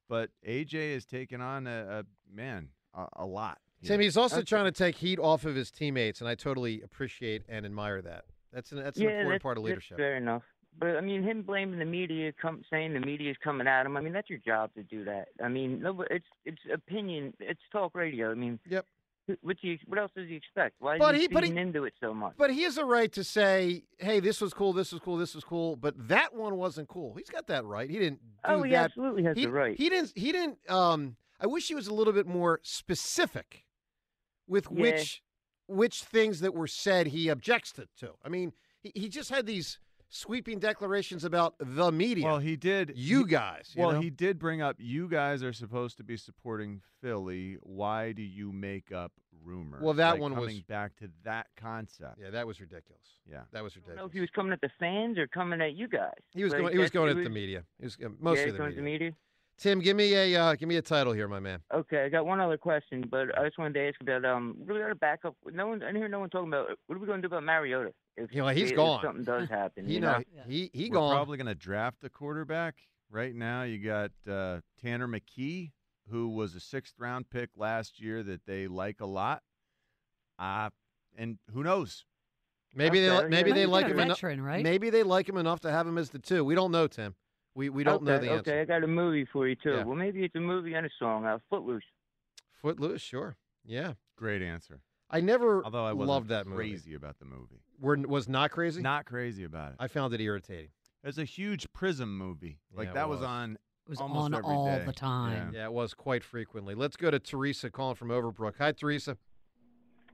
But 0.08 0.30
AJ 0.46 0.94
has 0.94 1.04
taken 1.04 1.40
on 1.40 1.66
a, 1.66 2.04
a 2.04 2.32
man 2.32 2.68
a, 2.94 3.06
a 3.16 3.24
lot. 3.26 3.58
Tim, 3.84 3.98
he's 3.98 4.16
also 4.16 4.42
trying 4.42 4.66
to 4.66 4.70
take 4.70 4.98
heat 4.98 5.18
off 5.18 5.44
of 5.44 5.56
his 5.56 5.72
teammates, 5.72 6.20
and 6.20 6.28
I 6.28 6.36
totally 6.36 6.82
appreciate 6.82 7.42
and 7.48 7.66
admire 7.66 8.00
that. 8.02 8.26
That's 8.52 8.70
an 8.72 8.82
that's 8.82 8.98
an 8.98 9.04
yeah, 9.04 9.08
important 9.10 9.34
that's, 9.34 9.42
part 9.42 9.58
of 9.58 9.64
leadership. 9.64 9.96
fair 9.96 10.16
enough. 10.16 10.42
But 10.78 10.96
I 10.96 11.00
mean, 11.02 11.22
him 11.22 11.42
blaming 11.42 11.78
the 11.78 11.84
media, 11.84 12.32
come 12.40 12.62
saying 12.70 12.94
the 12.94 13.00
media 13.00 13.30
is 13.30 13.36
coming 13.44 13.66
at 13.66 13.84
him. 13.84 13.96
I 13.96 14.00
mean, 14.00 14.12
that's 14.12 14.30
your 14.30 14.38
job 14.38 14.72
to 14.74 14.82
do 14.82 15.04
that. 15.04 15.28
I 15.42 15.48
mean, 15.48 15.80
no, 15.80 16.02
it's 16.10 16.26
it's 16.44 16.60
opinion. 16.72 17.34
It's 17.40 17.60
talk 17.70 17.94
radio. 17.94 18.30
I 18.30 18.34
mean, 18.34 18.58
yep. 18.68 18.86
What 19.42 19.56
do 19.62 19.68
you, 19.68 19.78
What 19.86 20.00
else 20.00 20.10
does 20.16 20.28
he 20.28 20.34
expect? 20.34 20.74
Why 20.80 20.94
is 20.96 20.98
But 20.98 21.14
he, 21.14 21.22
he- 21.22 21.28
he- 21.28 21.34
feeding 21.34 21.56
into 21.56 21.84
it 21.84 21.94
so 22.00 22.12
much? 22.12 22.34
But 22.36 22.50
he 22.50 22.62
has 22.64 22.76
a 22.76 22.84
right 22.84 23.10
to 23.12 23.22
say, 23.22 23.84
"Hey, 23.98 24.18
this 24.18 24.40
was 24.40 24.52
cool. 24.52 24.72
This 24.72 24.90
was 24.92 25.00
cool. 25.00 25.16
This 25.16 25.34
was 25.34 25.44
cool." 25.44 25.76
But 25.76 26.08
that 26.08 26.34
one 26.34 26.56
wasn't 26.56 26.88
cool. 26.88 27.14
He's 27.14 27.30
got 27.30 27.46
that 27.46 27.64
right. 27.64 27.88
He 27.88 27.98
didn't 27.98 28.18
do 28.20 28.28
Oh, 28.46 28.62
he 28.62 28.72
that. 28.72 28.86
absolutely 28.86 29.22
has 29.24 29.36
he, 29.36 29.44
the 29.44 29.52
right. 29.52 29.76
He 29.78 29.88
didn't. 29.88 30.12
He 30.16 30.32
didn't. 30.32 30.58
Um, 30.68 31.16
I 31.40 31.46
wish 31.46 31.68
he 31.68 31.74
was 31.74 31.86
a 31.86 31.94
little 31.94 32.12
bit 32.12 32.26
more 32.26 32.58
specific 32.62 33.64
with 34.48 34.66
Yeah. 34.72 34.80
which 34.82 35.22
which 35.66 36.02
things 36.04 36.40
that 36.40 36.54
were 36.54 36.66
said 36.66 37.08
he 37.08 37.28
objects 37.28 37.72
to. 37.72 37.86
to. 38.00 38.12
I 38.24 38.28
mean, 38.28 38.52
he, 38.80 38.92
he 38.94 39.08
just 39.08 39.30
had 39.30 39.46
these 39.46 39.78
sweeping 40.08 40.58
declarations 40.58 41.24
about 41.24 41.54
the 41.58 41.90
media. 41.90 42.26
Well, 42.26 42.38
he 42.38 42.56
did. 42.56 42.92
You 42.94 43.24
he- 43.24 43.30
guys. 43.30 43.70
you 43.74 43.82
well, 43.82 43.92
know? 43.92 44.00
he 44.00 44.10
did 44.10 44.38
bring 44.38 44.60
up 44.60 44.76
you 44.78 45.08
guys 45.08 45.42
are 45.42 45.52
supposed 45.52 45.96
to 45.98 46.04
be 46.04 46.16
supporting 46.16 46.80
Philly. 47.00 47.56
Why 47.62 48.12
do 48.12 48.22
you 48.22 48.52
make 48.52 48.92
up 48.92 49.12
rumors? 49.42 49.80
Well, 49.82 49.94
that 49.94 50.12
Like, 50.12 50.20
one 50.20 50.34
was- 50.36 50.46
coming 50.48 50.64
back 50.68 50.96
to 50.96 51.08
that 51.24 51.46
concept. 51.56 52.18
Yeah, 52.20 52.30
that 52.30 52.46
was 52.46 52.60
ridiculous. 52.60 53.00
Yeah, 53.30 53.42
that 53.52 53.62
was 53.62 53.72
I 53.72 53.76
don't 53.76 53.82
ridiculous. 53.88 53.96
know 53.98 54.06
if 54.06 54.12
he 54.12 54.20
was 54.20 54.30
coming 54.30 54.52
at 54.52 54.60
the 54.60 54.70
fans 54.78 55.16
or 55.18 55.26
coming 55.28 55.60
at 55.62 55.74
you 55.74 55.88
guys. 55.88 56.10
He 56.34 56.44
was 56.44 56.52
Like, 56.52 56.60
going. 56.62 56.72
He 56.74 56.78
was 56.78 56.90
going 56.90 57.08
it 57.16 57.18
at 57.18 57.24
the 57.24 57.30
media. 57.30 57.64
He 57.78 57.84
was 57.84 57.96
uh, 58.04 58.08
mostly 58.20 58.44
he's 58.44 58.52
the 58.52 58.58
going 58.58 58.70
media. 58.74 58.80
at 58.80 58.84
the 58.84 58.90
media. 59.06 59.16
Tim, 59.58 59.78
give 59.80 59.96
me 59.96 60.12
a 60.14 60.34
uh, 60.40 60.54
give 60.56 60.68
me 60.68 60.76
a 60.76 60.82
title 60.82 61.12
here, 61.12 61.28
my 61.28 61.38
man. 61.38 61.60
Okay, 61.72 62.04
I 62.04 62.08
got 62.08 62.26
one 62.26 62.40
other 62.40 62.56
question, 62.58 63.04
but 63.08 63.36
I 63.38 63.44
just 63.44 63.58
wanted 63.58 63.74
to 63.74 63.88
ask 63.88 64.00
about 64.00 64.24
um, 64.24 64.54
what 64.58 64.70
are 64.70 64.74
we 64.74 64.80
going 64.80 64.90
to 64.92 64.96
back 64.96 65.20
up? 65.24 65.36
No 65.52 65.68
one, 65.68 65.82
I 65.82 65.92
hear 65.92 66.08
no 66.08 66.18
one 66.20 66.30
talking 66.30 66.48
about 66.48 66.68
what 66.86 66.96
are 66.96 66.98
we 66.98 67.06
going 67.06 67.22
to 67.22 67.28
do 67.28 67.32
about 67.32 67.44
Mariota 67.44 67.92
if, 68.16 68.32
You 68.34 68.42
know, 68.42 68.48
he's 68.48 68.70
if 68.70 68.76
gone. 68.76 69.00
something 69.04 69.24
does 69.24 69.48
happen. 69.50 69.86
He 69.86 69.94
you 69.94 70.00
know 70.00 70.18
know, 70.18 70.24
he 70.48 70.70
he 70.72 70.88
We're 70.90 70.94
gone. 70.94 71.14
probably 71.14 71.36
going 71.36 71.46
to 71.46 71.54
draft 71.54 72.02
a 72.02 72.08
quarterback. 72.10 72.74
Right 73.10 73.34
now, 73.34 73.62
you 73.62 73.78
got 73.78 74.10
uh, 74.28 74.60
Tanner 74.82 75.06
McKee, 75.06 75.70
who 76.10 76.30
was 76.30 76.54
a 76.54 76.60
sixth 76.60 76.94
round 76.98 77.28
pick 77.30 77.50
last 77.56 78.00
year 78.00 78.22
that 78.22 78.46
they 78.46 78.66
like 78.66 79.00
a 79.00 79.06
lot. 79.06 79.42
Uh, 80.38 80.70
and 81.16 81.38
who 81.52 81.62
knows? 81.62 82.04
Maybe 82.74 83.00
they 83.00 83.10
Okay, 83.10 83.24
li- 83.24 83.28
maybe 83.30 83.50
yeah. 83.50 83.54
they 83.56 83.66
like 83.66 83.86
him 83.86 84.00
enough. 84.00 84.22
right? 84.22 84.62
Maybe 84.64 84.88
they 84.88 85.02
like 85.02 85.28
him 85.28 85.36
enough 85.36 85.60
to 85.60 85.70
have 85.70 85.86
him 85.86 85.98
as 85.98 86.08
the 86.08 86.18
two. 86.18 86.42
We 86.42 86.54
don't 86.54 86.72
know, 86.72 86.86
Tim. 86.86 87.14
We 87.54 87.68
we 87.68 87.84
don't 87.84 88.02
know 88.02 88.12
okay, 88.14 88.26
the 88.26 88.32
answer. 88.32 88.50
Okay, 88.50 88.60
I 88.60 88.64
got 88.64 88.82
a 88.82 88.86
movie 88.86 89.26
for 89.32 89.46
you 89.46 89.54
too. 89.56 89.74
Yeah. 89.74 89.84
Well, 89.84 89.96
maybe 89.96 90.24
it's 90.24 90.34
a 90.34 90.40
movie 90.40 90.74
and 90.74 90.86
a 90.86 90.90
song. 90.98 91.26
Uh, 91.26 91.38
Footloose. 91.50 91.82
Footloose, 92.60 93.02
sure. 93.02 93.36
Yeah. 93.64 93.94
Great 94.16 94.42
answer. 94.42 94.80
I 95.10 95.20
never 95.20 95.62
Although 95.64 95.84
I 95.84 95.92
wasn't 95.92 96.08
loved 96.08 96.28
that 96.28 96.46
movie. 96.46 96.70
crazy 96.70 96.94
about 96.94 97.18
the 97.18 97.26
movie. 97.26 97.60
Were, 97.78 97.96
was 97.96 98.28
not 98.28 98.50
crazy? 98.50 98.80
Not 98.80 99.04
crazy 99.04 99.44
about 99.44 99.72
it. 99.72 99.76
I 99.78 99.88
found 99.88 100.14
it 100.14 100.20
irritating. 100.20 100.70
It's 101.04 101.18
a 101.18 101.24
huge 101.24 101.70
Prism 101.72 102.16
movie. 102.16 102.60
Like 102.74 102.88
Yeah, 102.88 102.94
that 102.94 103.08
was. 103.08 103.20
was. 103.20 103.28
on. 103.28 103.58
It 103.86 103.90
was 103.90 104.00
almost 104.00 104.26
on 104.26 104.34
every 104.34 104.54
all 104.54 104.66
day. 104.66 104.84
the 104.86 104.92
time. 104.92 105.52
Yeah, 105.52 105.64
it 105.64 105.72
was 105.72 105.92
quite 105.92 106.22
frequently. 106.22 106.74
Let's 106.74 106.96
go 106.96 107.10
to 107.10 107.18
Teresa 107.18 107.68
calling 107.68 107.96
from 107.96 108.08
Overbrook. 108.08 108.54
Hi, 108.58 108.70
Teresa. 108.72 109.18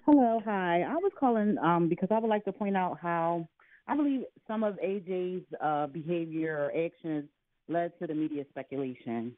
Hello, 0.07 0.41
hi. 0.43 0.83
I 0.83 0.95
was 0.95 1.13
calling 1.21 1.59
um, 1.59 1.87
because 1.89 2.09
I 2.11 2.19
would 2.19 2.31
like 2.31 2.47
to 2.47 2.53
point 2.53 2.79
out 2.79 2.99
how 3.01 3.47
I 3.89 3.97
believe 3.97 4.25
some 4.47 4.63
of 4.63 4.79
AJ's 4.85 5.45
uh, 5.63 5.87
behavior 5.87 6.57
or 6.59 6.85
actions 6.85 7.25
led 7.69 7.99
to 7.99 8.07
the 8.07 8.15
media 8.15 8.45
speculation. 8.51 9.35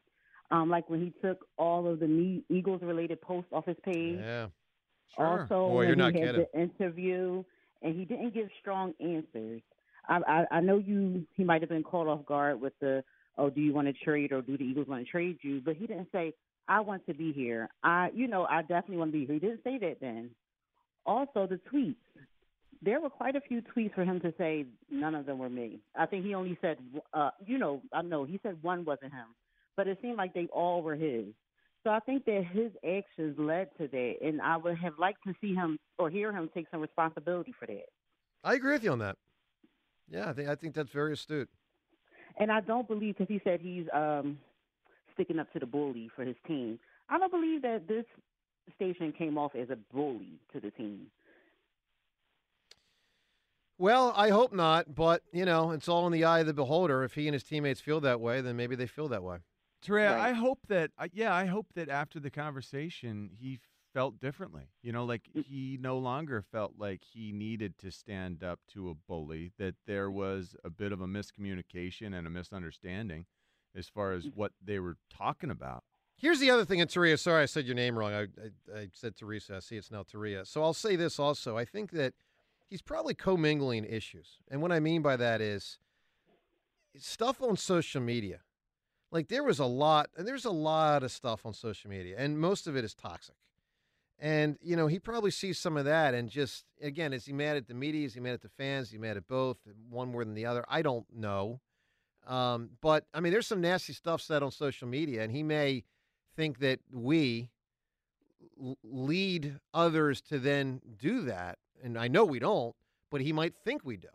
Um, 0.51 0.69
like 0.69 0.89
when 0.89 1.01
he 1.01 1.13
took 1.25 1.45
all 1.57 1.87
of 1.87 2.01
the 2.01 2.43
Eagles-related 2.49 3.21
posts 3.21 3.49
off 3.53 3.65
his 3.65 3.77
page. 3.85 4.19
Yeah. 4.19 4.47
Also, 5.17 5.47
Boy, 5.69 5.75
when 5.75 5.87
you're 5.87 5.95
he 5.95 6.01
not 6.01 6.13
had 6.13 6.35
kidding. 6.35 6.45
the 6.53 6.59
interview 6.59 7.43
and 7.81 7.95
he 7.95 8.05
didn't 8.05 8.33
give 8.33 8.49
strong 8.59 8.93
answers. 8.99 9.61
I, 10.07 10.19
I, 10.27 10.57
I 10.57 10.59
know 10.59 10.77
you. 10.77 11.25
He 11.35 11.43
might 11.43 11.61
have 11.61 11.69
been 11.69 11.83
caught 11.83 12.07
off 12.07 12.25
guard 12.25 12.59
with 12.59 12.73
the, 12.79 13.03
oh, 13.37 13.49
do 13.49 13.61
you 13.61 13.73
want 13.73 13.87
to 13.87 13.93
trade 13.93 14.31
or 14.31 14.41
do 14.41 14.57
the 14.57 14.63
Eagles 14.63 14.87
want 14.87 15.05
to 15.05 15.09
trade 15.09 15.37
you? 15.41 15.61
But 15.63 15.77
he 15.77 15.87
didn't 15.87 16.09
say, 16.11 16.33
I 16.67 16.81
want 16.81 17.05
to 17.07 17.13
be 17.13 17.31
here. 17.31 17.69
I, 17.83 18.09
you 18.13 18.27
know, 18.27 18.45
I 18.45 18.61
definitely 18.61 18.97
want 18.97 19.11
to 19.13 19.17
be 19.19 19.25
here. 19.25 19.35
He 19.35 19.39
didn't 19.39 19.63
say 19.63 19.77
that 19.79 19.97
then. 20.01 20.31
Also, 21.05 21.47
the 21.47 21.59
tweets. 21.73 21.95
There 22.81 22.99
were 22.99 23.09
quite 23.09 23.35
a 23.35 23.41
few 23.41 23.61
tweets 23.61 23.93
for 23.93 24.03
him 24.03 24.19
to 24.21 24.33
say 24.37 24.65
none 24.89 25.13
of 25.13 25.25
them 25.25 25.37
were 25.37 25.49
me. 25.49 25.79
I 25.95 26.05
think 26.05 26.25
he 26.25 26.33
only 26.33 26.57
said, 26.61 26.77
uh, 27.13 27.29
you 27.45 27.57
know, 27.57 27.81
I 27.93 28.01
know 28.01 28.23
he 28.23 28.39
said 28.41 28.57
one 28.61 28.85
wasn't 28.85 29.13
him, 29.13 29.27
but 29.77 29.87
it 29.87 29.99
seemed 30.01 30.17
like 30.17 30.33
they 30.33 30.47
all 30.51 30.81
were 30.81 30.95
his. 30.95 31.25
So 31.83 31.89
I 31.89 31.99
think 31.99 32.25
that 32.25 32.43
his 32.51 32.71
actions 32.87 33.37
led 33.39 33.69
to 33.79 33.87
that, 33.87 34.13
and 34.23 34.41
I 34.41 34.57
would 34.57 34.77
have 34.77 34.93
liked 34.99 35.23
to 35.25 35.33
see 35.41 35.53
him 35.53 35.79
or 35.97 36.09
hear 36.09 36.31
him 36.31 36.49
take 36.53 36.67
some 36.71 36.81
responsibility 36.81 37.53
for 37.57 37.65
that. 37.65 37.85
I 38.43 38.53
agree 38.55 38.73
with 38.73 38.83
you 38.83 38.91
on 38.91 38.99
that. 38.99 39.17
Yeah, 40.09 40.29
I 40.29 40.33
think 40.33 40.49
I 40.49 40.55
think 40.55 40.75
that's 40.75 40.91
very 40.91 41.13
astute. 41.13 41.49
And 42.39 42.51
I 42.51 42.61
don't 42.61 42.87
believe 42.87 43.17
because 43.17 43.33
he 43.33 43.41
said 43.43 43.61
he's 43.61 43.85
um, 43.93 44.37
sticking 45.13 45.39
up 45.39 45.51
to 45.53 45.59
the 45.59 45.65
bully 45.65 46.09
for 46.15 46.23
his 46.23 46.35
team. 46.47 46.79
I 47.09 47.17
don't 47.17 47.31
believe 47.31 47.61
that 47.63 47.87
this 47.87 48.05
station 48.75 49.13
came 49.17 49.37
off 49.37 49.55
as 49.55 49.69
a 49.69 49.77
bully 49.93 50.39
to 50.53 50.59
the 50.59 50.71
team. 50.71 51.07
Well, 53.81 54.13
I 54.15 54.29
hope 54.29 54.53
not, 54.53 54.93
but 54.93 55.23
you 55.33 55.43
know, 55.43 55.71
it's 55.71 55.87
all 55.89 56.05
in 56.05 56.13
the 56.13 56.23
eye 56.23 56.41
of 56.41 56.45
the 56.45 56.53
beholder. 56.53 57.03
If 57.03 57.15
he 57.15 57.27
and 57.27 57.33
his 57.33 57.41
teammates 57.41 57.81
feel 57.81 57.99
that 58.01 58.21
way, 58.21 58.39
then 58.39 58.55
maybe 58.55 58.75
they 58.75 58.85
feel 58.85 59.07
that 59.07 59.23
way. 59.23 59.37
Terea, 59.83 60.11
Right. 60.11 60.29
I 60.29 60.33
hope 60.33 60.59
that 60.67 60.91
uh, 60.99 61.07
yeah, 61.11 61.33
I 61.33 61.45
hope 61.45 61.65
that 61.73 61.89
after 61.89 62.19
the 62.19 62.29
conversation 62.29 63.31
he 63.33 63.59
felt 63.91 64.19
differently. 64.19 64.69
You 64.83 64.91
know, 64.91 65.03
like 65.03 65.29
mm. 65.35 65.43
he 65.43 65.79
no 65.81 65.97
longer 65.97 66.43
felt 66.51 66.73
like 66.77 67.01
he 67.11 67.31
needed 67.31 67.79
to 67.79 67.89
stand 67.89 68.43
up 68.43 68.59
to 68.73 68.91
a 68.91 68.93
bully, 68.93 69.51
that 69.57 69.73
there 69.87 70.11
was 70.11 70.55
a 70.63 70.69
bit 70.69 70.91
of 70.91 71.01
a 71.01 71.07
miscommunication 71.07 72.15
and 72.15 72.27
a 72.27 72.29
misunderstanding 72.29 73.25
as 73.75 73.89
far 73.89 74.11
as 74.11 74.27
mm. 74.27 74.35
what 74.35 74.51
they 74.63 74.77
were 74.77 74.97
talking 75.09 75.49
about. 75.49 75.83
Here's 76.17 76.39
the 76.39 76.51
other 76.51 76.65
thing, 76.65 76.81
and 76.81 76.89
Taria, 76.89 77.17
sorry 77.17 77.41
I 77.41 77.45
said 77.47 77.65
your 77.65 77.73
name 77.73 77.97
wrong. 77.97 78.13
I, 78.13 78.21
I, 78.21 78.81
I 78.81 78.87
said 78.93 79.15
Teresa. 79.15 79.55
I 79.55 79.59
see 79.59 79.77
it's 79.77 79.89
now 79.89 80.03
Taria. 80.03 80.45
So 80.45 80.61
I'll 80.61 80.75
say 80.75 80.95
this 80.95 81.17
also. 81.17 81.57
I 81.57 81.65
think 81.65 81.89
that 81.93 82.13
he's 82.71 82.81
probably 82.81 83.13
commingling 83.13 83.85
issues. 83.85 84.39
And 84.49 84.61
what 84.61 84.71
I 84.71 84.79
mean 84.79 85.01
by 85.03 85.17
that 85.17 85.41
is 85.41 85.77
stuff 86.97 87.43
on 87.43 87.57
social 87.57 88.01
media. 88.01 88.39
Like 89.11 89.27
there 89.27 89.43
was 89.43 89.59
a 89.59 89.65
lot, 89.65 90.09
and 90.17 90.25
there's 90.25 90.45
a 90.45 90.51
lot 90.51 91.03
of 91.03 91.11
stuff 91.11 91.45
on 91.45 91.53
social 91.53 91.89
media, 91.89 92.15
and 92.17 92.39
most 92.39 92.65
of 92.65 92.77
it 92.77 92.85
is 92.85 92.95
toxic. 92.95 93.35
And, 94.17 94.57
you 94.61 94.75
know, 94.75 94.87
he 94.87 94.99
probably 94.99 95.31
sees 95.31 95.59
some 95.59 95.75
of 95.75 95.85
that 95.85 96.13
and 96.13 96.29
just, 96.29 96.63
again, 96.81 97.11
is 97.11 97.25
he 97.25 97.33
mad 97.33 97.57
at 97.57 97.67
the 97.67 97.73
media? 97.73 98.05
Is 98.05 98.13
he 98.13 98.19
mad 98.19 98.33
at 98.33 98.41
the 98.41 98.49
fans? 98.49 98.87
Is 98.87 98.93
he 98.93 98.97
mad 98.99 99.17
at 99.17 99.27
both? 99.27 99.57
One 99.89 100.11
more 100.11 100.23
than 100.23 100.35
the 100.35 100.45
other? 100.45 100.63
I 100.69 100.81
don't 100.81 101.07
know. 101.13 101.59
Um, 102.27 102.69
but, 102.81 103.05
I 103.15 103.19
mean, 103.19 103.33
there's 103.33 103.47
some 103.47 103.61
nasty 103.61 103.93
stuff 103.93 104.21
said 104.21 104.43
on 104.43 104.51
social 104.51 104.87
media, 104.87 105.23
and 105.23 105.31
he 105.31 105.41
may 105.41 105.83
think 106.35 106.59
that 106.59 106.79
we 106.91 107.49
lead 108.83 109.59
others 109.73 110.21
to 110.21 110.37
then 110.37 110.81
do 110.99 111.21
that. 111.21 111.57
And 111.83 111.97
I 111.97 112.07
know 112.07 112.25
we 112.25 112.39
don't, 112.39 112.75
but 113.09 113.21
he 113.21 113.33
might 113.33 113.53
think 113.63 113.83
we 113.83 113.97
do. 113.97 114.07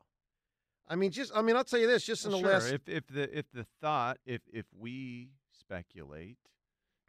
I 0.88 0.94
mean, 0.94 1.10
just, 1.10 1.32
I 1.34 1.42
mean, 1.42 1.56
I'll 1.56 1.64
tell 1.64 1.80
you 1.80 1.86
this, 1.88 2.04
just 2.04 2.24
in 2.24 2.30
Well, 2.32 2.42
the 2.42 2.46
sure. 2.46 2.52
last. 2.52 2.72
if 2.72 2.88
if 2.88 3.06
the 3.08 3.38
if 3.38 3.50
the 3.52 3.64
thought 3.80 4.18
if 4.24 4.42
if 4.52 4.66
we 4.78 5.30
speculate 5.58 6.38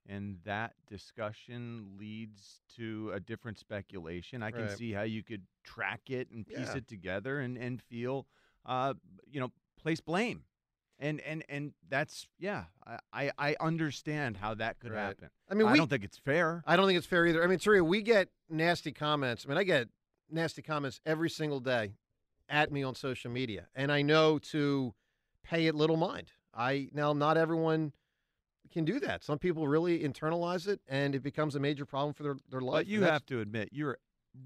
and 0.10 0.38
that 0.46 0.74
discussion 0.90 1.96
leads 2.00 2.62
to 2.76 3.12
a 3.14 3.20
different 3.20 3.60
speculation, 3.60 4.42
I 4.42 4.52
can 4.52 4.62
Right. 4.62 4.78
see 4.78 4.94
how 4.94 5.04
you 5.04 5.24
could 5.24 5.46
track 5.64 6.10
it 6.10 6.30
and 6.32 6.46
piece 6.48 6.58
Yeah. 6.60 6.78
it 6.78 6.88
together 6.88 7.40
and 7.40 7.58
and 7.58 7.82
feel 7.82 8.26
uh 8.66 8.94
you 9.30 9.40
know 9.40 9.52
place 9.78 10.00
blame. 10.02 10.44
And 11.00 11.22
and 11.22 11.44
and 11.48 11.74
that's 11.88 12.28
yeah, 12.40 12.66
I 12.86 13.00
I, 13.14 13.32
I 13.38 13.56
understand 13.60 14.38
how 14.38 14.56
that 14.56 14.80
could 14.80 14.92
Right. 14.92 15.02
happen. 15.10 15.30
I 15.50 15.54
mean, 15.54 15.68
I 15.68 15.74
we- 15.74 15.78
don't 15.78 15.90
think 15.90 16.04
it's 16.04 16.18
fair. 16.18 16.64
I 16.66 16.76
don't 16.76 16.88
think 16.88 16.98
it's 16.98 17.06
fair 17.06 17.28
either. 17.28 17.44
I 17.44 17.48
mean, 17.48 17.60
Taria, 17.60 17.86
we 17.86 18.02
get 18.02 18.30
nasty 18.50 18.92
comments. 18.92 19.46
I 19.46 19.50
mean, 19.50 19.58
I 19.60 19.64
get 19.64 19.90
nasty 20.30 20.62
comments 20.62 21.00
every 21.06 21.30
single 21.30 21.60
day 21.60 21.94
at 22.50 22.72
me 22.72 22.84
on 22.84 22.96
social 22.96 23.32
media, 23.32 23.68
and 23.76 23.92
I 23.92 24.02
know 24.02 24.40
to 24.40 24.94
pay 25.44 25.68
it 25.68 25.76
little 25.76 25.98
mind. 25.98 26.32
I 26.54 26.90
now 26.94 27.14
not 27.14 27.38
everyone 27.38 27.94
can 28.72 28.86
do 28.86 29.00
that. 29.00 29.24
Some 29.24 29.38
people 29.40 29.68
really 29.68 30.00
internalize 30.00 30.68
it, 30.68 30.82
and 30.88 31.16
it 31.16 31.24
becomes 31.24 31.56
a 31.56 31.60
major 31.60 31.86
problem 31.86 32.14
for 32.14 32.24
their 32.24 32.38
their 32.50 32.62
life. 32.62 32.80
But 32.80 32.88
you 32.88 33.04
have 33.04 33.26
to 33.28 33.42
admit 33.42 33.70
you're 33.72 33.98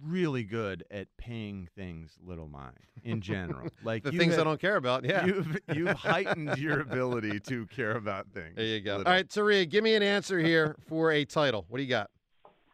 really 0.04 0.44
good 0.44 0.84
at 0.90 1.08
paying 1.18 1.68
things 1.76 2.18
little 2.26 2.48
mind 2.48 2.78
in 3.04 3.22
general. 3.22 3.68
Like 3.84 4.04
the 4.04 4.12
things 4.12 4.38
I 4.38 4.44
don't 4.44 4.62
care 4.62 4.76
about. 4.76 5.04
Yeah, 5.04 5.26
You've, 5.26 5.58
you've 5.74 5.90
heightened 5.98 6.58
your 6.58 6.82
ability 6.82 7.40
to 7.42 7.66
care 7.68 7.96
about 7.98 8.28
things. 8.34 8.56
There 8.56 8.66
you 8.66 8.80
go. 8.80 8.98
little. 8.98 9.08
All 9.12 9.14
right, 9.18 9.28
Taria, 9.28 9.68
give 9.68 9.84
me 9.84 9.96
an 9.96 10.04
answer 10.04 10.40
here 10.40 10.76
for 10.88 11.12
a 11.12 11.26
title. 11.26 11.66
What 11.68 11.78
do 11.78 11.84
you 11.84 11.90
got? 11.90 12.10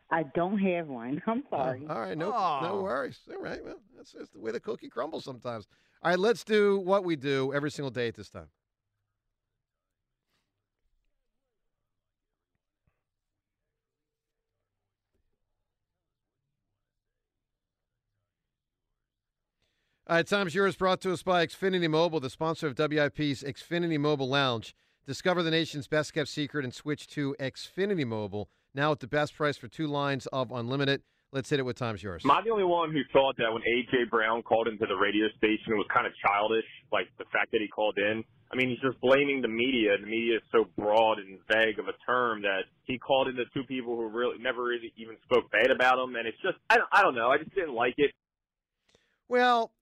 I 0.09 0.23
don't 0.23 0.57
have 0.59 0.87
one. 0.87 1.21
I'm 1.27 1.43
oh, 1.51 1.57
sorry. 1.57 1.85
all 1.89 1.99
right, 1.99 2.17
no, 2.17 2.29
no 2.29 2.35
Oh. 2.35 2.81
worries. 2.81 3.19
All 3.29 3.41
right, 3.41 3.63
well, 3.63 3.79
that's 3.95 4.13
just 4.13 4.33
the 4.33 4.39
way 4.39 4.51
the 4.51 4.59
cookie 4.59 4.89
crumbles 4.89 5.25
sometimes. 5.25 5.67
All 6.01 6.11
right, 6.11 6.19
let's 6.19 6.43
do 6.43 6.79
what 6.79 7.03
we 7.03 7.15
do 7.15 7.53
every 7.53 7.71
single 7.71 7.91
day 7.91 8.07
at 8.07 8.15
this 8.15 8.29
time. 8.29 8.49
All 20.09 20.15
right, 20.15 20.25
time's 20.25 20.55
yours 20.55 20.77
brought 20.77 21.01
to 21.01 21.11
us 21.11 21.21
by 21.21 21.45
Xfinity 21.45 21.89
Mobile, 21.89 22.21
the 22.21 22.29
sponsor 22.29 22.67
of 22.67 22.75
WIP's 22.75 23.43
Xfinity 23.43 23.99
Mobile 23.99 24.29
Lounge. 24.29 24.73
Discover 25.05 25.43
the 25.43 25.51
nation's 25.51 25.87
best 25.87 26.13
kept 26.13 26.29
secret 26.29 26.63
and 26.63 26.73
switch 26.73 27.07
to 27.09 27.35
Xfinity 27.41 28.05
Mobile 28.05 28.49
now 28.77 28.91
at 28.91 29.01
the 29.01 29.07
best 29.07 29.35
price 29.35 29.57
for 29.57 29.67
two 29.67 29.87
lines 29.87 30.27
of 30.27 30.51
unlimited. 30.51 31.01
Let's 31.33 31.49
hit 31.49 31.59
it 31.59 31.63
with 31.63 31.75
time's 31.75 32.01
yours. 32.01 32.21
Am 32.23 32.31
I 32.31 32.41
the 32.41 32.51
only 32.51 32.63
one 32.63 32.93
who 32.93 33.01
thought 33.11 33.35
that 33.37 33.51
when 33.51 33.61
AJ 33.63 34.09
Brown 34.09 34.43
called 34.43 34.69
into 34.69 34.85
the 34.85 34.95
radio 34.95 35.27
station, 35.37 35.73
it 35.73 35.75
was 35.75 35.87
kind 35.93 36.07
of 36.07 36.13
childish, 36.25 36.63
like 36.93 37.07
the 37.17 37.25
fact 37.33 37.51
that 37.51 37.59
he 37.59 37.67
called 37.67 37.97
in? 37.97 38.23
I 38.49 38.55
mean, 38.55 38.69
he's 38.69 38.79
just 38.79 39.01
blaming 39.01 39.41
the 39.41 39.49
media. 39.49 39.97
The 39.99 40.07
media 40.07 40.37
is 40.37 40.43
so 40.53 40.65
broad 40.77 41.19
and 41.19 41.37
vague 41.51 41.79
of 41.79 41.89
a 41.89 41.97
term 42.05 42.43
that 42.43 42.61
he 42.85 42.97
called 42.97 43.27
in 43.27 43.37
into 43.37 43.43
two 43.53 43.63
people 43.63 43.97
who 43.97 44.07
really 44.07 44.37
never 44.39 44.63
really 44.63 44.93
even 44.95 45.17
spoke 45.23 45.52
bad 45.52 45.69
about 45.69 46.02
him, 46.02 46.15
and 46.15 46.25
it's 46.25 46.41
just 46.41 46.56
I 46.69 46.77
don't, 46.77 46.87
I 46.93 47.02
don't 47.02 47.15
know. 47.15 47.29
I 47.29 47.39
just 47.39 47.54
didn't 47.54 47.75
like 47.75 47.95
it. 47.97 48.12
Well, 49.27 49.73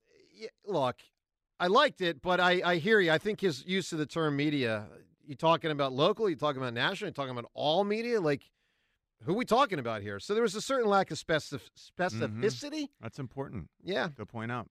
look, 0.66 0.96
I 1.60 1.68
liked 1.68 2.02
it, 2.02 2.24
but 2.24 2.40
I, 2.40 2.62
I 2.66 2.76
hear 2.78 3.00
you. 3.00 3.12
I 3.12 3.20
think 3.20 3.42
his 3.42 3.64
use 3.68 3.94
of 3.94 4.00
the 4.00 4.08
term 4.08 4.36
media, 4.36 4.88
you 5.28 5.36
talking 5.36 5.70
about 5.70 5.94
local, 5.94 6.28
you 6.28 6.36
talking 6.36 6.60
about 6.60 6.74
national, 6.74 7.10
you 7.10 7.14
talking 7.14 7.38
about 7.38 7.52
all 7.54 7.84
media? 7.84 8.20
Like, 8.20 8.42
who 9.24 9.34
are 9.34 9.38
we 9.38 9.46
talking 9.46 9.80
about 9.80 10.02
here? 10.02 10.20
So 10.20 10.34
there 10.34 10.44
was 10.44 10.56
a 10.56 10.62
certain 10.62 10.90
lack 10.90 11.12
of 11.12 11.18
specif- 11.18 11.70
mm-hmm. 12.00 12.44
specificity. 12.44 12.90
That's 13.02 13.20
important. 13.20 13.70
Yeah. 13.84 14.10
To 14.18 14.26
point 14.26 14.52
out. 14.52 14.68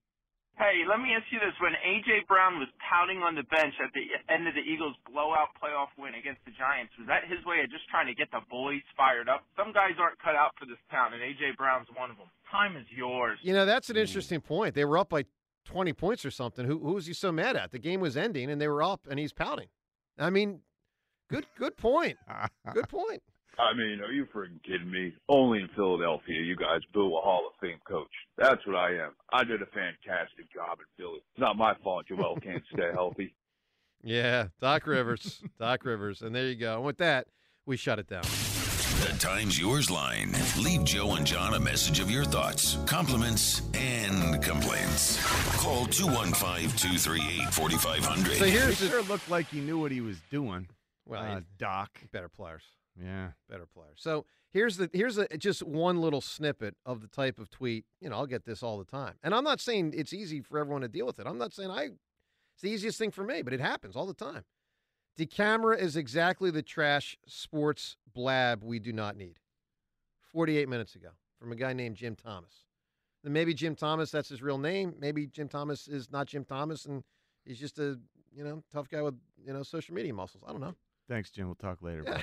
Hey, 0.56 0.86
let 0.86 1.02
me 1.02 1.10
ask 1.10 1.26
you 1.34 1.42
this. 1.42 1.50
When 1.58 1.74
A.J. 1.74 2.30
Brown 2.30 2.62
was 2.62 2.70
pouting 2.78 3.26
on 3.26 3.34
the 3.34 3.42
bench 3.50 3.74
at 3.82 3.90
the 3.90 4.06
end 4.32 4.46
of 4.46 4.54
the 4.54 4.62
Eagles' 4.62 4.94
blowout 5.10 5.50
playoff 5.58 5.90
win 5.98 6.14
against 6.14 6.46
the 6.46 6.54
Giants, 6.54 6.94
was 6.94 7.10
that 7.10 7.26
his 7.26 7.42
way 7.44 7.58
of 7.58 7.70
just 7.74 7.90
trying 7.90 8.06
to 8.06 8.14
get 8.14 8.30
the 8.30 8.38
boys 8.46 8.86
fired 8.96 9.28
up? 9.28 9.42
Some 9.58 9.74
guys 9.74 9.98
aren't 9.98 10.22
cut 10.22 10.38
out 10.38 10.54
for 10.54 10.66
this 10.66 10.78
town, 10.94 11.10
and 11.10 11.18
A.J. 11.18 11.58
Brown's 11.58 11.90
one 11.98 12.14
of 12.14 12.16
them. 12.22 12.30
Time 12.54 12.76
is 12.78 12.86
yours. 12.86 13.42
You 13.42 13.52
know, 13.52 13.66
that's 13.66 13.90
an 13.90 13.96
hmm. 13.96 14.06
interesting 14.06 14.40
point. 14.40 14.78
They 14.78 14.84
were 14.84 14.96
up 14.96 15.10
by 15.10 15.26
20 15.64 15.92
points 15.92 16.24
or 16.24 16.30
something. 16.30 16.64
Who, 16.66 16.78
who 16.78 16.94
was 16.94 17.06
he 17.06 17.14
so 17.14 17.32
mad 17.32 17.56
at? 17.56 17.72
The 17.72 17.82
game 17.82 17.98
was 17.98 18.16
ending 18.16 18.50
and 18.50 18.60
they 18.60 18.68
were 18.68 18.82
up 18.82 19.06
and 19.10 19.18
he's 19.18 19.32
pouting. 19.32 19.68
I 20.18 20.30
mean, 20.30 20.60
good 21.28 21.46
good 21.58 21.76
point. 21.76 22.16
Good 22.72 22.88
point. 22.88 23.22
I 23.58 23.74
mean, 23.76 24.00
are 24.00 24.12
you 24.12 24.26
freaking 24.34 24.62
kidding 24.64 24.90
me? 24.90 25.12
Only 25.28 25.60
in 25.60 25.68
Philadelphia, 25.74 26.40
you 26.42 26.56
guys 26.56 26.80
boo 26.92 27.16
a 27.16 27.20
Hall 27.20 27.46
of 27.46 27.52
Fame 27.60 27.78
coach. 27.88 28.10
That's 28.36 28.64
what 28.66 28.76
I 28.76 28.90
am. 28.96 29.12
I 29.32 29.44
did 29.44 29.62
a 29.62 29.66
fantastic 29.66 30.52
job 30.52 30.78
in 30.80 30.86
Philly. 30.96 31.18
It's 31.18 31.40
not 31.40 31.56
my 31.56 31.74
fault 31.82 32.06
Joel 32.08 32.36
can't 32.42 32.62
stay 32.72 32.90
healthy. 32.92 33.34
Yeah, 34.06 34.48
Doc 34.60 34.86
Rivers, 34.86 35.40
Doc 35.58 35.82
Rivers, 35.86 36.20
and 36.20 36.34
there 36.34 36.46
you 36.46 36.56
go. 36.56 36.74
And 36.76 36.84
with 36.84 36.98
that, 36.98 37.26
we 37.64 37.78
shut 37.78 37.98
it 37.98 38.06
down. 38.06 38.20
The 39.00 39.16
Times 39.18 39.58
Yours 39.58 39.90
line. 39.90 40.32
Leave 40.58 40.84
Joe 40.84 41.14
and 41.14 41.26
John 41.26 41.54
a 41.54 41.58
message 41.58 42.00
of 42.00 42.10
your 42.10 42.24
thoughts, 42.24 42.76
compliments, 42.84 43.62
and 43.72 44.42
complaints. 44.42 45.18
Call 45.56 45.86
215 45.86 46.68
238 46.76 47.54
4500. 47.54 48.36
So 48.36 48.44
here's 48.44 48.78
He 48.78 48.88
sure 48.88 49.02
looked 49.04 49.30
like 49.30 49.46
he 49.48 49.60
knew 49.60 49.78
what 49.78 49.90
he 49.90 50.02
was 50.02 50.18
doing. 50.30 50.68
Well, 51.06 51.22
uh, 51.22 51.40
Doc. 51.58 51.98
better 52.12 52.28
players. 52.28 52.62
Yeah. 53.00 53.30
better 53.48 53.66
player. 53.66 53.92
So 53.96 54.24
here's 54.50 54.76
the 54.76 54.88
here's 54.92 55.18
a, 55.18 55.26
just 55.36 55.62
one 55.62 56.00
little 56.00 56.20
snippet 56.20 56.76
of 56.86 57.00
the 57.00 57.08
type 57.08 57.38
of 57.38 57.50
tweet. 57.50 57.84
You 58.00 58.08
know, 58.10 58.16
I'll 58.16 58.26
get 58.26 58.44
this 58.44 58.62
all 58.62 58.78
the 58.78 58.84
time, 58.84 59.14
and 59.22 59.34
I'm 59.34 59.44
not 59.44 59.60
saying 59.60 59.94
it's 59.96 60.12
easy 60.12 60.40
for 60.40 60.58
everyone 60.58 60.82
to 60.82 60.88
deal 60.88 61.06
with 61.06 61.18
it. 61.18 61.26
I'm 61.26 61.38
not 61.38 61.52
saying 61.52 61.70
I 61.70 61.90
it's 62.54 62.62
the 62.62 62.70
easiest 62.70 62.98
thing 62.98 63.10
for 63.10 63.24
me, 63.24 63.42
but 63.42 63.52
it 63.52 63.60
happens 63.60 63.96
all 63.96 64.06
the 64.06 64.14
time. 64.14 64.44
DeCamara 65.18 65.78
is 65.78 65.96
exactly 65.96 66.50
the 66.50 66.62
trash 66.62 67.16
sports 67.26 67.96
blab 68.12 68.62
we 68.64 68.78
do 68.78 68.92
not 68.92 69.16
need. 69.16 69.38
48 70.32 70.68
minutes 70.68 70.94
ago 70.96 71.10
from 71.38 71.52
a 71.52 71.56
guy 71.56 71.72
named 71.72 71.96
Jim 71.96 72.16
Thomas. 72.16 72.64
Then 73.22 73.32
maybe 73.32 73.54
Jim 73.54 73.74
Thomas, 73.74 74.10
that's 74.10 74.28
his 74.28 74.42
real 74.42 74.58
name. 74.58 74.94
Maybe 74.98 75.26
Jim 75.26 75.48
Thomas 75.48 75.86
is 75.88 76.10
not 76.10 76.26
Jim 76.26 76.44
Thomas 76.44 76.84
and 76.84 77.04
he's 77.44 77.58
just 77.58 77.78
a, 77.78 77.98
you 78.34 78.44
know, 78.44 78.62
tough 78.72 78.88
guy 78.88 79.02
with, 79.02 79.14
you 79.44 79.52
know, 79.52 79.62
social 79.62 79.94
media 79.94 80.12
muscles. 80.12 80.42
I 80.46 80.50
don't 80.50 80.60
know. 80.60 80.74
Thanks, 81.08 81.30
Jim. 81.30 81.46
We'll 81.46 81.54
talk 81.54 81.78
later. 81.82 82.04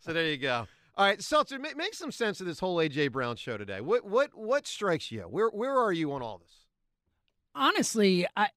So 0.00 0.14
there 0.14 0.26
you 0.26 0.38
go. 0.38 0.66
All 0.96 1.06
right, 1.06 1.22
Seltzer, 1.22 1.58
make, 1.58 1.76
make 1.76 1.94
some 1.94 2.10
sense 2.10 2.40
of 2.40 2.46
this 2.46 2.58
whole 2.58 2.76
AJ 2.76 3.12
Brown 3.12 3.36
show 3.36 3.56
today. 3.56 3.80
What 3.80 4.04
what 4.04 4.30
what 4.34 4.66
strikes 4.66 5.12
you? 5.12 5.22
Where 5.22 5.48
where 5.48 5.78
are 5.78 5.92
you 5.92 6.12
on 6.12 6.22
all 6.22 6.38
this? 6.38 6.66
honestly, 7.54 8.26
I, 8.36 8.48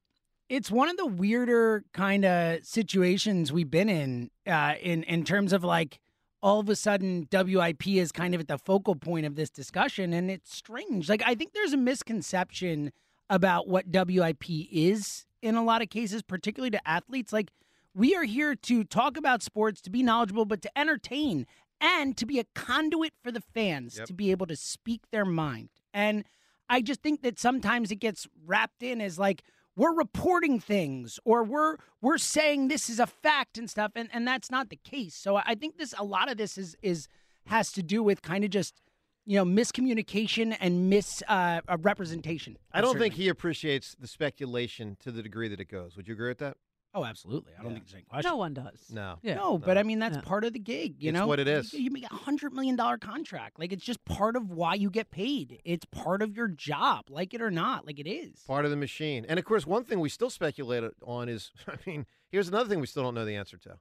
it's 0.49 0.71
one 0.71 0.89
of 0.89 0.97
the 0.97 1.05
weirder 1.05 1.84
kind 1.93 2.25
of 2.25 2.63
situations 2.63 3.51
we've 3.51 3.71
been 3.71 3.89
in, 3.89 4.29
uh, 4.47 4.75
in 4.81 5.03
in 5.03 5.23
terms 5.23 5.53
of 5.53 5.63
like 5.63 5.99
all 6.41 6.59
of 6.59 6.69
a 6.69 6.75
sudden 6.75 7.27
WIP 7.31 7.88
is 7.88 8.11
kind 8.11 8.36
of 8.36 8.41
at 8.41 8.47
the 8.47 8.57
focal 8.57 8.95
point 8.95 9.25
of 9.25 9.36
this 9.36 9.49
discussion, 9.49 10.13
and 10.13 10.29
it's 10.29 10.55
strange. 10.55 11.09
Like 11.09 11.23
I 11.25 11.36
think 11.36 11.53
there's 11.53 11.73
a 11.73 11.77
misconception 11.77 12.91
about 13.29 13.67
what 13.67 13.86
WIP 13.88 14.43
is 14.71 15.25
in 15.43 15.55
a 15.55 15.63
lot 15.63 15.81
of 15.81 15.89
cases, 15.89 16.21
particularly 16.21 16.71
to 16.71 16.87
athletes. 16.87 17.33
Like 17.33 17.51
we 17.93 18.15
are 18.15 18.23
here 18.23 18.55
to 18.55 18.83
talk 18.83 19.17
about 19.17 19.43
sports, 19.43 19.81
to 19.81 19.89
be 19.89 20.01
knowledgeable, 20.01 20.45
but 20.45 20.61
to 20.63 20.77
entertain 20.77 21.45
and 21.81 22.15
to 22.17 22.25
be 22.25 22.39
a 22.39 22.45
conduit 22.55 23.13
for 23.21 23.31
the 23.31 23.41
fans 23.41 23.97
Yep. 23.97 24.07
to 24.07 24.13
be 24.13 24.31
able 24.31 24.45
to 24.47 24.55
speak 24.55 25.01
their 25.11 25.25
mind. 25.25 25.69
And 25.93 26.23
I 26.69 26.81
just 26.81 27.01
think 27.01 27.21
that 27.23 27.37
sometimes 27.39 27.91
it 27.91 27.97
gets 27.97 28.25
wrapped 28.45 28.81
in 28.81 29.01
as 29.01 29.19
like 29.19 29.43
we're 29.75 29.93
reporting 29.93 30.59
things 30.59 31.19
or 31.25 31.43
we're 31.43 31.75
we're 32.01 32.17
saying 32.17 32.67
this 32.67 32.89
is 32.89 32.99
a 32.99 33.07
fact 33.07 33.57
and 33.57 33.69
stuff 33.69 33.91
and, 33.95 34.09
and 34.13 34.25
that's 34.27 34.49
not 34.49 34.69
the 34.69 34.79
case. 34.83 35.13
So 35.13 35.35
I 35.35 35.55
think 35.55 35.77
this 35.77 35.93
a 35.97 36.03
lot 36.05 36.31
of 36.31 36.37
this 36.37 36.57
is 36.57 36.75
is 36.81 37.07
has 37.47 37.71
to 37.73 37.83
do 37.83 38.01
with 38.01 38.21
kind 38.21 38.43
of 38.45 38.49
just 38.49 38.81
you 39.26 39.38
know 39.38 39.45
miscommunication 39.45 40.55
and 40.59 40.89
mis 40.89 41.24
uh, 41.28 41.61
uh, 41.67 41.78
representation. 41.82 42.57
I 42.71 42.82
don't 42.82 42.97
think 42.97 43.13
he 43.15 43.30
appreciates 43.30 43.95
the 43.99 44.07
speculation 44.07 44.97
to 45.01 45.11
the 45.11 45.24
degree 45.24 45.47
that 45.49 45.59
it 45.59 45.69
goes. 45.69 45.95
Would 45.95 46.07
you 46.07 46.13
agree 46.13 46.30
with 46.30 46.39
that? 46.39 46.57
Oh, 46.95 47.03
absolutely. 47.05 47.53
I 47.59 47.63
don't 47.63 47.71
think 47.74 47.86
there's 47.86 47.95
any 47.95 48.03
question. 48.03 48.30
No 48.30 48.38
one 48.38 48.53
does. 48.53 48.91
No. 48.91 49.17
Yeah. 49.24 49.34
no, 49.36 49.57
but 49.57 49.80
I 49.80 49.84
mean 49.84 49.97
that's 49.97 50.17
part 50.17 50.43
of 50.43 50.53
the 50.53 50.59
gig. 50.59 50.95
You 50.99 51.09
It's 51.09 51.17
know 51.17 51.26
what 51.26 51.39
it 51.39 51.47
is. 51.47 51.74
You, 51.74 51.80
you 51.82 51.91
make 51.91 52.03
a 52.03 52.13
hundred 52.13 52.53
million 52.53 52.76
dollar 52.76 52.99
contract. 52.99 53.57
Like 53.59 53.71
it's 53.74 53.84
just 53.84 54.03
part 54.05 54.36
of 54.36 54.51
why 54.51 54.76
you 54.76 54.91
get 54.91 55.09
paid. 55.09 55.59
It's 55.65 55.86
part 55.86 56.21
of 56.21 56.38
your 56.38 56.47
job, 56.49 57.05
like 57.09 57.34
it 57.34 57.41
or 57.41 57.49
not. 57.49 57.88
Like 57.88 57.99
it 57.99 58.07
is. 58.07 58.41
Part 58.45 58.65
of 58.65 58.71
the 58.71 58.78
machine. 58.78 59.26
And 59.28 59.39
of 59.39 59.45
course, 59.45 59.65
one 59.65 59.84
thing 59.86 60.01
we 60.01 60.09
still 60.09 60.30
speculate 60.30 60.84
on 61.03 61.30
is 61.30 61.51
I 61.67 61.78
mean, 61.88 62.05
here's 62.32 62.47
another 62.47 62.69
thing 62.69 62.80
we 62.80 62.88
still 62.88 63.03
don't 63.03 63.15
know 63.15 63.26
the 63.26 63.36
answer 63.38 63.57
to. 63.57 63.80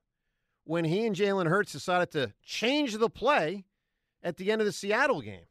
When 0.65 0.85
he 0.85 1.05
and 1.07 1.15
Jalen 1.15 1.49
Hurts 1.49 1.73
decided 1.73 2.13
to 2.13 2.33
change 2.43 2.97
the 2.97 3.11
play 3.11 3.65
at 4.23 4.37
the 4.37 4.51
end 4.51 4.61
of 4.61 4.67
the 4.67 4.73
Seattle 4.73 5.21
game, 5.21 5.47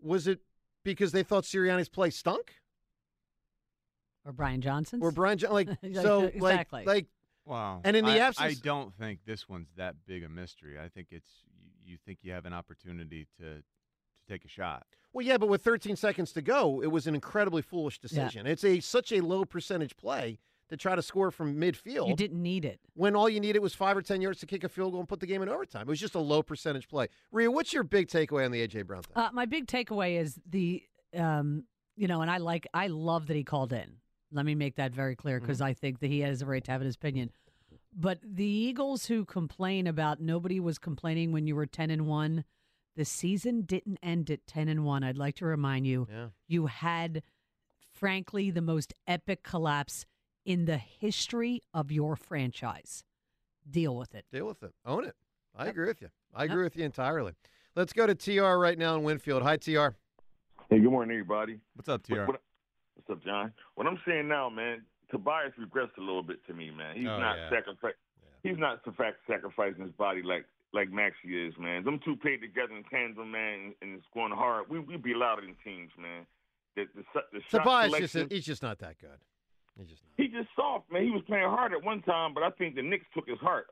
was 0.00 0.26
it 0.26 0.40
because 0.84 1.12
they 1.12 1.22
thought 1.22 1.44
Sirianni's 1.44 1.88
play 1.88 2.10
stunk? 2.10 2.54
Or 4.24 4.32
Brian 4.32 4.60
Johnson's? 4.60 5.02
Or 5.02 5.10
Brian 5.10 5.38
John 5.38 5.52
like 5.52 5.68
Yeah, 5.82 6.02
so 6.02 6.22
exactly. 6.24 6.84
like 6.84 6.86
like 6.86 7.06
Wow. 7.44 7.80
And 7.82 7.96
in 7.96 8.04
the 8.04 8.12
I, 8.12 8.18
absence 8.18 8.58
I 8.58 8.60
don't 8.62 8.94
think 8.94 9.20
this 9.24 9.48
one's 9.48 9.68
that 9.76 9.96
big 10.06 10.22
a 10.22 10.28
mystery. 10.28 10.78
I 10.78 10.88
think 10.88 11.08
it's 11.10 11.30
you, 11.58 11.92
you 11.92 11.98
think 12.04 12.18
you 12.22 12.32
have 12.32 12.44
an 12.44 12.52
opportunity 12.52 13.26
to 13.38 13.56
to 13.56 14.32
take 14.32 14.44
a 14.44 14.48
shot. 14.48 14.86
Well, 15.12 15.24
yeah, 15.24 15.38
but 15.38 15.48
with 15.48 15.62
13 15.62 15.96
seconds 15.96 16.32
to 16.32 16.42
go, 16.42 16.82
it 16.82 16.88
was 16.88 17.06
an 17.06 17.14
incredibly 17.14 17.62
foolish 17.62 17.98
decision. 17.98 18.46
It's 18.46 18.64
a 18.64 18.80
such 18.80 19.12
a 19.12 19.22
low 19.22 19.46
percentage 19.46 19.96
play 19.96 20.38
to 20.68 20.76
try 20.76 20.94
to 20.94 21.02
score 21.02 21.30
from 21.30 21.56
midfield. 21.56 22.08
You 22.08 22.16
didn't 22.16 22.42
need 22.42 22.64
it. 22.64 22.80
when 22.94 23.16
all 23.16 23.28
you 23.28 23.40
needed 23.40 23.60
was 23.60 23.74
five 23.74 23.96
or 23.96 24.02
10 24.02 24.20
yards 24.20 24.38
to 24.40 24.46
kick 24.46 24.64
a 24.64 24.68
field 24.68 24.92
goal 24.92 25.00
and 25.00 25.08
put 25.08 25.20
the 25.20 25.26
game 25.26 25.42
in 25.42 25.48
overtime. 25.48 25.82
It 25.82 25.88
was 25.88 26.00
just 26.00 26.14
a 26.14 26.20
low 26.20 26.42
percentage 26.42 26.88
play. 26.88 27.08
Rhea, 27.32 27.50
what's 27.50 27.72
your 27.72 27.84
big 27.84 28.08
takeaway 28.08 28.44
on 28.44 28.50
the 28.52 28.66
AJ 28.66 28.86
Brown 28.86 29.02
thing? 29.02 29.12
Uh, 29.16 29.30
my 29.32 29.46
big 29.46 29.66
takeaway 29.66 30.20
is 30.20 30.38
the, 30.48 30.82
um, 31.16 31.64
you 31.96 32.06
know, 32.06 32.20
and 32.22 32.30
I 32.30 32.36
like, 32.38 32.66
I 32.74 32.88
love 32.88 33.26
that 33.28 33.36
he 33.36 33.44
called 33.44 33.72
in. 33.72 33.94
Let 34.30 34.44
me 34.44 34.54
make 34.54 34.76
that 34.76 34.92
very 34.92 35.16
clear 35.16 35.40
because 35.40 35.60
I 35.62 35.72
think 35.72 36.00
that 36.00 36.08
he 36.10 36.20
has 36.20 36.42
a 36.42 36.46
right 36.46 36.62
to 36.64 36.70
have 36.70 36.82
his 36.82 36.96
opinion. 36.96 37.30
But 37.96 38.18
the 38.22 38.44
Eagles 38.44 39.06
who 39.06 39.24
complain 39.24 39.86
about 39.86 40.20
nobody 40.20 40.60
was 40.60 40.78
complaining 40.78 41.32
when 41.32 41.46
you 41.46 41.56
were 41.56 41.64
ten 41.64 41.90
and 41.90 42.06
one, 42.06 42.44
the 42.94 43.06
season 43.06 43.62
didn't 43.62 43.98
end 44.02 44.30
at 44.30 44.46
ten 44.46 44.68
and 44.68 44.84
one. 44.84 45.02
I'd 45.02 45.16
like 45.16 45.36
to 45.36 45.46
remind 45.46 45.86
you, 45.86 46.06
Yeah. 46.10 46.26
you 46.46 46.66
had, 46.66 47.22
frankly, 47.94 48.50
the 48.50 48.60
most 48.60 48.92
epic 49.06 49.42
collapse 49.42 50.04
in 50.48 50.64
the 50.64 50.78
history 50.78 51.62
of 51.74 51.92
your 51.92 52.16
franchise. 52.16 53.04
Deal 53.70 53.94
with 53.94 54.14
it. 54.14 54.24
Deal 54.32 54.46
with 54.46 54.62
it. 54.62 54.72
Own 54.86 55.04
it. 55.04 55.14
I 55.54 55.66
agree 55.66 55.86
with 55.88 56.00
you. 56.00 56.08
I 56.34 56.44
agree 56.44 56.62
with 56.64 56.74
you 56.74 56.86
entirely. 56.86 57.34
Let's 57.76 57.92
go 57.92 58.06
to 58.06 58.14
TR 58.14 58.56
right 58.58 58.78
now 58.78 58.94
in 58.96 59.02
Winfield. 59.02 59.42
Hi, 59.42 59.58
TR. 59.58 59.88
Hey, 60.70 60.78
good 60.80 60.84
morning, 60.90 61.14
everybody. 61.14 61.60
What's 61.74 61.90
up, 61.90 62.08
What- 62.08 62.28
what- 62.28 62.42
what's 62.94 63.10
up, 63.10 63.22
John? 63.22 63.52
What 63.74 63.86
I'm 63.86 64.00
saying 64.06 64.26
now, 64.26 64.48
man, 64.48 64.86
Tobias 65.10 65.52
regressed 65.58 65.98
a 65.98 66.00
little 66.00 66.22
bit 66.22 66.42
to 66.46 66.54
me, 66.54 66.70
man. 66.70 66.96
He's 66.96 67.06
Oh, 67.06 67.18
not 67.20 67.36
yeah. 67.36 67.50
sacrifice. 67.50 67.94
He's 68.42 68.56
not 68.56 68.82
sac- 68.96 69.20
sacrificing 69.26 69.82
his 69.82 69.92
body 69.92 70.22
like 70.22 70.46
like 70.72 70.90
Maxey 70.90 71.46
is, 71.46 71.56
man. 71.58 71.82
Them 71.82 71.98
two 72.00 72.14
played 72.16 72.42
together 72.42 72.74
in 72.76 72.84
tandem, 72.84 73.30
man, 73.30 73.74
and 73.80 73.94
it's 73.98 74.06
going 74.12 74.32
hard. 74.32 74.68
We 74.70 74.78
we 74.78 74.96
be 74.96 75.12
louder 75.14 75.42
than 75.42 75.56
teams, 75.56 75.90
man. 75.98 76.26
The 76.74 76.86
the, 76.94 77.04
the, 77.14 77.22
the 77.32 77.58
Tobias 77.58 77.92
just 77.98 78.30
he's 78.32 78.44
just 78.46 78.62
not 78.62 78.78
that 78.78 78.98
good. 78.98 79.18
He's 79.78 79.88
just 79.88 80.02
he 80.16 80.28
just 80.28 80.48
soft, 80.56 80.90
man. 80.92 81.04
He 81.04 81.10
was 81.10 81.22
playing 81.26 81.48
hard 81.48 81.72
at 81.72 81.82
one 81.82 82.02
time, 82.02 82.34
but 82.34 82.42
I 82.42 82.50
think 82.50 82.74
the 82.74 82.82
Knicks 82.82 83.06
took 83.14 83.28
his 83.28 83.38
heart. 83.38 83.66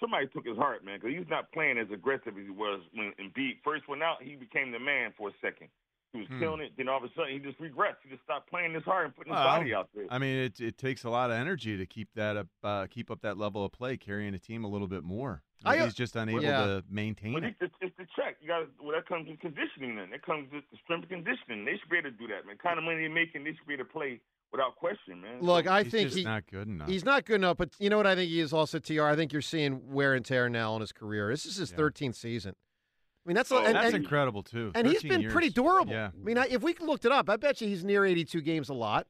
Somebody 0.00 0.26
took 0.28 0.46
his 0.46 0.56
heart, 0.56 0.84
man, 0.84 0.98
because 1.00 1.16
he's 1.16 1.28
not 1.28 1.50
playing 1.52 1.78
as 1.78 1.86
aggressive 1.92 2.36
as 2.38 2.44
he 2.44 2.50
was 2.50 2.80
when 2.94 3.12
Embiid 3.20 3.58
first 3.64 3.88
went 3.88 4.02
out. 4.02 4.22
He 4.22 4.34
became 4.36 4.70
the 4.72 4.78
man 4.78 5.12
for 5.16 5.28
a 5.30 5.32
second. 5.40 5.68
He 6.12 6.20
was 6.20 6.28
Hmm. 6.28 6.38
killing 6.40 6.60
it. 6.62 6.72
Then 6.76 6.88
all 6.88 6.96
of 6.98 7.04
a 7.04 7.12
sudden, 7.14 7.32
he 7.32 7.38
just 7.38 7.58
regressed. 7.60 7.96
He 8.02 8.08
just 8.10 8.22
stopped 8.22 8.48
playing 8.48 8.72
this 8.72 8.82
hard 8.84 9.06
and 9.06 9.14
putting 9.14 9.32
his 9.32 9.38
body 9.42 9.74
out 9.74 9.90
there. 9.94 10.06
I 10.10 10.18
mean, 10.18 10.36
it 10.36 10.60
it 10.60 10.78
takes 10.78 11.04
a 11.04 11.10
lot 11.10 11.30
of 11.30 11.36
energy 11.36 11.76
to 11.76 11.84
keep 11.86 12.08
that 12.14 12.36
up, 12.36 12.46
uh, 12.62 12.86
keep 12.88 13.10
up 13.10 13.20
that 13.22 13.36
level 13.36 13.64
of 13.64 13.72
play, 13.72 13.96
carrying 13.96 14.34
a 14.34 14.38
team 14.38 14.64
a 14.64 14.68
little 14.68 14.88
bit 14.88 15.04
more. 15.04 15.42
I- 15.64 15.78
he's 15.84 15.92
just 15.94 16.14
unable 16.16 16.42
Yeah. 16.42 16.64
to 16.66 16.84
maintain 16.88 17.32
But 17.34 17.44
it. 17.44 17.56
it's, 17.60 17.74
it's 17.80 17.96
the 17.96 18.06
check. 18.16 18.36
You 18.40 18.46
got 18.48 18.68
well. 18.80 18.92
That 18.92 19.06
comes 19.06 19.28
with 19.28 19.40
conditioning. 19.40 19.96
Then 19.96 20.10
that 20.10 20.22
comes 20.22 20.50
with 20.52 20.64
the 20.70 20.78
strength 20.84 21.10
and 21.10 21.24
conditioning. 21.24 21.64
They 21.64 21.76
should 21.78 21.90
be 21.90 21.98
able 21.98 22.10
to 22.10 22.16
do 22.16 22.26
that, 22.28 22.46
man. 22.46 22.56
kind 22.58 22.78
of 22.78 22.84
money 22.84 23.00
they're 23.00 23.10
making, 23.10 23.44
they 23.44 23.52
should 23.54 23.66
be 23.66 23.74
able 23.74 23.84
to 23.84 23.90
play 23.90 24.20
without 24.52 24.76
question, 24.76 25.20
man. 25.20 25.40
Look, 25.40 25.66
So- 25.66 25.72
I 25.72 25.84
think 25.84 26.12
he's 26.12 26.24
not 26.24 26.46
good 26.46 26.68
enough. 26.68 26.88
He's 26.88 27.04
not 27.04 27.24
good 27.24 27.36
enough, 27.36 27.56
but 27.56 27.70
you 27.78 27.90
know 27.90 27.96
what 27.96 28.06
I 28.06 28.14
think 28.14 28.30
he 28.30 28.40
is 28.40 28.52
also, 28.52 28.78
TR? 28.78 29.02
I 29.04 29.16
think 29.16 29.32
you're 29.32 29.42
seeing 29.42 29.92
wear 29.92 30.14
and 30.14 30.24
tear 30.24 30.48
now 30.48 30.72
on 30.74 30.80
his 30.80 30.92
career. 30.92 31.30
This 31.30 31.44
is 31.46 31.56
his 31.56 31.72
13th 31.72 32.14
season. 32.16 32.54
I 32.56 33.28
mean, 33.28 33.34
that's, 33.34 33.52
Oh, 33.52 33.62
and, 33.62 33.74
that's 33.74 33.94
and- 33.94 34.02
incredible 34.02 34.42
too. 34.42 34.72
And 34.74 34.86
he's 34.86 35.02
been 35.02 35.20
years. 35.20 35.32
pretty 35.32 35.50
durable. 35.50 35.92
Yeah. 35.92 36.10
I 36.14 36.24
mean, 36.24 36.38
I, 36.38 36.46
if 36.48 36.62
we 36.62 36.74
looked 36.80 37.04
it 37.04 37.12
up, 37.12 37.28
I 37.28 37.36
bet 37.36 37.60
you 37.60 37.68
he's 37.68 37.84
near 37.84 38.04
82 38.06 38.40
games 38.40 38.68
a 38.70 38.74
lot. 38.74 39.06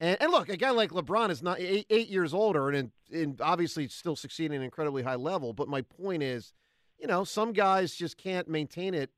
And, 0.00 0.20
and 0.20 0.32
look, 0.32 0.48
a 0.48 0.56
guy 0.56 0.70
like 0.70 0.90
LeBron 0.90 1.30
is 1.30 1.44
not 1.44 1.60
eight, 1.60 1.86
eight 1.88 2.08
years 2.08 2.34
older 2.34 2.70
and, 2.70 2.90
and 3.12 3.40
obviously 3.40 3.86
still 3.86 4.16
succeeding 4.16 4.54
at 4.56 4.58
an 4.58 4.64
incredibly 4.64 5.04
high 5.04 5.14
level. 5.14 5.52
But 5.52 5.68
my 5.68 5.82
point 5.82 6.24
is, 6.24 6.52
you 6.98 7.06
know, 7.06 7.22
some 7.22 7.52
guys 7.52 7.94
just 7.94 8.16
can't 8.16 8.48
maintain 8.48 8.94
it. 8.94 9.10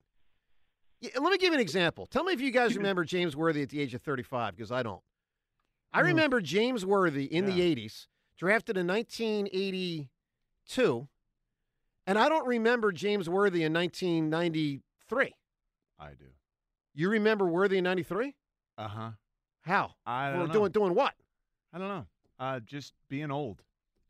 Yeah, 1.01 1.11
Let 1.21 1.33
me 1.33 1.39
give 1.39 1.49
you 1.49 1.55
an 1.55 1.61
example. 1.61 2.07
Tell 2.07 2.25
me 2.25 2.35
if 2.35 2.41
you 2.43 2.51
guys 2.51 2.77
remember 2.77 3.05
James 3.05 3.35
Worthy 3.35 3.63
at 3.63 3.71
the 3.71 3.81
age 3.81 3.95
of 3.95 4.03
35, 4.03 4.57
because 4.57 4.71
I 4.71 4.83
don't. 4.83 5.01
I 5.95 5.99
Mm-hmm. 6.01 6.07
remember 6.09 6.41
James 6.41 6.85
Worthy 6.85 7.25
in 7.25 7.47
the 7.47 7.61
80s, 7.61 8.07
drafted 8.37 8.77
in 8.77 8.87
1982, 8.89 11.09
and 12.07 12.19
I 12.19 12.29
don't 12.29 12.47
remember 12.47 12.93
James 12.93 13.29
Worthy 13.29 13.63
in 13.63 13.73
1993. 13.73 15.35
I 15.99 16.09
do. 16.11 16.25
You 16.95 17.09
remember 17.11 17.47
Worthy 17.47 17.79
in 17.79 17.85
93? 17.85 18.35
Uh 18.77 18.89
huh. 18.89 19.11
How? 19.63 19.93
I 20.05 20.31
don't 20.31 20.49
know. 20.49 20.53
doing 20.53 20.73
doing 20.73 20.95
what? 20.95 21.15
I 21.73 21.79
don't 21.79 21.89
know. 21.89 22.07
Uh, 22.39 22.61
just 22.61 22.93
being 23.09 23.31
old. 23.31 23.63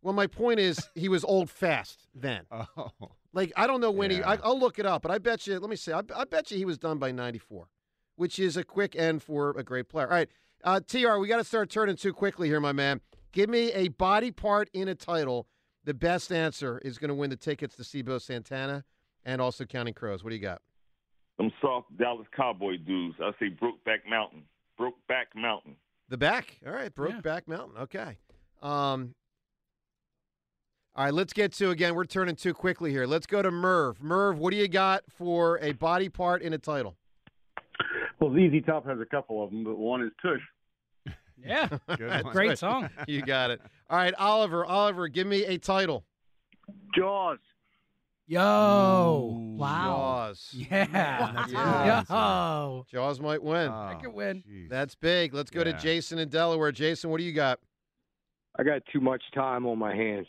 Well, 0.03 0.15
my 0.15 0.27
point 0.27 0.61
is 0.61 0.89
he 0.95 1.09
was 1.09 1.25
old 1.25 1.51
fast 1.51 2.07
then. 2.15 2.45
Oh. 2.51 2.91
Like 3.33 3.53
I 3.57 3.67
don't 3.67 3.81
know 3.81 3.91
when 3.91 4.11
he. 4.11 4.19
Yeah. 4.19 4.31
I, 4.31 4.39
I'll 4.43 4.59
look 4.59 4.79
it 4.79 4.87
up, 4.87 5.03
but 5.03 5.11
I 5.11 5.19
bet 5.19 5.47
you. 5.47 5.59
Let 5.59 5.71
me 5.71 5.77
see. 5.77 5.93
I, 5.93 6.01
I 6.17 6.25
bet 6.25 6.51
you 6.51 6.57
he 6.57 6.65
was 6.65 6.79
done 6.79 6.99
by 6.99 7.13
'94, 7.13 7.69
which 8.17 8.39
is 8.39 8.57
a 8.57 8.65
quick 8.65 8.97
end 8.97 9.23
for 9.23 9.51
a 9.59 9.63
great 9.63 9.89
player. 9.89 10.07
All 10.07 10.13
right, 10.13 10.29
uh, 10.65 10.81
Tr, 10.81 11.19
we 11.19 11.29
got 11.29 11.37
to 11.37 11.45
start 11.45 11.71
turning 11.71 11.97
too 11.97 12.13
quickly 12.13 12.49
here, 12.49 12.61
my 12.61 12.73
man. 12.73 13.01
Give 13.33 13.51
me 13.51 13.71
a 13.73 13.89
body 13.89 14.31
part 14.31 14.71
in 14.73 14.89
a 14.89 14.95
title. 14.95 15.47
The 15.85 15.95
best 15.95 16.33
answer 16.33 16.79
is 16.79 16.99
going 16.99 17.09
to 17.09 17.15
win 17.15 17.31
the 17.31 17.37
tickets 17.37 17.77
to 17.77 17.85
Cibo 17.85 18.19
Santana 18.19 18.85
and 19.25 19.41
also 19.41 19.65
Counting 19.65 19.95
Crows. 19.95 20.25
What 20.25 20.31
do 20.31 20.37
you 20.37 20.43
got? 20.43 20.63
Them 21.37 21.53
soft 21.61 21.95
Dallas 21.99 22.27
Cowboy 22.35 22.79
dudes. 22.79 23.17
I 23.21 23.33
say 23.39 23.51
Brokeback 23.51 24.09
Mountain. 24.09 24.45
Brokeback 24.81 25.27
Mountain. 25.37 25.77
The 26.09 26.17
back. 26.17 26.59
All 26.67 26.73
right, 26.73 26.95
Brokeback 26.95 27.47
Mountain. 27.47 27.77
Okay. 27.83 28.19
Um, 28.63 29.15
all 30.97 31.05
right, 31.05 31.15
let's 31.15 31.33
get 31.33 31.53
to 31.55 31.71
again. 31.71 31.95
We're 31.95 32.05
turning 32.05 32.37
too 32.37 32.55
quickly 32.55 32.91
here. 32.91 33.05
Let's 33.05 33.27
go 33.27 33.43
to 33.43 33.51
Merv. 33.51 34.01
Merv, 34.01 34.39
what 34.39 34.53
do 34.53 34.57
you 34.57 34.69
got 34.69 35.03
for 35.09 35.59
a 35.61 35.73
body 35.73 36.09
part 36.09 36.41
in 36.41 36.53
a 36.53 36.59
title? 36.59 36.97
Well, 38.21 38.33
ZZ 38.33 38.65
Top 38.65 38.87
has 38.87 39.01
a 39.01 39.05
couple 39.05 39.43
of 39.43 39.51
them, 39.51 39.65
but 39.65 39.77
one 39.77 40.03
is 40.03 40.13
Tush. 40.23 40.41
Yeah, 41.43 41.69
That's 41.89 42.23
great 42.31 42.49
right. 42.51 42.59
song. 42.59 42.89
You 43.09 43.23
got 43.23 43.51
it. 43.51 43.61
All 43.91 43.97
right, 43.99 44.15
Oliver. 44.19 44.65
Oliver, 44.65 45.09
give 45.09 45.27
me 45.27 45.45
a 45.45 45.59
title. 45.59 46.05
Jaws. 46.95 47.39
Yo. 48.27 49.55
Wow. 49.59 49.85
Jaws. 50.33 50.51
Yeah. 50.55 51.33
That's 51.35 51.53
Yeah. 51.53 52.03
Yo. 52.09 52.87
Jaws 52.91 53.21
might 53.21 53.43
win. 53.43 53.71
I 53.71 53.95
could 53.95 54.15
win. 54.15 54.43
Oh, 54.47 54.67
That's 54.71 54.95
big. 54.95 55.35
Let's 55.35 55.51
go 55.51 55.63
to 55.63 55.75
Jason 55.75 56.19
in 56.19 56.29
Delaware. 56.31 56.73
Jason, 56.73 57.11
what 57.11 57.19
do 57.19 57.25
you 57.25 57.33
got? 57.33 57.59
I 58.59 58.63
got 58.63 58.83
too 58.93 59.01
much 59.01 59.23
time 59.35 59.67
on 59.67 59.79
my 59.79 59.95
hands. 59.95 60.29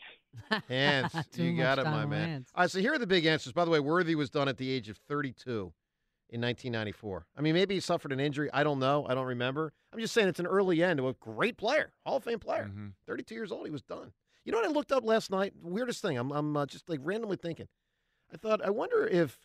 Hands. 0.68 1.14
You 1.36 1.56
got 1.56 1.80
it, 1.80 1.86
my 1.86 2.06
man. 2.06 2.28
hands. 2.28 2.49
All 2.53 2.64
right, 2.64 2.70
so 2.72 2.80
here 2.80 2.93
are 2.93 2.99
the 2.99 3.08
big 3.08 3.26
answers. 3.26 3.53
By 3.53 3.64
the 3.64 3.72
way, 3.72 3.80
Worthy 3.80 4.16
was 4.16 4.30
done 4.30 4.49
at 4.49 4.58
the 4.58 4.70
age 4.70 4.89
of 4.89 4.97
32 5.08 5.72
in 6.30 6.41
1994. 6.41 7.26
I 7.38 7.41
mean, 7.41 7.53
maybe 7.53 7.76
he 7.76 7.80
suffered 7.80 8.11
an 8.11 8.19
injury. 8.19 8.49
I 8.53 8.63
don't 8.63 8.80
know. 8.80 9.05
I 9.07 9.13
don't 9.13 9.28
remember. 9.28 9.73
I'm 9.93 9.99
just 9.99 10.13
saying 10.13 10.28
it's 10.28 10.39
an 10.39 10.47
early 10.47 10.84
end 10.84 10.99
of 10.99 11.05
a 11.05 11.13
great 11.13 11.57
player, 11.57 11.93
Hall 12.05 12.17
of 12.17 12.23
Fame 12.23 12.39
player. 12.39 12.65
Mm-hmm. 12.69 12.88
32 13.07 13.36
years 13.36 13.51
old, 13.51 13.65
he 13.65 13.71
was 13.71 13.84
done. 13.84 14.11
You 14.43 14.51
know 14.51 14.59
what 14.59 14.67
I 14.67 14.71
looked 14.71 14.91
up 14.91 15.03
last 15.03 15.32
night? 15.32 15.53
Weirdest 15.61 16.01
thing. 16.01 16.17
I'm, 16.17 16.32
I'm 16.32 16.55
uh, 16.55 16.65
just 16.65 16.89
like 16.89 16.99
randomly 17.03 17.38
thinking. 17.38 17.67
I 18.34 18.38
thought, 18.38 18.63
I 18.63 18.69
wonder 18.69 19.07
if, 19.07 19.39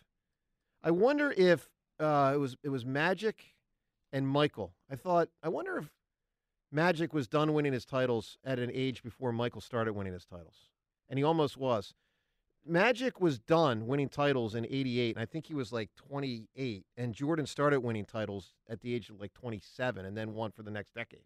I 0.83 0.91
wonder 0.91 1.33
if 1.35 1.69
uh, 1.99 2.31
it 2.33 2.37
was 2.37 2.57
it 2.63 2.69
was 2.69 2.85
Magic 2.85 3.55
and 4.11 4.27
Michael. 4.27 4.73
I 4.89 4.95
thought, 4.95 5.29
I 5.43 5.49
wonder 5.49 5.77
if 5.77 5.89
Magic 6.71 7.13
was 7.13 7.27
done 7.27 7.53
winning 7.53 7.73
his 7.73 7.85
titles 7.85 8.37
at 8.43 8.59
an 8.59 8.71
age 8.73 9.03
before 9.03 9.31
Michael 9.31 9.61
started 9.61 9.93
winning 9.93 10.13
his 10.13 10.25
titles. 10.25 10.69
And 11.09 11.17
he 11.17 11.23
almost 11.23 11.57
was. 11.57 11.93
Magic 12.65 13.19
was 13.19 13.39
done 13.39 13.87
winning 13.87 14.09
titles 14.09 14.53
in 14.55 14.65
88, 14.65 15.15
and 15.15 15.21
I 15.21 15.25
think 15.25 15.47
he 15.47 15.55
was 15.55 15.71
like 15.71 15.89
28. 15.95 16.85
And 16.97 17.13
Jordan 17.13 17.45
started 17.47 17.79
winning 17.81 18.05
titles 18.05 18.53
at 18.69 18.81
the 18.81 18.93
age 18.93 19.09
of 19.09 19.19
like 19.19 19.33
27 19.33 20.05
and 20.05 20.15
then 20.15 20.33
won 20.33 20.51
for 20.51 20.61
the 20.63 20.71
next 20.71 20.93
decade. 20.93 21.23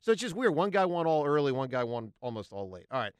So 0.00 0.12
it's 0.12 0.20
just 0.20 0.34
weird. 0.34 0.54
One 0.54 0.68
guy 0.70 0.84
won 0.84 1.06
all 1.06 1.24
early, 1.26 1.52
one 1.52 1.68
guy 1.70 1.84
won 1.84 2.12
almost 2.20 2.52
all 2.52 2.68
late. 2.70 2.86
All 2.90 3.00
right. 3.00 3.12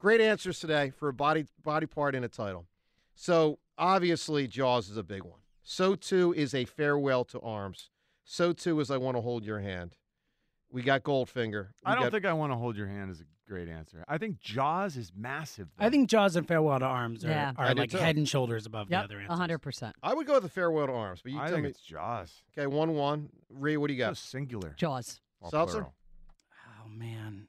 Great 0.00 0.20
answers 0.20 0.58
today 0.58 0.90
for 0.90 1.08
a 1.08 1.12
body 1.12 1.46
body 1.62 1.86
part 1.86 2.16
in 2.16 2.24
a 2.24 2.28
title. 2.28 2.66
So 3.14 3.60
obviously 3.78 4.48
Jaws 4.48 4.88
is 4.90 4.96
a 4.96 5.04
big 5.04 5.22
one. 5.22 5.38
So 5.62 5.94
too 5.94 6.34
is 6.36 6.54
a 6.54 6.64
farewell 6.64 7.24
to 7.26 7.38
arms. 7.40 7.90
So 8.24 8.52
too 8.52 8.80
is 8.80 8.90
I 8.90 8.96
want 8.96 9.16
to 9.16 9.20
hold 9.20 9.44
your 9.44 9.60
hand. 9.60 9.94
We 10.72 10.82
got 10.82 11.04
Goldfinger. 11.04 11.68
We 11.68 11.72
I 11.84 11.94
don't 11.94 12.04
got- 12.04 12.12
think 12.12 12.24
I 12.24 12.32
want 12.32 12.50
to 12.50 12.56
hold 12.56 12.76
your 12.76 12.88
hand 12.88 13.12
is 13.12 13.20
a 13.20 13.24
great 13.48 13.68
answer. 13.68 14.04
I 14.08 14.18
think 14.18 14.40
Jaws 14.40 14.96
is 14.96 15.12
massive. 15.16 15.68
I 15.78 15.90
think 15.90 16.08
Jaws 16.08 16.36
and 16.36 16.46
Farewell 16.46 16.78
to 16.78 16.84
Arms 16.84 17.24
are, 17.24 17.28
Yeah. 17.28 17.52
are 17.56 17.74
like 17.74 17.90
too. 17.90 17.98
head 17.98 18.16
and 18.16 18.28
shoulders 18.28 18.66
above 18.66 18.90
Yep, 18.90 19.00
the 19.00 19.04
other 19.04 19.20
answers. 19.20 19.38
hundred 19.38 19.58
percent. 19.58 19.94
I 20.02 20.14
would 20.14 20.26
go 20.26 20.34
with 20.34 20.42
the 20.44 20.48
farewell 20.48 20.86
to 20.86 20.92
arms, 20.92 21.20
but 21.22 21.32
you 21.32 21.38
I 21.38 21.44
tell 21.46 21.52
think 21.54 21.64
me. 21.64 21.70
it's 21.70 21.80
Jaws. 21.80 22.42
Okay, 22.56 22.66
one 22.66 22.94
one. 22.94 23.28
Ray, 23.50 23.76
what 23.76 23.88
do 23.88 23.94
you 23.94 23.98
got? 23.98 24.16
So 24.16 24.26
singular. 24.38 24.74
Jaws. 24.76 25.20
All 25.40 25.50
Seltzer. 25.50 25.72
plural. 25.72 25.94
Oh 26.84 26.88
man, 26.88 27.48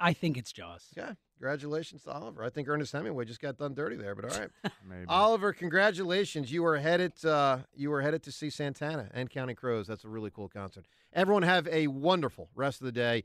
I 0.00 0.12
think 0.12 0.36
it's 0.36 0.52
Jaws. 0.52 0.86
Yeah, 0.96 1.14
congratulations 1.38 2.02
to 2.04 2.12
Oliver. 2.12 2.42
I 2.44 2.50
think 2.50 2.68
Ernest 2.68 2.92
Hemingway 2.92 3.24
just 3.24 3.40
got 3.40 3.56
done 3.58 3.74
dirty 3.74 3.96
there, 3.96 4.14
but 4.14 4.32
all 4.32 4.38
right. 4.40 4.50
Maybe. 4.88 5.04
Oliver, 5.08 5.52
congratulations. 5.52 6.50
You 6.52 6.64
are 6.66 6.78
headed. 6.78 7.12
Uh, 7.24 7.58
you 7.74 7.92
are 7.92 8.02
headed 8.02 8.22
to 8.24 8.32
see 8.32 8.50
Santana 8.50 9.08
and 9.14 9.28
Counting 9.30 9.56
Crows. 9.56 9.86
That's 9.86 10.04
a 10.04 10.08
really 10.08 10.30
cool 10.30 10.48
concert. 10.48 10.86
Everyone 11.12 11.42
have 11.42 11.68
a 11.68 11.88
wonderful 11.88 12.48
rest 12.54 12.80
of 12.80 12.84
the 12.86 12.92
day. 12.92 13.24